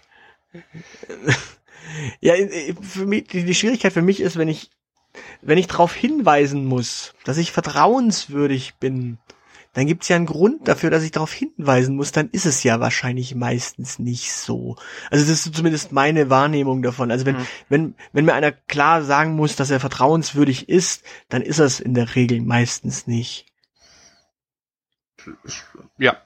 ja, 2.20 2.34
für 2.82 3.06
mich, 3.06 3.28
die 3.28 3.54
Schwierigkeit 3.54 3.92
für 3.92 4.02
mich 4.02 4.20
ist, 4.20 4.36
wenn 4.36 4.48
ich 4.48 4.70
wenn 5.44 5.58
ich 5.58 5.66
darauf 5.66 5.94
hinweisen 5.94 6.64
muss, 6.64 7.14
dass 7.24 7.38
ich 7.38 7.52
vertrauenswürdig 7.52 8.76
bin, 8.76 9.18
dann 9.74 9.86
gibt's 9.86 10.08
ja 10.08 10.16
einen 10.16 10.26
Grund 10.26 10.68
dafür, 10.68 10.90
dass 10.90 11.02
ich 11.02 11.10
darauf 11.10 11.32
hinweisen 11.32 11.96
muss, 11.96 12.12
dann 12.12 12.30
ist 12.30 12.46
es 12.46 12.62
ja 12.62 12.78
wahrscheinlich 12.78 13.34
meistens 13.34 13.98
nicht 13.98 14.32
so. 14.32 14.76
Also 15.10 15.24
das 15.24 15.46
ist 15.46 15.54
zumindest 15.54 15.90
meine 15.90 16.30
Wahrnehmung 16.30 16.80
davon. 16.82 17.10
Also 17.10 17.26
wenn, 17.26 17.36
mhm. 17.36 17.46
wenn, 17.68 17.94
wenn 18.12 18.24
mir 18.24 18.34
einer 18.34 18.52
klar 18.52 19.02
sagen 19.02 19.34
muss, 19.34 19.56
dass 19.56 19.70
er 19.70 19.80
vertrauenswürdig 19.80 20.68
ist, 20.68 21.04
dann 21.28 21.42
ist 21.42 21.58
er 21.58 21.66
es 21.66 21.80
in 21.80 21.94
der 21.94 22.14
Regel 22.14 22.40
meistens 22.40 23.08
nicht. 23.08 23.46
Ja. 25.98 26.18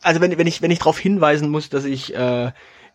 Also 0.00 0.20
wenn, 0.20 0.38
wenn 0.38 0.46
ich, 0.46 0.62
wenn 0.62 0.70
ich 0.70 0.78
darauf 0.78 0.98
hinweisen 0.98 1.50
muss, 1.50 1.68
dass 1.68 1.84
ich 1.84 2.14
äh, 2.14 2.52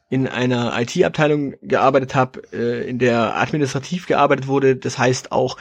in 0.09 0.27
einer 0.27 0.79
IT-Abteilung 0.79 1.55
gearbeitet 1.61 2.15
habe, 2.15 2.41
äh, 2.51 2.89
in 2.89 2.99
der 2.99 3.37
administrativ 3.37 4.07
gearbeitet 4.07 4.47
wurde. 4.47 4.75
Das 4.75 4.97
heißt 4.97 5.31
auch 5.31 5.57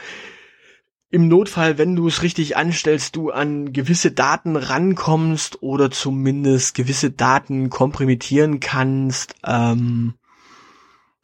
im 1.11 1.27
Notfall, 1.27 1.77
wenn 1.77 1.95
du 1.95 2.07
es 2.07 2.21
richtig 2.21 2.55
anstellst, 2.55 3.15
du 3.15 3.31
an 3.31 3.73
gewisse 3.73 4.11
Daten 4.11 4.55
rankommst 4.55 5.63
oder 5.63 5.89
zumindest 5.89 6.75
gewisse 6.75 7.09
Daten 7.09 7.69
komprimieren 7.69 8.59
kannst. 8.59 9.35
Ähm, 9.43 10.13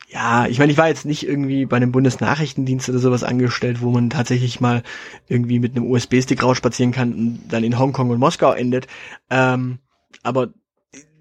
ja, 0.08 0.48
ich 0.48 0.60
meine, 0.60 0.72
ich 0.72 0.78
war 0.78 0.88
jetzt 0.88 1.06
nicht 1.06 1.28
irgendwie 1.28 1.66
bei 1.66 1.78
einem 1.78 1.92
Bundesnachrichtendienst 1.92 2.90
oder 2.90 3.00
sowas 3.00 3.24
angestellt, 3.24 3.82
wo 3.82 3.92
man 3.92 4.10
tatsächlich 4.10 4.60
mal 4.60 4.82
irgendwie 5.28 5.60
mit 5.60 5.76
einem 5.76 5.90
USB-Stick 5.90 6.42
rausspazieren 6.42 6.92
kann 6.92 7.14
und 7.14 7.42
dann 7.50 7.64
in 7.64 7.78
Hongkong 7.78 8.10
und 8.10 8.20
Moskau 8.20 8.54
endet. 8.54 8.88
Ähm, 9.30 9.80
aber 10.24 10.54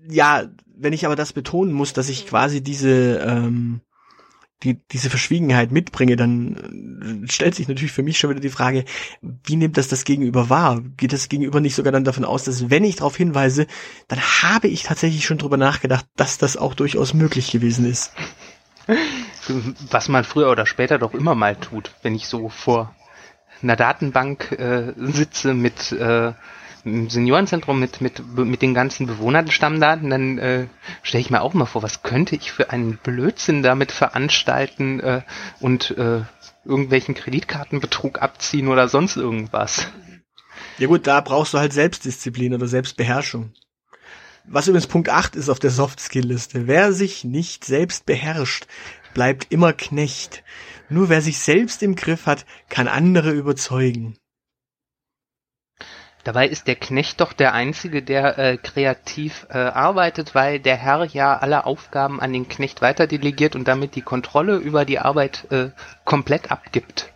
ja, 0.09 0.45
wenn 0.77 0.93
ich 0.93 1.07
aber 1.07 1.17
das 1.17 1.33
betonen 1.33 1.73
muss, 1.73 1.93
dass 1.93 2.09
ich 2.09 2.27
quasi 2.27 2.63
diese 2.63 3.19
ähm, 3.19 3.81
die, 4.65 4.81
diese 4.91 5.11
Verschwiegenheit 5.11 5.73
mitbringe, 5.73 6.17
dann 6.17 7.25
äh, 7.27 7.31
stellt 7.31 7.55
sich 7.55 7.69
natürlich 7.69 7.93
für 7.93 8.03
mich 8.03 8.19
schon 8.19 8.31
wieder 8.31 8.41
die 8.41 8.51
Frage, 8.51 8.85
wie 9.21 9.57
nimmt 9.57 9.77
das 9.77 9.89
das 9.89 10.05
Gegenüber 10.05 10.49
wahr? 10.49 10.81
Geht 10.97 11.13
das 11.13 11.29
Gegenüber 11.29 11.61
nicht 11.61 11.75
sogar 11.75 11.93
dann 11.93 12.05
davon 12.05 12.25
aus, 12.25 12.45
dass 12.45 12.71
wenn 12.71 12.85
ich 12.85 12.97
darauf 12.97 13.17
hinweise, 13.17 13.67
dann 14.09 14.21
habe 14.21 14.69
ich 14.69 14.85
tatsächlich 14.85 15.25
schon 15.25 15.39
drüber 15.39 15.57
nachgedacht, 15.57 16.07
dass 16.17 16.39
das 16.39 16.57
auch 16.57 16.75
durchaus 16.75 17.15
möglich 17.15 17.51
gewesen 17.51 17.85
ist. 17.85 18.13
Was 19.91 20.09
man 20.09 20.25
früher 20.25 20.51
oder 20.51 20.67
später 20.67 20.99
doch 20.99 21.15
immer 21.15 21.35
mal 21.35 21.57
tut, 21.57 21.93
wenn 22.03 22.15
ich 22.15 22.27
so 22.27 22.49
vor 22.49 22.95
einer 23.63 23.77
Datenbank 23.77 24.53
äh, 24.53 24.93
sitze 24.97 25.55
mit 25.55 25.93
äh, 25.93 26.33
im 26.85 27.09
Seniorenzentrum 27.09 27.81
mit, 27.81 28.01
mit, 28.01 28.23
mit 28.37 28.63
den 28.63 28.75
ganzen 28.75 29.07
Bewohnerstammdaten, 29.07 30.11
dann 30.11 30.39
äh, 30.39 30.67
stelle 31.03 31.23
ich 31.23 31.31
mir 31.31 31.41
auch 31.41 31.55
mal 31.55 31.67
vor, 31.67 31.83
was 31.83 32.03
könnte 32.03 32.37
ich 32.37 32.53
für 32.53 32.71
einen 32.71 32.99
Blödsinn 32.99 33.63
damit 33.63 33.93
veranstalten 33.93 35.01
äh, 35.01 35.23
und 35.61 35.97
äh, 35.97 36.23
irgendwelchen 36.65 37.15
Kreditkartenbetrug 37.15 38.21
abziehen 38.21 38.69
oder 38.69 38.89
sonst 38.89 39.17
irgendwas. 39.17 39.89
Ja 40.79 40.89
gut, 40.89 41.07
da 41.07 41.21
brauchst 41.21 41.55
du 41.55 41.59
halt 41.59 41.73
Selbstdisziplin 41.73 42.55
oder 42.55 42.67
Selbstbeherrschung. 42.67 43.53
Was 44.47 44.69
übrigens 44.69 44.89
Punkt 44.89 45.09
8 45.09 45.37
ist 45.37 45.49
auf 45.49 45.59
der 45.59 45.71
Soft-Skill-Liste. 45.71 46.67
Wer 46.67 46.93
sich 46.93 47.25
nicht 47.25 47.65
selbst 47.65 48.05
beherrscht, 48.05 48.67
bleibt 49.15 49.47
immer 49.51 49.73
Knecht. 49.73 50.43
Nur 50.91 51.09
wer 51.09 51.23
sich 51.23 51.39
selbst 51.39 51.83
im 51.83 51.95
Griff 51.95 52.27
hat, 52.27 52.45
kann 52.69 52.89
andere 52.89 53.31
überzeugen. 53.31 54.19
Dabei 56.25 56.49
ist 56.49 56.67
der 56.67 56.77
Knecht 56.77 57.21
doch 57.21 57.35
der 57.35 57.53
Einzige, 57.53 58.03
der 58.03 58.39
äh, 58.39 58.57
kreativ 58.57 59.47
äh, 59.51 59.59
arbeitet, 59.59 60.35
weil 60.35 60.59
der 60.59 60.77
Herr 60.77 61.05
ja 61.05 61.37
alle 61.37 61.67
Aufgaben 61.67 62.19
an 62.19 62.33
den 62.33 62.49
Knecht 62.49 62.81
weiter 62.81 63.07
delegiert 63.07 63.55
und 63.55 63.69
damit 63.69 63.95
die 63.95 64.03
Kontrolle 64.03 64.57
über 64.57 64.87
die 64.87 64.99
Arbeit 64.99 65.47
äh, 65.51 65.69
komplett 66.05 66.51
abgibt. 66.51 67.13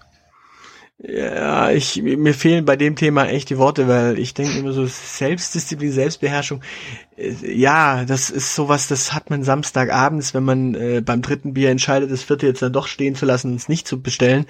Ja, 1.01 1.71
ich, 1.71 2.03
mir 2.03 2.35
fehlen 2.35 2.65
bei 2.65 2.75
dem 2.75 2.97
Thema 2.97 3.27
echt 3.27 3.51
die 3.51 3.57
Worte, 3.57 3.87
weil 3.87 4.19
ich 4.19 4.35
denke 4.35 4.59
immer 4.59 4.73
so 4.73 4.85
Selbstdisziplin, 4.85 5.93
Selbstbeherrschung. 5.93 6.61
Äh, 7.17 7.35
ja, 7.55 8.05
das 8.05 8.31
ist 8.31 8.55
sowas, 8.55 8.89
das 8.89 9.15
hat 9.15 9.31
man 9.31 9.43
Samstagabends, 9.43 10.35
wenn 10.35 10.45
man 10.45 10.75
äh, 10.75 11.01
beim 11.01 11.23
dritten 11.23 11.55
Bier 11.55 11.71
entscheidet, 11.71 12.11
das 12.11 12.25
vierte 12.25 12.47
jetzt 12.47 12.63
dann 12.63 12.73
doch 12.73 12.89
stehen 12.89 13.15
zu 13.15 13.27
lassen 13.27 13.53
und 13.53 13.57
es 13.57 13.69
nicht 13.69 13.87
zu 13.87 14.03
bestellen. 14.03 14.45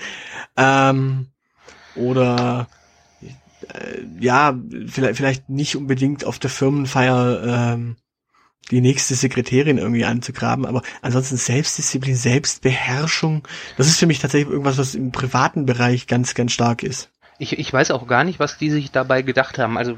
Ähm, 0.56 1.26
oder 1.94 2.66
äh, 3.74 4.04
ja, 4.20 4.58
vielleicht, 4.86 5.16
vielleicht 5.16 5.48
nicht 5.48 5.76
unbedingt 5.76 6.24
auf 6.24 6.38
der 6.38 6.50
Firmenfeier 6.50 7.74
ähm, 7.74 7.96
die 8.70 8.80
nächste 8.80 9.14
Sekretärin 9.14 9.78
irgendwie 9.78 10.04
anzugraben, 10.04 10.66
aber 10.66 10.82
ansonsten 11.00 11.36
Selbstdisziplin, 11.36 12.16
Selbstbeherrschung, 12.16 13.46
das 13.76 13.86
ist 13.86 13.98
für 13.98 14.06
mich 14.06 14.18
tatsächlich 14.18 14.50
irgendwas, 14.50 14.78
was 14.78 14.94
im 14.94 15.10
privaten 15.10 15.64
Bereich 15.64 16.06
ganz, 16.06 16.34
ganz 16.34 16.52
stark 16.52 16.82
ist. 16.82 17.10
Ich, 17.38 17.58
ich 17.58 17.72
weiß 17.72 17.92
auch 17.92 18.06
gar 18.06 18.24
nicht, 18.24 18.40
was 18.40 18.58
die 18.58 18.70
sich 18.70 18.90
dabei 18.90 19.22
gedacht 19.22 19.58
haben. 19.58 19.78
Also 19.78 19.96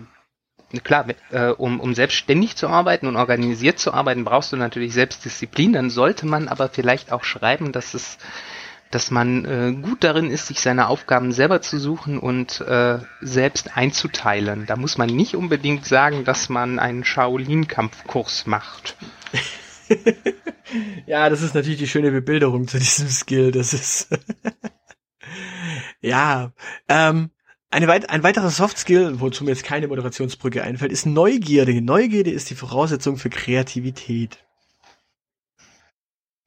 klar, 0.84 1.06
äh, 1.30 1.48
um, 1.48 1.80
um 1.80 1.94
selbstständig 1.94 2.54
zu 2.56 2.68
arbeiten 2.68 3.06
und 3.06 3.16
organisiert 3.16 3.78
zu 3.78 3.92
arbeiten, 3.92 4.24
brauchst 4.24 4.52
du 4.52 4.56
natürlich 4.56 4.92
Selbstdisziplin. 4.92 5.72
Dann 5.72 5.90
sollte 5.90 6.26
man 6.26 6.48
aber 6.48 6.68
vielleicht 6.68 7.12
auch 7.12 7.24
schreiben, 7.24 7.72
dass 7.72 7.94
es 7.94 8.18
dass 8.90 9.12
man 9.12 9.44
äh, 9.44 9.72
gut 9.72 10.02
darin 10.02 10.30
ist, 10.30 10.48
sich 10.48 10.60
seine 10.60 10.88
Aufgaben 10.88 11.32
selber 11.32 11.62
zu 11.62 11.78
suchen 11.78 12.18
und 12.18 12.60
äh, 12.60 12.98
selbst 13.20 13.76
einzuteilen. 13.76 14.66
Da 14.66 14.76
muss 14.76 14.98
man 14.98 15.08
nicht 15.08 15.36
unbedingt 15.36 15.86
sagen, 15.86 16.24
dass 16.24 16.48
man 16.48 16.80
einen 16.80 17.04
Shaolin-Kampfkurs 17.04 18.46
macht. 18.46 18.96
ja, 21.06 21.30
das 21.30 21.42
ist 21.42 21.54
natürlich 21.54 21.78
die 21.78 21.86
schöne 21.86 22.10
Bebilderung 22.10 22.66
zu 22.66 22.78
diesem 22.78 23.08
Skill. 23.08 23.52
Das 23.52 23.72
ist 23.72 24.08
ja 26.00 26.52
ähm, 26.88 27.30
eine 27.70 27.86
weit 27.86 28.10
ein 28.10 28.24
weiterer 28.24 28.50
Soft 28.50 28.76
Skill, 28.76 29.20
wozu 29.20 29.44
mir 29.44 29.50
jetzt 29.50 29.64
keine 29.64 29.86
Moderationsbrücke 29.86 30.64
einfällt, 30.64 30.90
ist 30.90 31.06
Neugierde. 31.06 31.80
Neugierde 31.80 32.30
ist 32.32 32.50
die 32.50 32.56
Voraussetzung 32.56 33.16
für 33.16 33.30
Kreativität. 33.30 34.38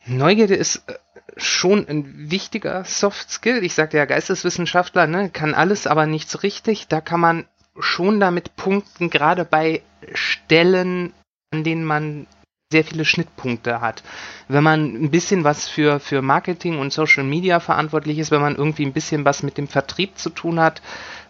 Neugierde 0.05 0.55
ist 0.55 0.83
äh, 0.87 0.95
schon 1.37 1.87
ein 1.87 2.31
wichtiger 2.31 2.83
Soft 2.85 3.31
Skill. 3.31 3.63
Ich 3.63 3.73
sagte 3.73 3.97
ja, 3.97 4.05
Geisteswissenschaftler, 4.05 5.07
ne, 5.07 5.29
kann 5.29 5.53
alles, 5.53 5.87
aber 5.87 6.05
nichts 6.05 6.43
richtig. 6.43 6.87
Da 6.87 7.01
kann 7.01 7.19
man 7.19 7.45
schon 7.79 8.19
damit 8.19 8.55
punkten, 8.55 9.09
gerade 9.09 9.45
bei 9.45 9.81
Stellen, 10.13 11.13
an 11.51 11.63
denen 11.63 11.85
man 11.85 12.27
sehr 12.71 12.83
viele 12.83 13.05
Schnittpunkte 13.05 13.81
hat. 13.81 14.03
Wenn 14.47 14.63
man 14.63 14.95
ein 14.95 15.11
bisschen 15.11 15.43
was 15.43 15.67
für, 15.67 15.99
für 15.99 16.23
Marketing 16.23 16.79
und 16.79 16.91
Social 16.91 17.23
Media 17.23 17.59
verantwortlich 17.59 18.17
ist, 18.17 18.31
wenn 18.31 18.41
man 18.41 18.55
irgendwie 18.55 18.85
ein 18.85 18.93
bisschen 18.93 19.25
was 19.25 19.43
mit 19.43 19.59
dem 19.59 19.67
Vertrieb 19.67 20.17
zu 20.17 20.31
tun 20.31 20.59
hat 20.59 20.81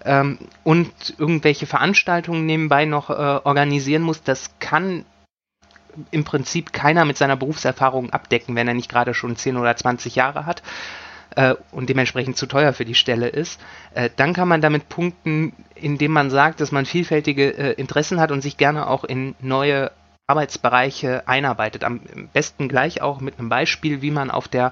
ähm, 0.06 0.38
und 0.64 0.92
irgendwelche 1.18 1.66
Veranstaltungen 1.66 2.46
nebenbei 2.46 2.86
noch 2.86 3.10
äh, 3.10 3.14
organisieren 3.14 4.04
muss, 4.04 4.24
das 4.24 4.52
kann 4.60 5.04
im 6.12 6.24
Prinzip 6.24 6.74
keiner 6.74 7.06
mit 7.06 7.18
seiner 7.18 7.36
Berufserfahrung 7.36 8.12
abdecken, 8.12 8.56
wenn 8.56 8.68
er 8.68 8.74
nicht 8.74 8.90
gerade 8.90 9.14
schon 9.14 9.36
10 9.36 9.58
oder 9.58 9.76
20 9.76 10.16
Jahre 10.16 10.46
hat 10.46 10.64
äh, 11.36 11.56
und 11.72 11.90
dementsprechend 11.90 12.38
zu 12.38 12.46
teuer 12.46 12.74
für 12.74 12.86
die 12.86 12.96
Stelle 12.96 13.28
ist. 13.28 13.60
Äh, 13.94 14.10
dann 14.16 14.34
kann 14.34 14.48
man 14.48 14.62
damit 14.62 14.90
punkten, 14.90 15.54
indem 15.76 16.12
man 16.12 16.30
sagt, 16.30 16.62
dass 16.62 16.72
man 16.72 16.86
vielfältige 16.86 17.58
äh, 17.58 17.72
Interessen 17.74 18.20
hat 18.20 18.32
und 18.32 18.42
sich 18.42 18.58
gerne 18.58 18.88
auch 18.88 19.04
in 19.04 19.36
neue 19.40 19.92
Arbeitsbereiche 20.28 21.28
einarbeitet. 21.28 21.84
Am 21.84 22.00
besten 22.32 22.70
gleich 22.70 23.02
auch 23.02 23.20
mit 23.20 23.40
einem 23.40 23.50
Beispiel, 23.50 24.02
wie 24.02 24.12
man 24.12 24.32
auf 24.32 24.48
der 24.48 24.72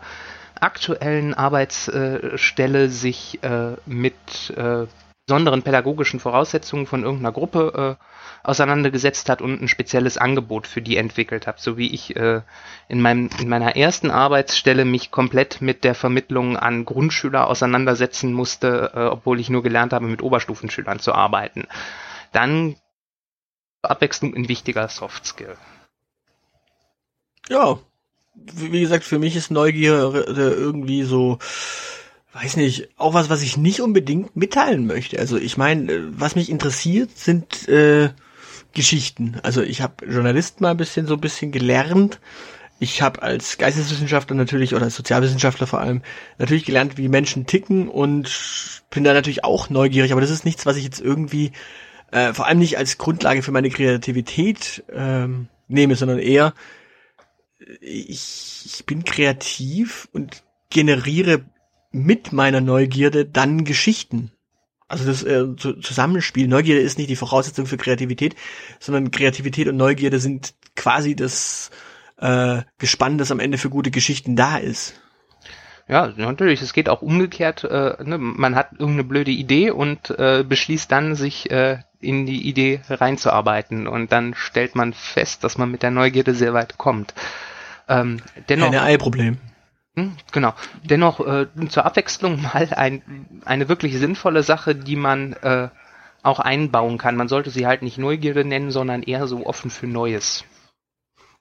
aktuellen 0.59 1.33
Arbeitsstelle 1.33 2.89
sich 2.89 3.43
äh, 3.43 3.75
mit 3.85 4.15
äh, 4.55 4.85
besonderen 5.25 5.63
pädagogischen 5.63 6.19
Voraussetzungen 6.19 6.87
von 6.87 7.03
irgendeiner 7.03 7.31
Gruppe 7.31 7.97
äh, 7.99 8.03
auseinandergesetzt 8.43 9.29
hat 9.29 9.41
und 9.41 9.61
ein 9.61 9.67
spezielles 9.67 10.17
Angebot 10.17 10.67
für 10.67 10.81
die 10.81 10.97
entwickelt 10.97 11.47
hat, 11.47 11.59
so 11.59 11.77
wie 11.77 11.93
ich 11.93 12.15
äh, 12.15 12.41
in, 12.87 13.01
meinem, 13.01 13.29
in 13.39 13.47
meiner 13.47 13.75
ersten 13.75 14.09
Arbeitsstelle 14.09 14.83
mich 14.83 15.11
komplett 15.11 15.61
mit 15.61 15.83
der 15.83 15.95
Vermittlung 15.95 16.57
an 16.57 16.85
Grundschüler 16.85 17.47
auseinandersetzen 17.47 18.33
musste, 18.33 18.91
äh, 18.95 18.99
obwohl 19.05 19.39
ich 19.39 19.49
nur 19.49 19.63
gelernt 19.63 19.93
habe, 19.93 20.07
mit 20.07 20.21
Oberstufenschülern 20.21 20.99
zu 20.99 21.13
arbeiten. 21.13 21.67
Dann 22.31 22.75
Abwechslung 23.83 24.35
ein 24.35 24.47
wichtiger 24.47 24.87
Soft 24.87 25.25
Skill. 25.25 25.55
Ja, 27.49 27.79
wie 28.33 28.81
gesagt, 28.81 29.03
für 29.03 29.19
mich 29.19 29.35
ist 29.35 29.51
Neugier 29.51 30.13
irgendwie 30.27 31.03
so 31.03 31.39
weiß 32.33 32.57
nicht, 32.57 32.89
auch 32.97 33.13
was, 33.13 33.29
was 33.29 33.41
ich 33.41 33.57
nicht 33.57 33.81
unbedingt 33.81 34.35
mitteilen 34.35 34.87
möchte. 34.87 35.19
Also 35.19 35.37
ich 35.37 35.57
meine, 35.57 35.91
äh, 35.91 36.01
was 36.11 36.35
mich 36.35 36.49
interessiert, 36.49 37.17
sind 37.17 37.67
äh, 37.67 38.09
Geschichten. 38.73 39.37
Also 39.43 39.61
ich 39.61 39.81
habe 39.81 40.05
Journalist 40.05 40.61
mal 40.61 40.71
ein 40.71 40.77
bisschen 40.77 41.07
so 41.07 41.15
ein 41.15 41.21
bisschen 41.21 41.51
gelernt. 41.51 42.19
Ich 42.79 43.01
habe 43.01 43.21
als 43.21 43.57
Geisteswissenschaftler 43.57 44.35
natürlich 44.35 44.73
oder 44.73 44.85
als 44.85 44.95
Sozialwissenschaftler 44.95 45.67
vor 45.67 45.81
allem 45.81 46.01
natürlich 46.37 46.65
gelernt, 46.65 46.97
wie 46.97 47.09
Menschen 47.09 47.45
ticken 47.45 47.87
und 47.87 48.31
bin 48.89 49.03
da 49.03 49.13
natürlich 49.13 49.43
auch 49.43 49.69
neugierig. 49.69 50.11
Aber 50.13 50.21
das 50.21 50.31
ist 50.31 50.45
nichts, 50.45 50.65
was 50.65 50.77
ich 50.77 50.83
jetzt 50.83 51.01
irgendwie 51.01 51.51
äh, 52.11 52.33
vor 52.33 52.47
allem 52.47 52.59
nicht 52.59 52.77
als 52.77 52.97
Grundlage 52.97 53.43
für 53.43 53.51
meine 53.51 53.69
Kreativität 53.69 54.83
ähm, 54.91 55.47
nehme, 55.67 55.95
sondern 55.95 56.19
eher 56.19 56.53
ich, 57.79 58.63
ich 58.65 58.85
bin 58.85 59.03
kreativ 59.03 60.07
und 60.11 60.43
generiere 60.69 61.45
mit 61.91 62.31
meiner 62.31 62.61
Neugierde 62.61 63.25
dann 63.25 63.63
Geschichten. 63.65 64.31
Also 64.87 65.05
das 65.05 65.23
äh, 65.23 65.55
Zusammenspiel. 65.55 66.47
Neugierde 66.47 66.81
ist 66.81 66.97
nicht 66.97 67.09
die 67.09 67.15
Voraussetzung 67.15 67.65
für 67.65 67.77
Kreativität, 67.77 68.35
sondern 68.79 69.11
Kreativität 69.11 69.67
und 69.67 69.77
Neugierde 69.77 70.19
sind 70.19 70.53
quasi 70.75 71.15
das 71.15 71.71
äh, 72.17 72.63
Gespann, 72.77 73.17
das 73.17 73.31
am 73.31 73.39
Ende 73.39 73.57
für 73.57 73.69
gute 73.69 73.91
Geschichten 73.91 74.35
da 74.35 74.57
ist. 74.57 74.95
Ja, 75.87 76.13
natürlich. 76.15 76.61
Es 76.61 76.73
geht 76.73 76.89
auch 76.89 77.01
umgekehrt. 77.01 77.63
Äh, 77.63 78.03
ne? 78.03 78.17
Man 78.17 78.55
hat 78.55 78.73
irgendeine 78.73 79.03
blöde 79.03 79.31
Idee 79.31 79.71
und 79.71 80.09
äh, 80.11 80.43
beschließt 80.47 80.91
dann, 80.91 81.15
sich 81.15 81.51
äh, 81.51 81.79
in 81.99 82.25
die 82.25 82.47
Idee 82.47 82.81
reinzuarbeiten. 82.89 83.87
Und 83.87 84.11
dann 84.11 84.33
stellt 84.33 84.75
man 84.75 84.93
fest, 84.93 85.43
dass 85.43 85.57
man 85.57 85.71
mit 85.71 85.83
der 85.83 85.91
Neugierde 85.91 86.33
sehr 86.33 86.53
weit 86.53 86.77
kommt. 86.77 87.13
Ähm, 87.87 88.21
dennoch, 88.47 88.71
Ein 88.71 88.79
Ei-Problem. 88.79 89.37
Hm, 89.95 90.15
genau. 90.31 90.53
Dennoch 90.83 91.19
äh, 91.19 91.47
zur 91.69 91.85
Abwechslung 91.85 92.41
mal 92.53 92.69
ein, 92.73 93.41
eine 93.45 93.69
wirklich 93.69 93.97
sinnvolle 93.97 94.43
Sache, 94.43 94.75
die 94.75 94.95
man 94.95 95.33
äh, 95.33 95.69
auch 96.23 96.39
einbauen 96.39 96.97
kann. 96.97 97.15
Man 97.15 97.27
sollte 97.27 97.49
sie 97.49 97.65
halt 97.67 97.81
nicht 97.81 97.97
Neugierde 97.97 98.45
nennen, 98.45 98.71
sondern 98.71 99.03
eher 99.03 99.27
so 99.27 99.45
offen 99.45 99.71
für 99.71 99.87
Neues. 99.87 100.45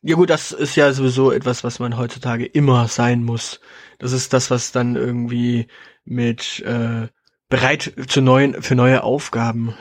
Ja 0.02 0.16
gut, 0.16 0.30
das 0.30 0.52
ist 0.52 0.76
ja 0.76 0.92
sowieso 0.92 1.30
etwas, 1.30 1.62
was 1.62 1.78
man 1.78 1.98
heutzutage 1.98 2.46
immer 2.46 2.88
sein 2.88 3.22
muss. 3.22 3.60
Das 3.98 4.12
ist 4.12 4.32
das, 4.32 4.50
was 4.50 4.72
dann 4.72 4.96
irgendwie 4.96 5.66
mit 6.04 6.60
äh, 6.60 7.08
bereit 7.50 7.92
zu 8.08 8.22
neuen 8.22 8.62
für 8.62 8.74
neue 8.74 9.02
Aufgaben 9.02 9.74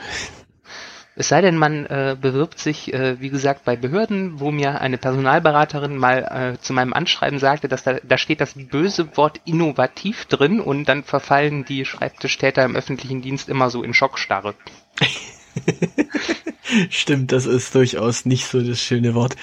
es 1.16 1.28
sei 1.28 1.40
denn, 1.40 1.56
man 1.56 1.86
äh, 1.86 2.16
bewirbt 2.20 2.58
sich, 2.58 2.94
äh, 2.94 3.20
wie 3.20 3.30
gesagt, 3.30 3.64
bei 3.64 3.76
Behörden, 3.76 4.40
wo 4.40 4.50
mir 4.50 4.80
eine 4.80 4.96
Personalberaterin 4.96 5.96
mal 5.96 6.54
äh, 6.54 6.60
zu 6.60 6.72
meinem 6.72 6.92
Anschreiben 6.92 7.38
sagte, 7.38 7.68
dass 7.68 7.82
da, 7.82 7.98
da 8.02 8.16
steht 8.16 8.40
das 8.40 8.54
böse 8.54 9.16
Wort 9.16 9.40
innovativ 9.44 10.26
drin 10.26 10.60
und 10.60 10.84
dann 10.86 11.02
verfallen 11.02 11.64
die 11.64 11.84
Schreibtischtäter 11.84 12.64
im 12.64 12.76
öffentlichen 12.76 13.22
Dienst 13.22 13.48
immer 13.48 13.70
so 13.70 13.82
in 13.82 13.92
Schockstarre. 13.92 14.54
Stimmt, 16.90 17.32
das 17.32 17.46
ist 17.46 17.74
durchaus 17.74 18.24
nicht 18.24 18.46
so 18.46 18.62
das 18.62 18.80
schöne 18.80 19.14
Wort. 19.14 19.34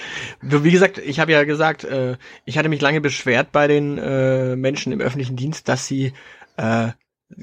Wie 0.41 0.71
gesagt, 0.71 0.97
ich 0.97 1.19
habe 1.19 1.33
ja 1.33 1.43
gesagt, 1.43 1.83
äh, 1.83 2.17
ich 2.45 2.57
hatte 2.57 2.69
mich 2.69 2.81
lange 2.81 3.01
beschwert 3.01 3.51
bei 3.51 3.67
den 3.67 3.97
äh, 3.97 4.55
Menschen 4.55 4.93
im 4.93 5.01
öffentlichen 5.01 5.35
Dienst, 5.35 5.67
dass 5.67 5.85
sie 5.85 6.13
äh, 6.55 6.91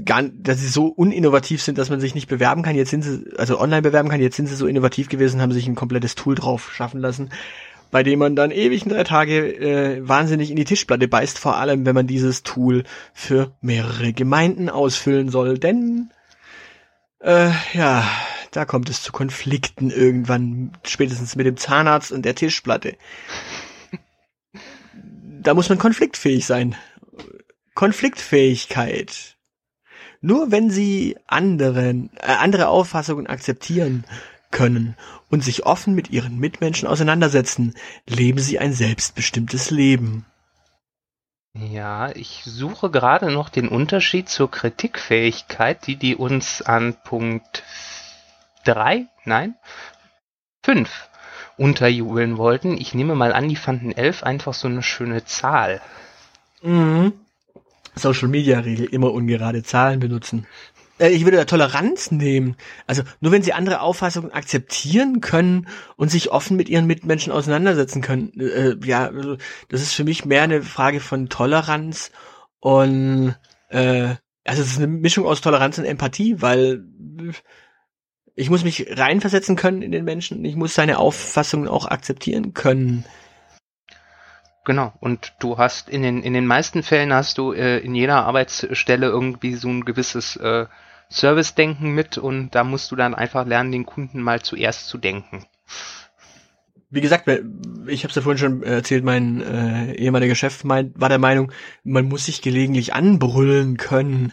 gar, 0.05 0.23
dass 0.23 0.61
sie 0.61 0.69
so 0.69 0.87
uninnovativ 0.87 1.63
sind, 1.63 1.79
dass 1.79 1.91
man 1.91 2.01
sich 2.01 2.15
nicht 2.15 2.29
bewerben 2.29 2.63
kann. 2.63 2.77
Jetzt 2.77 2.91
sind 2.91 3.03
sie, 3.03 3.25
also 3.37 3.61
online 3.61 3.83
bewerben 3.83 4.09
kann. 4.09 4.21
Jetzt 4.21 4.37
sind 4.37 4.47
sie 4.47 4.57
so 4.57 4.67
innovativ 4.67 5.09
gewesen, 5.09 5.41
haben 5.41 5.53
sich 5.53 5.67
ein 5.67 5.75
komplettes 5.75 6.15
Tool 6.15 6.35
drauf 6.35 6.73
schaffen 6.73 7.01
lassen, 7.01 7.31
bei 7.91 8.03
dem 8.03 8.19
man 8.19 8.35
dann 8.35 8.51
ewig 8.51 8.85
in 8.85 8.91
drei 8.91 9.05
Tage 9.05 9.47
äh, 9.47 10.09
wahnsinnig 10.09 10.51
in 10.51 10.57
die 10.57 10.65
Tischplatte 10.65 11.07
beißt. 11.07 11.39
Vor 11.39 11.57
allem, 11.57 11.85
wenn 11.85 11.95
man 11.95 12.07
dieses 12.07 12.43
Tool 12.43 12.85
für 13.13 13.53
mehrere 13.61 14.13
Gemeinden 14.13 14.71
ausfüllen 14.71 15.29
soll, 15.29 15.59
denn 15.59 16.11
äh, 17.21 17.51
ja, 17.75 18.09
da 18.53 18.65
kommt 18.65 18.89
es 18.89 19.03
zu 19.03 19.13
Konflikten 19.13 19.91
irgendwann, 19.91 20.73
spätestens 20.85 21.37
mit 21.37 21.47
dem 21.47 21.57
Zahnarzt 21.57 22.11
und 22.11 22.25
der 22.25 22.35
Tischplatte. 22.35 22.97
Da 25.43 25.53
muss 25.53 25.69
man 25.69 25.77
konfliktfähig 25.77 26.47
sein. 26.47 26.75
Konfliktfähigkeit 27.75 29.34
nur 30.25 30.51
wenn 30.51 30.71
sie 30.71 31.19
anderen, 31.27 32.11
äh, 32.17 32.33
andere 32.33 32.69
Auffassungen 32.69 33.27
akzeptieren 33.27 34.05
können 34.51 34.97
und 35.31 35.45
sich 35.45 35.67
offen 35.67 35.95
mit 35.95 36.11
ihren 36.11 36.39
Mitmenschen 36.39 36.89
auseinandersetzen, 36.89 37.75
leben 38.07 38.39
sie 38.39 38.59
ein 38.59 38.73
selbstbestimmtes 38.73 39.71
Leben. 39.71 40.25
Ja, 41.53 42.11
ich 42.11 42.43
suche 42.45 42.91
gerade 42.91 43.31
noch 43.31 43.51
den 43.51 43.69
Unterschied 43.69 44.31
zur 44.31 44.51
Kritikfähigkeit, 44.51 45.87
die 45.87 45.97
die 45.97 46.17
uns 46.17 46.63
an 46.63 46.97
Punkt 47.05 47.63
3, 48.65 49.07
nein, 49.25 49.55
5 50.63 51.11
unterjubeln 51.59 52.39
wollten. 52.39 52.79
Ich 52.79 52.95
nehme 52.95 53.15
mal 53.15 53.35
an, 53.35 53.49
die 53.49 53.57
fanden 53.57 53.93
11 53.93 54.23
einfach 54.23 54.55
so 54.55 54.69
eine 54.69 54.83
schöne 54.83 55.27
Zahl. 55.27 55.83
Mhm. 56.63 57.13
Social 57.95 58.29
Media 58.29 58.61
Regel 58.61 58.87
immer 58.87 59.13
ungerade 59.13 59.63
Zahlen 59.63 60.01
benutzen. 60.01 60.47
Äh, 60.99 61.11
ich 61.11 61.25
würde 61.25 61.37
da 61.37 61.45
Toleranz 61.45 62.11
nehmen. 62.11 62.57
Also 62.87 63.03
nur 63.21 63.33
wenn 63.33 63.43
sie 63.43 63.53
andere 63.53 63.81
Auffassungen 63.81 64.33
akzeptieren 64.33 65.21
können 65.21 65.67
und 65.97 66.11
sich 66.11 66.31
offen 66.31 66.57
mit 66.57 66.69
ihren 66.69 66.87
Mitmenschen 66.87 67.33
auseinandersetzen 67.33 68.03
können. 68.03 68.33
Äh, 68.39 68.77
ja, 68.85 69.07
also, 69.09 69.37
das 69.69 69.83
ist 69.83 69.95
für 69.95 70.05
mich 70.05 70.25
mehr 70.25 70.43
eine 70.43 70.63
Frage 70.63 71.01
von 71.01 71.29
Toleranz 71.29 72.11
und 72.61 73.35
äh, 73.69 74.15
also 74.47 74.63
es 74.63 74.73
ist 74.73 74.79
eine 74.79 74.89
Mischung 74.89 75.27
aus 75.27 75.41
Toleranz 75.41 75.79
und 75.79 75.85
Empathie, 75.85 76.41
weil 76.43 76.85
ich 78.35 78.51
muss 78.51 78.65
mich 78.65 78.87
reinversetzen 78.91 79.57
können 79.57 79.83
in 79.83 79.93
den 79.93 80.05
Menschen, 80.05 80.45
ich 80.45 80.57
muss 80.57 80.75
seine 80.75 80.99
Auffassungen 80.99 81.69
auch 81.69 81.87
akzeptieren 81.87 82.53
können. 82.53 83.05
Genau. 84.65 84.93
Und 85.01 85.35
du 85.41 85.59
hast 85.59 85.89
in 85.89 86.03
den, 86.03 86.23
in 86.23 86.33
den 86.33 86.47
meisten 86.47 86.83
Fällen 86.83 87.13
hast 87.13 87.39
du 87.39 87.53
äh, 87.53 87.79
in 87.79 87.95
jeder 87.95 88.25
Arbeitsstelle 88.25 89.07
irgendwie 89.07 89.55
so 89.55 89.69
ein 89.69 89.85
gewisses 89.85 90.37
äh, 90.37 90.67
Service-Denken 91.11 91.95
mit 91.95 92.19
und 92.19 92.55
da 92.55 92.65
musst 92.65 92.91
du 92.91 92.97
dann 92.97 93.15
einfach 93.15 93.47
lernen, 93.47 93.73
den 93.73 93.87
Kunden 93.87 94.23
mal 94.23 94.41
zuerst 94.41 94.89
zu 94.89 94.99
denken. 94.99 95.45
Wie 96.91 97.01
gesagt, 97.01 97.29
ich 97.29 98.05
habe 98.05 98.11
es 98.11 98.15
ja 98.15 98.23
vorhin 98.23 98.39
schon 98.39 98.63
erzählt, 98.63 99.05
mein 99.05 99.43
äh, 99.43 99.93
ehemaliger 99.95 100.35
Chef 100.35 100.65
meint, 100.65 100.99
war 100.99 101.09
der 101.09 101.19
Meinung, 101.19 101.53
man 101.83 102.07
muss 102.07 102.27
sich 102.27 102.41
gelegentlich 102.41 102.95
anbrüllen 102.95 103.77
können 103.77 104.33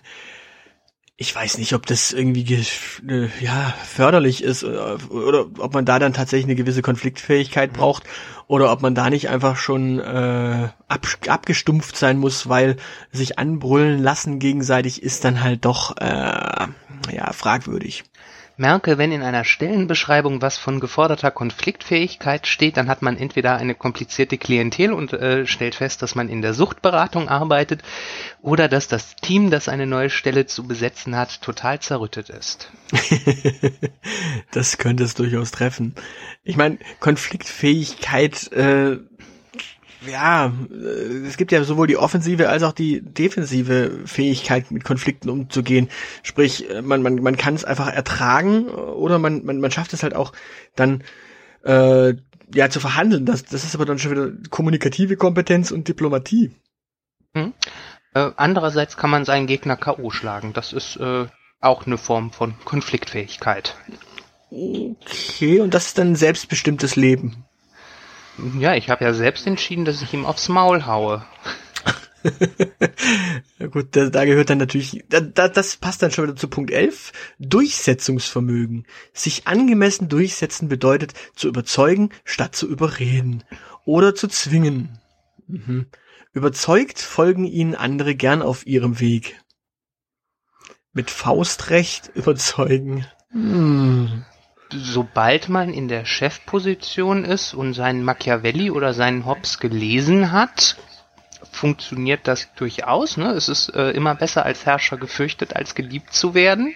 ich 1.18 1.36
weiß 1.36 1.60
nicht, 1.60 1.74
ob 1.74 1.86
das 1.86 2.12
irgendwie 2.12 2.66
äh, 3.08 3.30
ja 3.40 3.74
förderlich 3.86 4.44
ist 4.44 4.64
oder, 4.64 4.98
äh, 4.98 5.14
oder, 5.14 5.46
ob 5.60 5.74
man 5.74 5.86
da 5.86 6.00
dann 6.00 6.14
tatsächlich 6.14 6.46
eine 6.46 6.56
gewisse 6.56 6.82
Konfliktfähigkeit 6.82 7.74
mhm. 7.74 7.78
braucht 7.78 8.04
oder 8.48 8.72
ob 8.72 8.82
man 8.82 8.96
da 8.96 9.10
nicht 9.10 9.30
einfach 9.30 9.56
schon 9.56 10.00
äh, 10.00 10.70
ab, 10.88 11.08
abgestumpft 11.28 11.96
sein 11.96 12.18
muss, 12.18 12.50
weil 12.50 12.78
sich 13.12 13.38
anbrüllen 13.38 14.02
lassen 14.02 14.40
gegenseitig 14.40 15.04
ist 15.04 15.24
dann 15.24 15.42
halt 15.42 15.66
doch 15.66 15.96
äh, 15.98 16.68
ja 17.14 17.34
fragwürdig. 17.34 18.04
Merke, 18.62 19.00
wenn 19.00 19.12
in 19.12 19.24
einer 19.24 19.44
Stellenbeschreibung 19.44 20.44
was 20.44 20.60
von 20.60 20.80
geforderter 20.80 21.32
Konfliktfähigkeit 21.32 22.46
steht, 22.46 22.78
dann 22.78 22.90
hat 22.90 23.02
man 23.02 23.18
entweder 23.18 23.58
eine 23.58 23.74
komplizierte 23.74 24.38
Klientel 24.38 24.94
und 24.94 25.14
äh, 25.14 25.48
stellt 25.48 25.74
fest, 25.74 26.04
dass 26.04 26.14
man 26.14 26.30
in 26.30 26.44
der 26.44 26.54
Suchtberatung 26.54 27.28
arbeitet 27.28 27.82
oder 28.44 28.68
dass 28.68 28.88
das 28.88 29.16
Team, 29.16 29.50
das 29.50 29.68
eine 29.68 29.88
neue 29.88 30.12
Stelle 30.12 30.46
zu 30.46 30.68
besetzen 30.68 31.16
hat, 31.16 31.42
total 31.42 31.80
zerrüttet 31.80 32.30
ist. 32.30 32.72
das 34.52 34.78
könnte 34.78 35.06
es 35.06 35.16
durchaus 35.16 35.50
treffen. 35.50 35.96
Ich 36.44 36.56
meine, 36.56 36.78
Konfliktfähigkeit 37.00 38.52
äh, 38.52 39.00
ja, 40.08 40.52
äh, 40.72 41.28
es 41.28 41.38
gibt 41.38 41.52
ja 41.52 41.64
sowohl 41.64 41.88
die 41.88 41.98
offensive 41.98 42.50
als 42.50 42.64
auch 42.64 42.74
die 42.74 43.02
defensive 43.02 44.02
Fähigkeit, 44.06 44.72
mit 44.72 44.84
Konflikten 44.84 45.30
umzugehen. 45.30 45.90
Sprich, 46.24 46.70
äh, 46.70 46.82
man, 46.82 47.02
man, 47.02 47.16
man 47.16 47.38
kann 47.38 47.54
es 47.54 47.66
einfach 47.66 47.88
ertragen 47.88 48.68
oder 48.70 49.20
man, 49.20 49.46
man, 49.46 49.60
man 49.60 49.72
schafft 49.72 49.94
es 49.94 50.04
halt 50.04 50.16
auch 50.16 50.34
dann 50.76 51.04
äh, 51.64 52.16
ja 52.54 52.70
zu 52.70 52.80
verhandeln. 52.80 53.26
Das, 53.26 53.44
das 53.44 53.64
ist 53.64 53.76
aber 53.76 53.86
dann 53.86 54.00
schon 54.00 54.12
wieder 54.12 54.32
kommunikative 54.50 55.18
Kompetenz 55.18 55.72
und 55.72 55.88
Diplomatie. 55.88 56.52
Hm. 57.34 57.54
Äh, 58.14 58.32
andererseits 58.36 58.98
kann 58.98 59.10
man 59.10 59.26
seinen 59.26 59.48
Gegner 59.48 59.78
K.O. 59.78 60.10
schlagen. 60.10 60.54
Das 60.54 60.74
ist 60.74 60.98
äh, 60.98 61.28
auch 61.60 61.86
eine 61.86 61.98
Form 61.98 62.32
von 62.32 62.56
Konfliktfähigkeit. 62.66 63.76
Okay, 64.50 65.62
und 65.62 65.74
das 65.74 65.88
ist 65.88 65.98
dann 65.98 66.12
ein 66.12 66.16
selbstbestimmtes 66.16 66.98
Leben. 66.98 67.46
Ja, 68.58 68.76
ich 68.76 68.90
habe 68.90 69.04
ja 69.04 69.14
selbst 69.14 69.46
entschieden, 69.46 69.86
dass 69.86 70.02
ich 70.02 70.14
ihm 70.14 70.26
aufs 70.26 70.50
Maul 70.50 70.86
haue. 70.86 71.26
ja 73.60 73.68
gut, 73.68 73.96
da, 73.96 74.10
da, 74.10 74.26
gehört 74.26 74.50
dann 74.50 74.60
natürlich, 74.60 75.04
da, 75.10 75.22
da, 75.22 75.48
das 75.48 75.78
passt 75.78 76.02
dann 76.02 76.12
schon 76.12 76.26
wieder 76.26 76.36
zu 76.36 76.48
Punkt 76.48 76.72
11. 76.72 77.12
Durchsetzungsvermögen. 77.40 78.86
Sich 79.14 79.48
angemessen 79.48 80.08
durchsetzen 80.08 80.70
bedeutet 80.70 81.14
zu 81.36 81.48
überzeugen, 81.48 82.10
statt 82.24 82.56
zu 82.56 82.68
überreden. 82.68 83.44
Oder 83.86 84.14
zu 84.16 84.28
zwingen. 84.28 85.00
Mhm. 85.48 85.88
Überzeugt 86.34 87.00
folgen 87.00 87.46
ihnen 87.46 87.76
andere 87.76 88.16
gern 88.16 88.42
auf 88.42 88.66
ihrem 88.66 89.00
Weg. 89.00 89.42
Mit 90.94 91.10
Faustrecht 91.10 92.12
überzeugen. 92.16 93.06
Hm 93.32 94.26
sobald 94.72 95.50
man 95.50 95.74
in 95.74 95.88
der 95.88 96.06
Chefposition 96.06 97.26
ist 97.26 97.54
und 97.54 97.74
seinen 97.74 98.04
Machiavelli 98.04 98.72
oder 98.72 98.94
seinen 98.94 99.26
Hobbes 99.26 99.60
gelesen 99.60 100.32
hat, 100.32 100.78
funktioniert 101.52 102.28
das 102.28 102.54
durchaus. 102.56 103.18
Ne? 103.18 103.32
Es 103.32 103.50
ist 103.50 103.70
äh, 103.70 103.92
immer 103.92 104.16
besser 104.16 104.46
als 104.46 104.66
Herrscher 104.66 104.98
gefürchtet, 104.98 105.56
als 105.56 105.76
geliebt 105.76 106.14
zu 106.14 106.34
werden. 106.34 106.74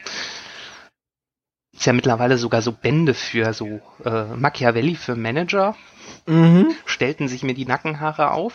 Ist 1.74 1.86
ja 1.86 1.93
mittlerweile 1.93 2.38
sogar 2.38 2.62
so 2.62 2.72
Bände 2.72 3.14
für 3.14 3.54
so 3.54 3.82
äh, 4.06 4.26
Machiavelli 4.36 4.96
für 4.96 5.16
Manager. 5.16 5.76
Mhm. 6.26 6.74
Stellten 6.86 7.28
sich 7.28 7.43
mir 7.43 7.54
die 7.54 7.66
Nackenhaare 7.66 8.32
auf. 8.32 8.54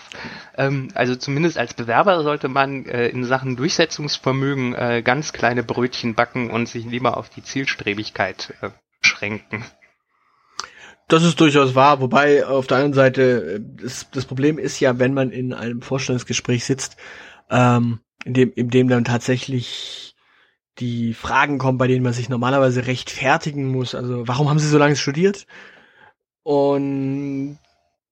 Ähm, 0.57 0.89
also 0.95 1.17
zumindest 1.17 1.59
als 1.59 1.75
Bewerber 1.75 2.23
sollte 2.23 2.49
man 2.49 2.87
äh, 2.87 3.09
in 3.09 3.25
Sachen 3.25 3.57
Durchsetzungsvermögen 3.57 4.75
äh, 4.75 5.03
ganz 5.03 5.33
kleine 5.33 5.63
Brötchen 5.63 6.15
backen 6.15 6.51
und 6.51 6.69
sich 6.69 6.85
lieber 6.85 7.17
auf 7.17 7.29
die 7.29 7.43
Zielstrebigkeit 7.43 8.55
äh, 8.63 8.71
beschränken. 9.01 9.65
Das 11.09 11.25
ist 11.25 11.41
durchaus 11.41 11.75
wahr, 11.75 12.01
wobei 12.01 12.47
auf 12.47 12.69
der 12.69 12.77
anderen 12.77 12.95
Seite 12.95 13.57
äh, 13.57 13.61
das, 13.83 14.09
das 14.13 14.27
Problem 14.27 14.59
ist 14.59 14.79
ja, 14.79 14.99
wenn 14.99 15.13
man 15.13 15.33
in 15.33 15.53
einem 15.53 15.83
Vorstellungsgespräch 15.83 16.65
sitzt, 16.65 16.97
ähm, 17.51 17.99
in 18.25 18.35
dem, 18.35 18.53
in 18.55 18.71
dem 18.71 18.89
dann 18.89 19.05
tatsächlich 19.05 20.15
die 20.79 21.15
Fragen 21.15 21.59
kommen, 21.59 21.79
bei 21.79 21.89
denen 21.89 22.05
man 22.05 22.13
sich 22.13 22.29
normalerweise 22.29 22.87
rechtfertigen 22.87 23.69
muss. 23.69 23.95
Also, 23.95 24.29
warum 24.29 24.49
haben 24.49 24.59
Sie 24.59 24.69
so 24.69 24.79
lange 24.79 24.97
studiert? 24.97 25.47
Und 26.43 27.59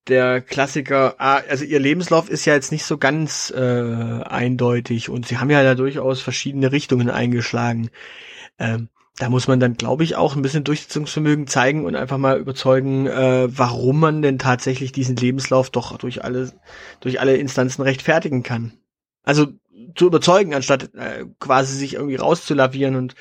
der 0.09 0.41
Klassiker, 0.41 1.15
ah, 1.19 1.41
also 1.49 1.63
ihr 1.63 1.79
Lebenslauf 1.79 2.29
ist 2.29 2.45
ja 2.45 2.53
jetzt 2.53 2.71
nicht 2.71 2.83
so 2.83 2.97
ganz 2.97 3.51
äh, 3.55 3.59
eindeutig 3.59 5.09
und 5.09 5.27
sie 5.27 5.37
haben 5.37 5.49
ja 5.49 5.63
da 5.63 5.75
durchaus 5.75 6.21
verschiedene 6.21 6.71
Richtungen 6.71 7.09
eingeschlagen. 7.09 7.89
Ähm, 8.57 8.89
da 9.19 9.29
muss 9.29 9.49
man 9.49 9.59
dann, 9.59 9.75
glaube 9.75 10.05
ich, 10.05 10.15
auch 10.15 10.35
ein 10.35 10.41
bisschen 10.41 10.63
Durchsetzungsvermögen 10.63 11.45
zeigen 11.45 11.85
und 11.85 11.95
einfach 11.95 12.17
mal 12.17 12.39
überzeugen, 12.39 13.05
äh, 13.05 13.49
warum 13.49 13.99
man 13.99 14.21
denn 14.21 14.39
tatsächlich 14.39 14.93
diesen 14.93 15.17
Lebenslauf 15.17 15.69
doch 15.69 15.97
durch 15.97 16.23
alle, 16.23 16.53
durch 17.01 17.19
alle 17.19 17.35
Instanzen 17.35 17.81
rechtfertigen 17.81 18.43
kann. 18.43 18.71
Also 19.23 19.47
zu 19.95 20.07
überzeugen, 20.07 20.55
anstatt 20.55 20.95
äh, 20.95 21.25
quasi 21.37 21.75
sich 21.75 21.95
irgendwie 21.95 22.15
rauszulavieren 22.15 22.95
und 22.95 23.15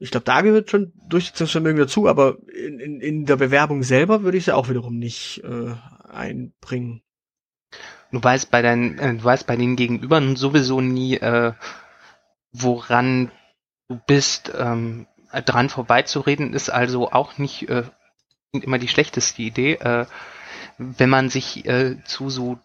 ich 0.00 0.10
glaube, 0.10 0.24
da 0.24 0.40
gehört 0.40 0.68
schon 0.68 0.92
Durchsetzungsvermögen 1.08 1.78
dazu, 1.78 2.08
aber 2.08 2.38
in, 2.52 2.80
in, 2.80 3.00
in 3.00 3.24
der 3.24 3.36
Bewerbung 3.36 3.84
selber 3.84 4.24
würde 4.24 4.36
ich 4.36 4.46
sie 4.46 4.54
auch 4.54 4.68
wiederum 4.68 4.98
nicht 4.98 5.44
äh, 5.44 5.74
einbringen. 6.10 7.02
Du 8.10 8.22
weißt 8.22 8.50
bei 8.50 8.62
deinen, 8.62 8.98
äh, 8.98 9.14
du 9.14 9.22
weißt 9.22 9.46
bei 9.46 9.54
den 9.54 9.76
Gegenübern 9.76 10.34
sowieso 10.34 10.80
nie, 10.80 11.18
äh, 11.18 11.52
woran 12.50 13.30
bist. 14.06 14.52
Ähm, 14.56 15.06
dran 15.46 15.70
vorbeizureden 15.70 16.52
ist 16.52 16.70
also 16.70 17.10
auch 17.10 17.38
nicht 17.38 17.68
äh, 17.68 17.84
immer 18.52 18.78
die 18.78 18.88
schlechteste 18.88 19.42
Idee. 19.42 19.74
Äh, 19.74 20.06
wenn 20.78 21.10
man 21.10 21.30
sich 21.30 21.66
äh, 21.66 22.02
zu 22.04 22.30
so 22.30 22.58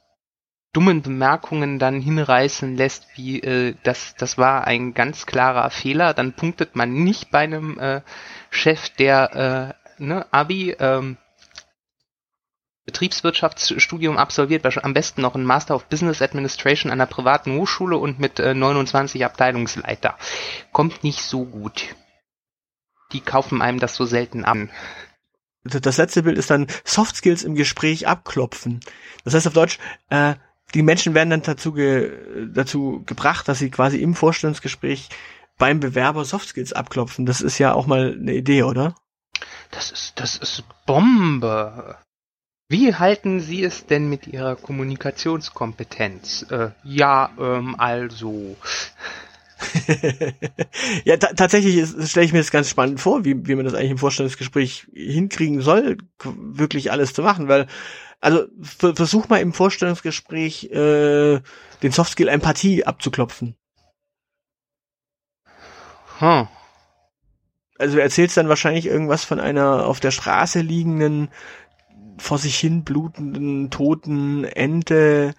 dummen 0.73 1.01
Bemerkungen 1.01 1.79
dann 1.79 2.01
hinreißen 2.01 2.75
lässt, 2.75 3.07
wie 3.15 3.41
äh, 3.41 3.75
das, 3.83 4.15
das 4.15 4.37
war 4.37 4.67
ein 4.67 4.93
ganz 4.93 5.25
klarer 5.25 5.69
Fehler, 5.69 6.13
dann 6.13 6.33
punktet 6.33 6.75
man 6.75 6.93
nicht 6.93 7.31
bei 7.31 7.39
einem 7.39 7.79
äh, 7.79 8.01
Chef, 8.49 8.89
der 8.89 9.75
äh, 9.97 10.03
ne, 10.03 10.25
Abi 10.31 10.75
ähm, 10.79 11.17
Betriebswirtschaftsstudium 12.87 14.17
absolviert, 14.17 14.65
am 14.65 14.93
besten 14.93 15.21
noch 15.21 15.35
ein 15.35 15.43
Master 15.43 15.75
of 15.75 15.89
Business 15.89 16.21
Administration 16.21 16.89
an 16.89 17.01
einer 17.01 17.05
privaten 17.05 17.57
Hochschule 17.57 17.97
und 17.97 18.17
mit 18.17 18.39
äh, 18.39 18.53
29 18.53 19.25
Abteilungsleiter. 19.25 20.17
Kommt 20.71 21.03
nicht 21.03 21.21
so 21.21 21.43
gut. 21.43 21.95
Die 23.11 23.19
kaufen 23.19 23.61
einem 23.61 23.79
das 23.79 23.95
so 23.95 24.05
selten 24.05 24.45
an. 24.45 24.71
Das 25.65 25.97
letzte 25.97 26.23
Bild 26.23 26.37
ist 26.37 26.49
dann 26.49 26.67
Soft 26.85 27.17
Skills 27.17 27.43
im 27.43 27.55
Gespräch 27.55 28.07
abklopfen. 28.07 28.79
Das 29.25 29.33
heißt 29.33 29.47
auf 29.47 29.53
Deutsch, 29.53 29.79
äh, 30.09 30.35
die 30.73 30.81
Menschen 30.81 31.13
werden 31.13 31.29
dann 31.29 31.41
dazu, 31.41 31.73
ge 31.73 32.47
dazu 32.53 33.03
gebracht, 33.05 33.49
dass 33.49 33.59
sie 33.59 33.69
quasi 33.69 33.97
im 33.97 34.15
Vorstellungsgespräch 34.15 35.09
beim 35.57 35.81
Bewerber 35.81 36.23
Soft 36.23 36.47
Skills 36.47 36.71
abklopfen. 36.71 37.25
Das 37.25 37.41
ist 37.41 37.57
ja 37.57 37.73
auch 37.73 37.85
mal 37.85 38.17
eine 38.17 38.33
Idee, 38.33 38.63
oder? 38.63 38.95
Das 39.71 39.91
ist, 39.91 40.21
das 40.21 40.37
ist 40.37 40.63
Bombe. 40.85 41.97
Wie 42.69 42.93
halten 42.93 43.39
Sie 43.39 43.63
es 43.63 43.85
denn 43.85 44.09
mit 44.09 44.27
Ihrer 44.27 44.57
Kommunikationskompetenz? 44.57 46.45
Äh, 46.49 46.71
ja, 46.83 47.29
ähm, 47.39 47.75
also. 47.77 48.57
ja, 51.05 51.17
tatsächlich 51.17 51.87
stelle 52.09 52.25
ich 52.25 52.33
mir 52.33 52.39
das 52.39 52.51
ganz 52.51 52.69
spannend 52.69 52.99
vor, 52.99 53.23
wie, 53.23 53.47
wie 53.47 53.55
man 53.55 53.65
das 53.65 53.73
eigentlich 53.73 53.91
im 53.91 53.97
Vorstellungsgespräch 53.97 54.87
hinkriegen 54.93 55.61
soll, 55.61 55.97
wirklich 56.23 56.91
alles 56.91 57.13
zu 57.13 57.23
machen, 57.23 57.47
weil 57.47 57.67
also 58.19 58.45
versuch 58.61 59.29
mal 59.29 59.41
im 59.41 59.53
Vorstellungsgespräch 59.53 60.71
äh, 60.71 61.39
den 61.81 61.91
Softskill 61.91 62.27
Empathie 62.27 62.85
abzuklopfen. 62.85 63.55
Hm. 66.19 66.47
Also 67.79 67.95
du 67.95 68.01
erzählst 68.01 68.37
dann 68.37 68.49
wahrscheinlich 68.49 68.87
irgendwas 68.87 69.23
von 69.23 69.39
einer 69.39 69.85
auf 69.85 69.99
der 69.99 70.11
Straße 70.11 70.61
liegenden, 70.61 71.29
vor 72.17 72.37
sich 72.37 72.57
hin 72.57 72.83
blutenden, 72.83 73.69
toten 73.69 74.43
Ente, 74.43 75.33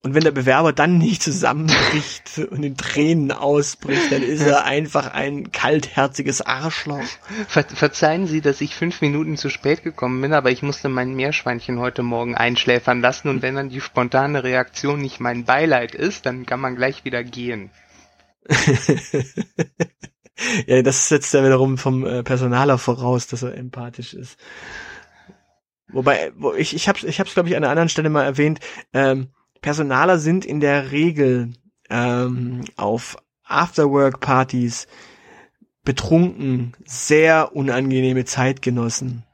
und 0.00 0.14
wenn 0.14 0.22
der 0.22 0.30
Bewerber 0.30 0.72
dann 0.72 0.96
nicht 0.98 1.22
zusammenbricht 1.22 2.38
und 2.50 2.62
in 2.62 2.76
Tränen 2.76 3.32
ausbricht, 3.32 4.12
dann 4.12 4.22
ist 4.22 4.42
er 4.42 4.64
einfach 4.64 5.12
ein 5.12 5.50
kaltherziges 5.50 6.40
Arschloch. 6.40 7.02
Ver 7.48 7.64
verzeihen 7.64 8.28
Sie, 8.28 8.40
dass 8.40 8.60
ich 8.60 8.76
fünf 8.76 9.00
Minuten 9.00 9.36
zu 9.36 9.50
spät 9.50 9.82
gekommen 9.82 10.20
bin, 10.22 10.32
aber 10.32 10.52
ich 10.52 10.62
musste 10.62 10.88
mein 10.88 11.14
Meerschweinchen 11.14 11.80
heute 11.80 12.04
Morgen 12.04 12.36
einschläfern 12.36 13.00
lassen 13.00 13.28
und 13.28 13.42
wenn 13.42 13.56
dann 13.56 13.70
die 13.70 13.80
spontane 13.80 14.44
Reaktion 14.44 15.00
nicht 15.00 15.18
mein 15.18 15.44
Beileid 15.44 15.96
ist, 15.96 16.26
dann 16.26 16.46
kann 16.46 16.60
man 16.60 16.76
gleich 16.76 17.04
wieder 17.04 17.24
gehen. 17.24 17.70
ja, 20.66 20.80
das 20.82 21.08
setzt 21.08 21.34
ja 21.34 21.44
wiederum 21.44 21.76
vom 21.76 22.06
äh, 22.06 22.22
Personaler 22.22 22.78
voraus, 22.78 23.26
dass 23.26 23.42
er 23.42 23.54
empathisch 23.54 24.14
ist. 24.14 24.38
Wobei, 25.90 26.32
wo 26.36 26.52
ich, 26.52 26.74
ich 26.74 26.88
hab's, 26.88 27.02
ich 27.02 27.18
hab's, 27.20 27.34
glaube 27.34 27.48
ich, 27.48 27.56
an 27.56 27.64
einer 27.64 27.70
anderen 27.70 27.88
Stelle 27.88 28.10
mal 28.10 28.24
erwähnt, 28.24 28.60
ähm, 28.92 29.28
Personaler 29.60 30.18
sind 30.18 30.44
in 30.44 30.60
der 30.60 30.92
Regel 30.92 31.52
ähm, 31.90 32.62
auf 32.76 33.16
Afterwork-Partys 33.44 34.86
betrunken 35.84 36.74
sehr 36.84 37.56
unangenehme 37.56 38.26
Zeitgenossen. 38.26 39.24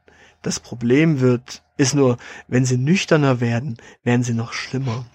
Das 0.41 0.59
Problem 0.59 1.19
wird, 1.19 1.63
ist 1.75 1.95
nur, 1.95 2.17
wenn 2.47 2.65
sie 2.65 2.77
nüchterner 2.77 3.41
werden, 3.41 3.77
werden 4.03 4.23
sie 4.23 4.33
noch 4.33 4.53
schlimmer. 4.53 5.05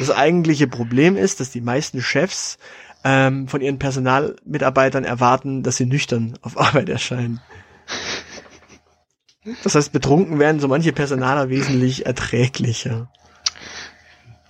Das 0.00 0.10
eigentliche 0.10 0.66
Problem 0.66 1.16
ist, 1.16 1.38
dass 1.38 1.50
die 1.50 1.60
meisten 1.60 2.02
Chefs 2.02 2.58
ähm, 3.04 3.46
von 3.46 3.60
ihren 3.60 3.78
Personalmitarbeitern 3.78 5.04
erwarten, 5.04 5.62
dass 5.62 5.76
sie 5.76 5.86
nüchtern 5.86 6.36
auf 6.42 6.58
Arbeit 6.58 6.88
erscheinen. 6.88 7.40
Das 9.62 9.74
heißt, 9.74 9.92
betrunken 9.92 10.38
werden 10.38 10.60
so 10.60 10.68
manche 10.68 10.92
Personaler 10.92 11.48
wesentlich 11.48 12.06
erträglicher. 12.06 13.10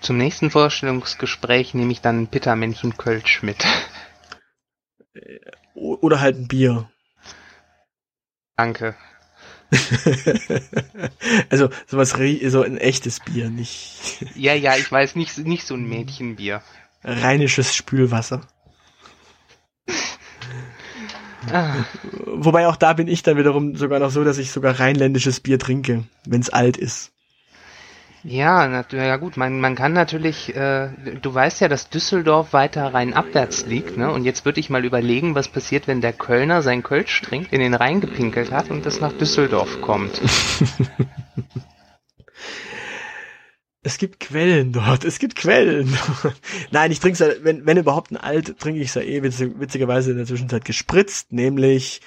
Zum 0.00 0.18
nächsten 0.18 0.50
Vorstellungsgespräch 0.50 1.74
nehme 1.74 1.92
ich 1.92 2.00
dann 2.00 2.28
Pittermännchen 2.28 2.96
Kölsch 2.96 3.42
mit. 3.42 3.64
Oder 5.74 6.20
halt 6.20 6.36
ein 6.36 6.48
Bier. 6.48 6.88
Danke. 8.56 8.94
also 11.50 11.70
sowas 11.86 12.14
so 12.46 12.62
ein 12.62 12.78
echtes 12.78 13.20
Bier, 13.20 13.50
nicht. 13.50 14.24
ja, 14.34 14.54
ja, 14.54 14.76
ich 14.76 14.90
weiß 14.90 15.16
nicht, 15.16 15.36
nicht 15.38 15.66
so 15.66 15.74
ein 15.74 15.88
Mädchenbier. 15.88 16.62
Rheinisches 17.02 17.74
Spülwasser. 17.74 18.46
Ah. 21.52 21.74
Wobei 22.26 22.66
auch 22.66 22.76
da 22.76 22.92
bin 22.92 23.08
ich 23.08 23.22
dann 23.22 23.36
wiederum 23.36 23.76
sogar 23.76 23.98
noch 23.98 24.10
so, 24.10 24.24
dass 24.24 24.38
ich 24.38 24.50
sogar 24.50 24.78
rheinländisches 24.78 25.40
Bier 25.40 25.58
trinke, 25.58 26.04
wenn 26.26 26.40
es 26.40 26.50
alt 26.50 26.76
ist. 26.76 27.12
Ja, 28.28 28.66
na, 28.66 28.84
ja 28.90 29.16
gut, 29.18 29.36
man, 29.36 29.60
man 29.60 29.76
kann 29.76 29.92
natürlich, 29.92 30.54
äh, 30.56 30.88
du 31.22 31.32
weißt 31.32 31.60
ja, 31.60 31.68
dass 31.68 31.90
Düsseldorf 31.90 32.52
weiter 32.52 32.92
rein 32.92 33.14
abwärts 33.14 33.66
liegt, 33.66 33.96
ne? 33.96 34.10
Und 34.10 34.24
jetzt 34.24 34.44
würde 34.44 34.58
ich 34.58 34.68
mal 34.68 34.84
überlegen, 34.84 35.36
was 35.36 35.46
passiert, 35.46 35.86
wenn 35.86 36.00
der 36.00 36.12
Kölner 36.12 36.60
sein 36.62 36.82
Kölsch 36.82 37.22
trinkt, 37.22 37.52
in 37.52 37.60
den 37.60 37.74
Rhein 37.74 38.00
gepinkelt 38.00 38.50
hat 38.50 38.68
und 38.70 38.84
das 38.84 39.00
nach 39.00 39.12
Düsseldorf 39.12 39.80
kommt. 39.80 40.20
es 43.86 43.98
gibt 43.98 44.18
Quellen 44.18 44.72
dort, 44.72 45.04
es 45.04 45.20
gibt 45.20 45.36
Quellen. 45.36 45.96
Nein, 46.72 46.90
ich 46.90 46.98
trinke 46.98 47.22
es, 47.22 47.44
wenn, 47.44 47.66
wenn 47.66 47.76
überhaupt 47.76 48.10
ein 48.10 48.16
Alt, 48.16 48.58
trinke 48.58 48.80
ich 48.80 48.88
es 48.88 48.94
ja 48.94 49.02
eh 49.02 49.22
witzig, 49.22 49.52
witzigerweise 49.60 50.10
in 50.10 50.16
der 50.16 50.26
Zwischenzeit 50.26 50.64
gespritzt, 50.64 51.32
nämlich 51.32 52.00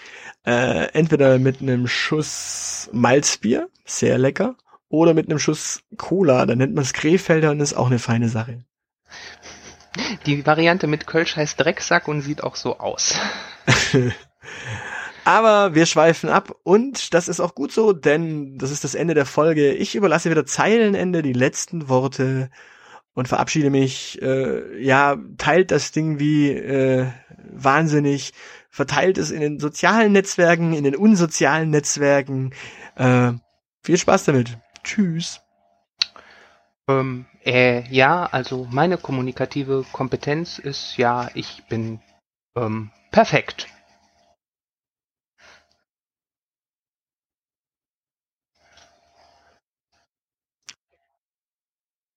äh, 0.45 0.91
entweder 0.91 1.39
mit 1.39 1.61
einem 1.61 1.87
Schuss 1.87 2.89
Malzbier, 2.91 3.69
sehr 3.85 4.17
lecker, 4.17 4.57
oder 4.89 5.13
mit 5.13 5.29
einem 5.29 5.39
Schuss 5.39 5.81
Cola. 5.95 6.45
Dann 6.45 6.57
nennt 6.57 6.75
man 6.75 6.83
es 6.83 6.91
Krefelder 6.91 7.51
und 7.51 7.61
ist 7.61 7.75
auch 7.75 7.87
eine 7.87 7.99
feine 7.99 8.27
Sache. 8.27 8.65
Die 10.25 10.45
Variante 10.45 10.85
mit 10.85 11.07
Kölsch 11.07 11.37
heißt 11.37 11.61
Drecksack 11.61 12.09
und 12.09 12.21
sieht 12.21 12.43
auch 12.43 12.57
so 12.57 12.77
aus. 12.77 13.17
Aber 15.25 15.75
wir 15.75 15.85
schweifen 15.85 16.29
ab 16.29 16.55
und 16.63 17.13
das 17.13 17.27
ist 17.27 17.39
auch 17.39 17.55
gut 17.55 17.71
so, 17.71 17.93
denn 17.93 18.57
das 18.57 18.71
ist 18.71 18.83
das 18.83 18.95
Ende 18.95 19.13
der 19.13 19.25
Folge. 19.25 19.73
Ich 19.73 19.95
überlasse 19.95 20.29
wieder 20.29 20.45
Zeilenende 20.45 21.21
die 21.21 21.33
letzten 21.33 21.89
Worte 21.89 22.49
und 23.13 23.27
verabschiede 23.27 23.69
mich. 23.69 24.21
Äh, 24.21 24.81
ja, 24.81 25.17
teilt 25.37 25.71
das 25.71 25.91
Ding 25.91 26.19
wie 26.19 26.51
äh, 26.51 27.07
wahnsinnig, 27.51 28.33
verteilt 28.69 29.17
es 29.17 29.31
in 29.31 29.41
den 29.41 29.59
sozialen 29.59 30.11
Netzwerken, 30.11 30.73
in 30.73 30.83
den 30.83 30.95
unsozialen 30.95 31.69
Netzwerken. 31.69 32.53
Äh, 32.95 33.33
viel 33.83 33.97
Spaß 33.97 34.25
damit. 34.25 34.57
Tschüss. 34.83 35.41
Ähm, 36.87 37.25
äh, 37.45 37.83
ja, 37.89 38.25
also 38.25 38.67
meine 38.71 38.97
kommunikative 38.97 39.85
Kompetenz 39.91 40.59
ist 40.59 40.97
ja, 40.97 41.29
ich 41.33 41.63
bin 41.69 41.99
ähm, 42.55 42.91
perfekt. 43.11 43.67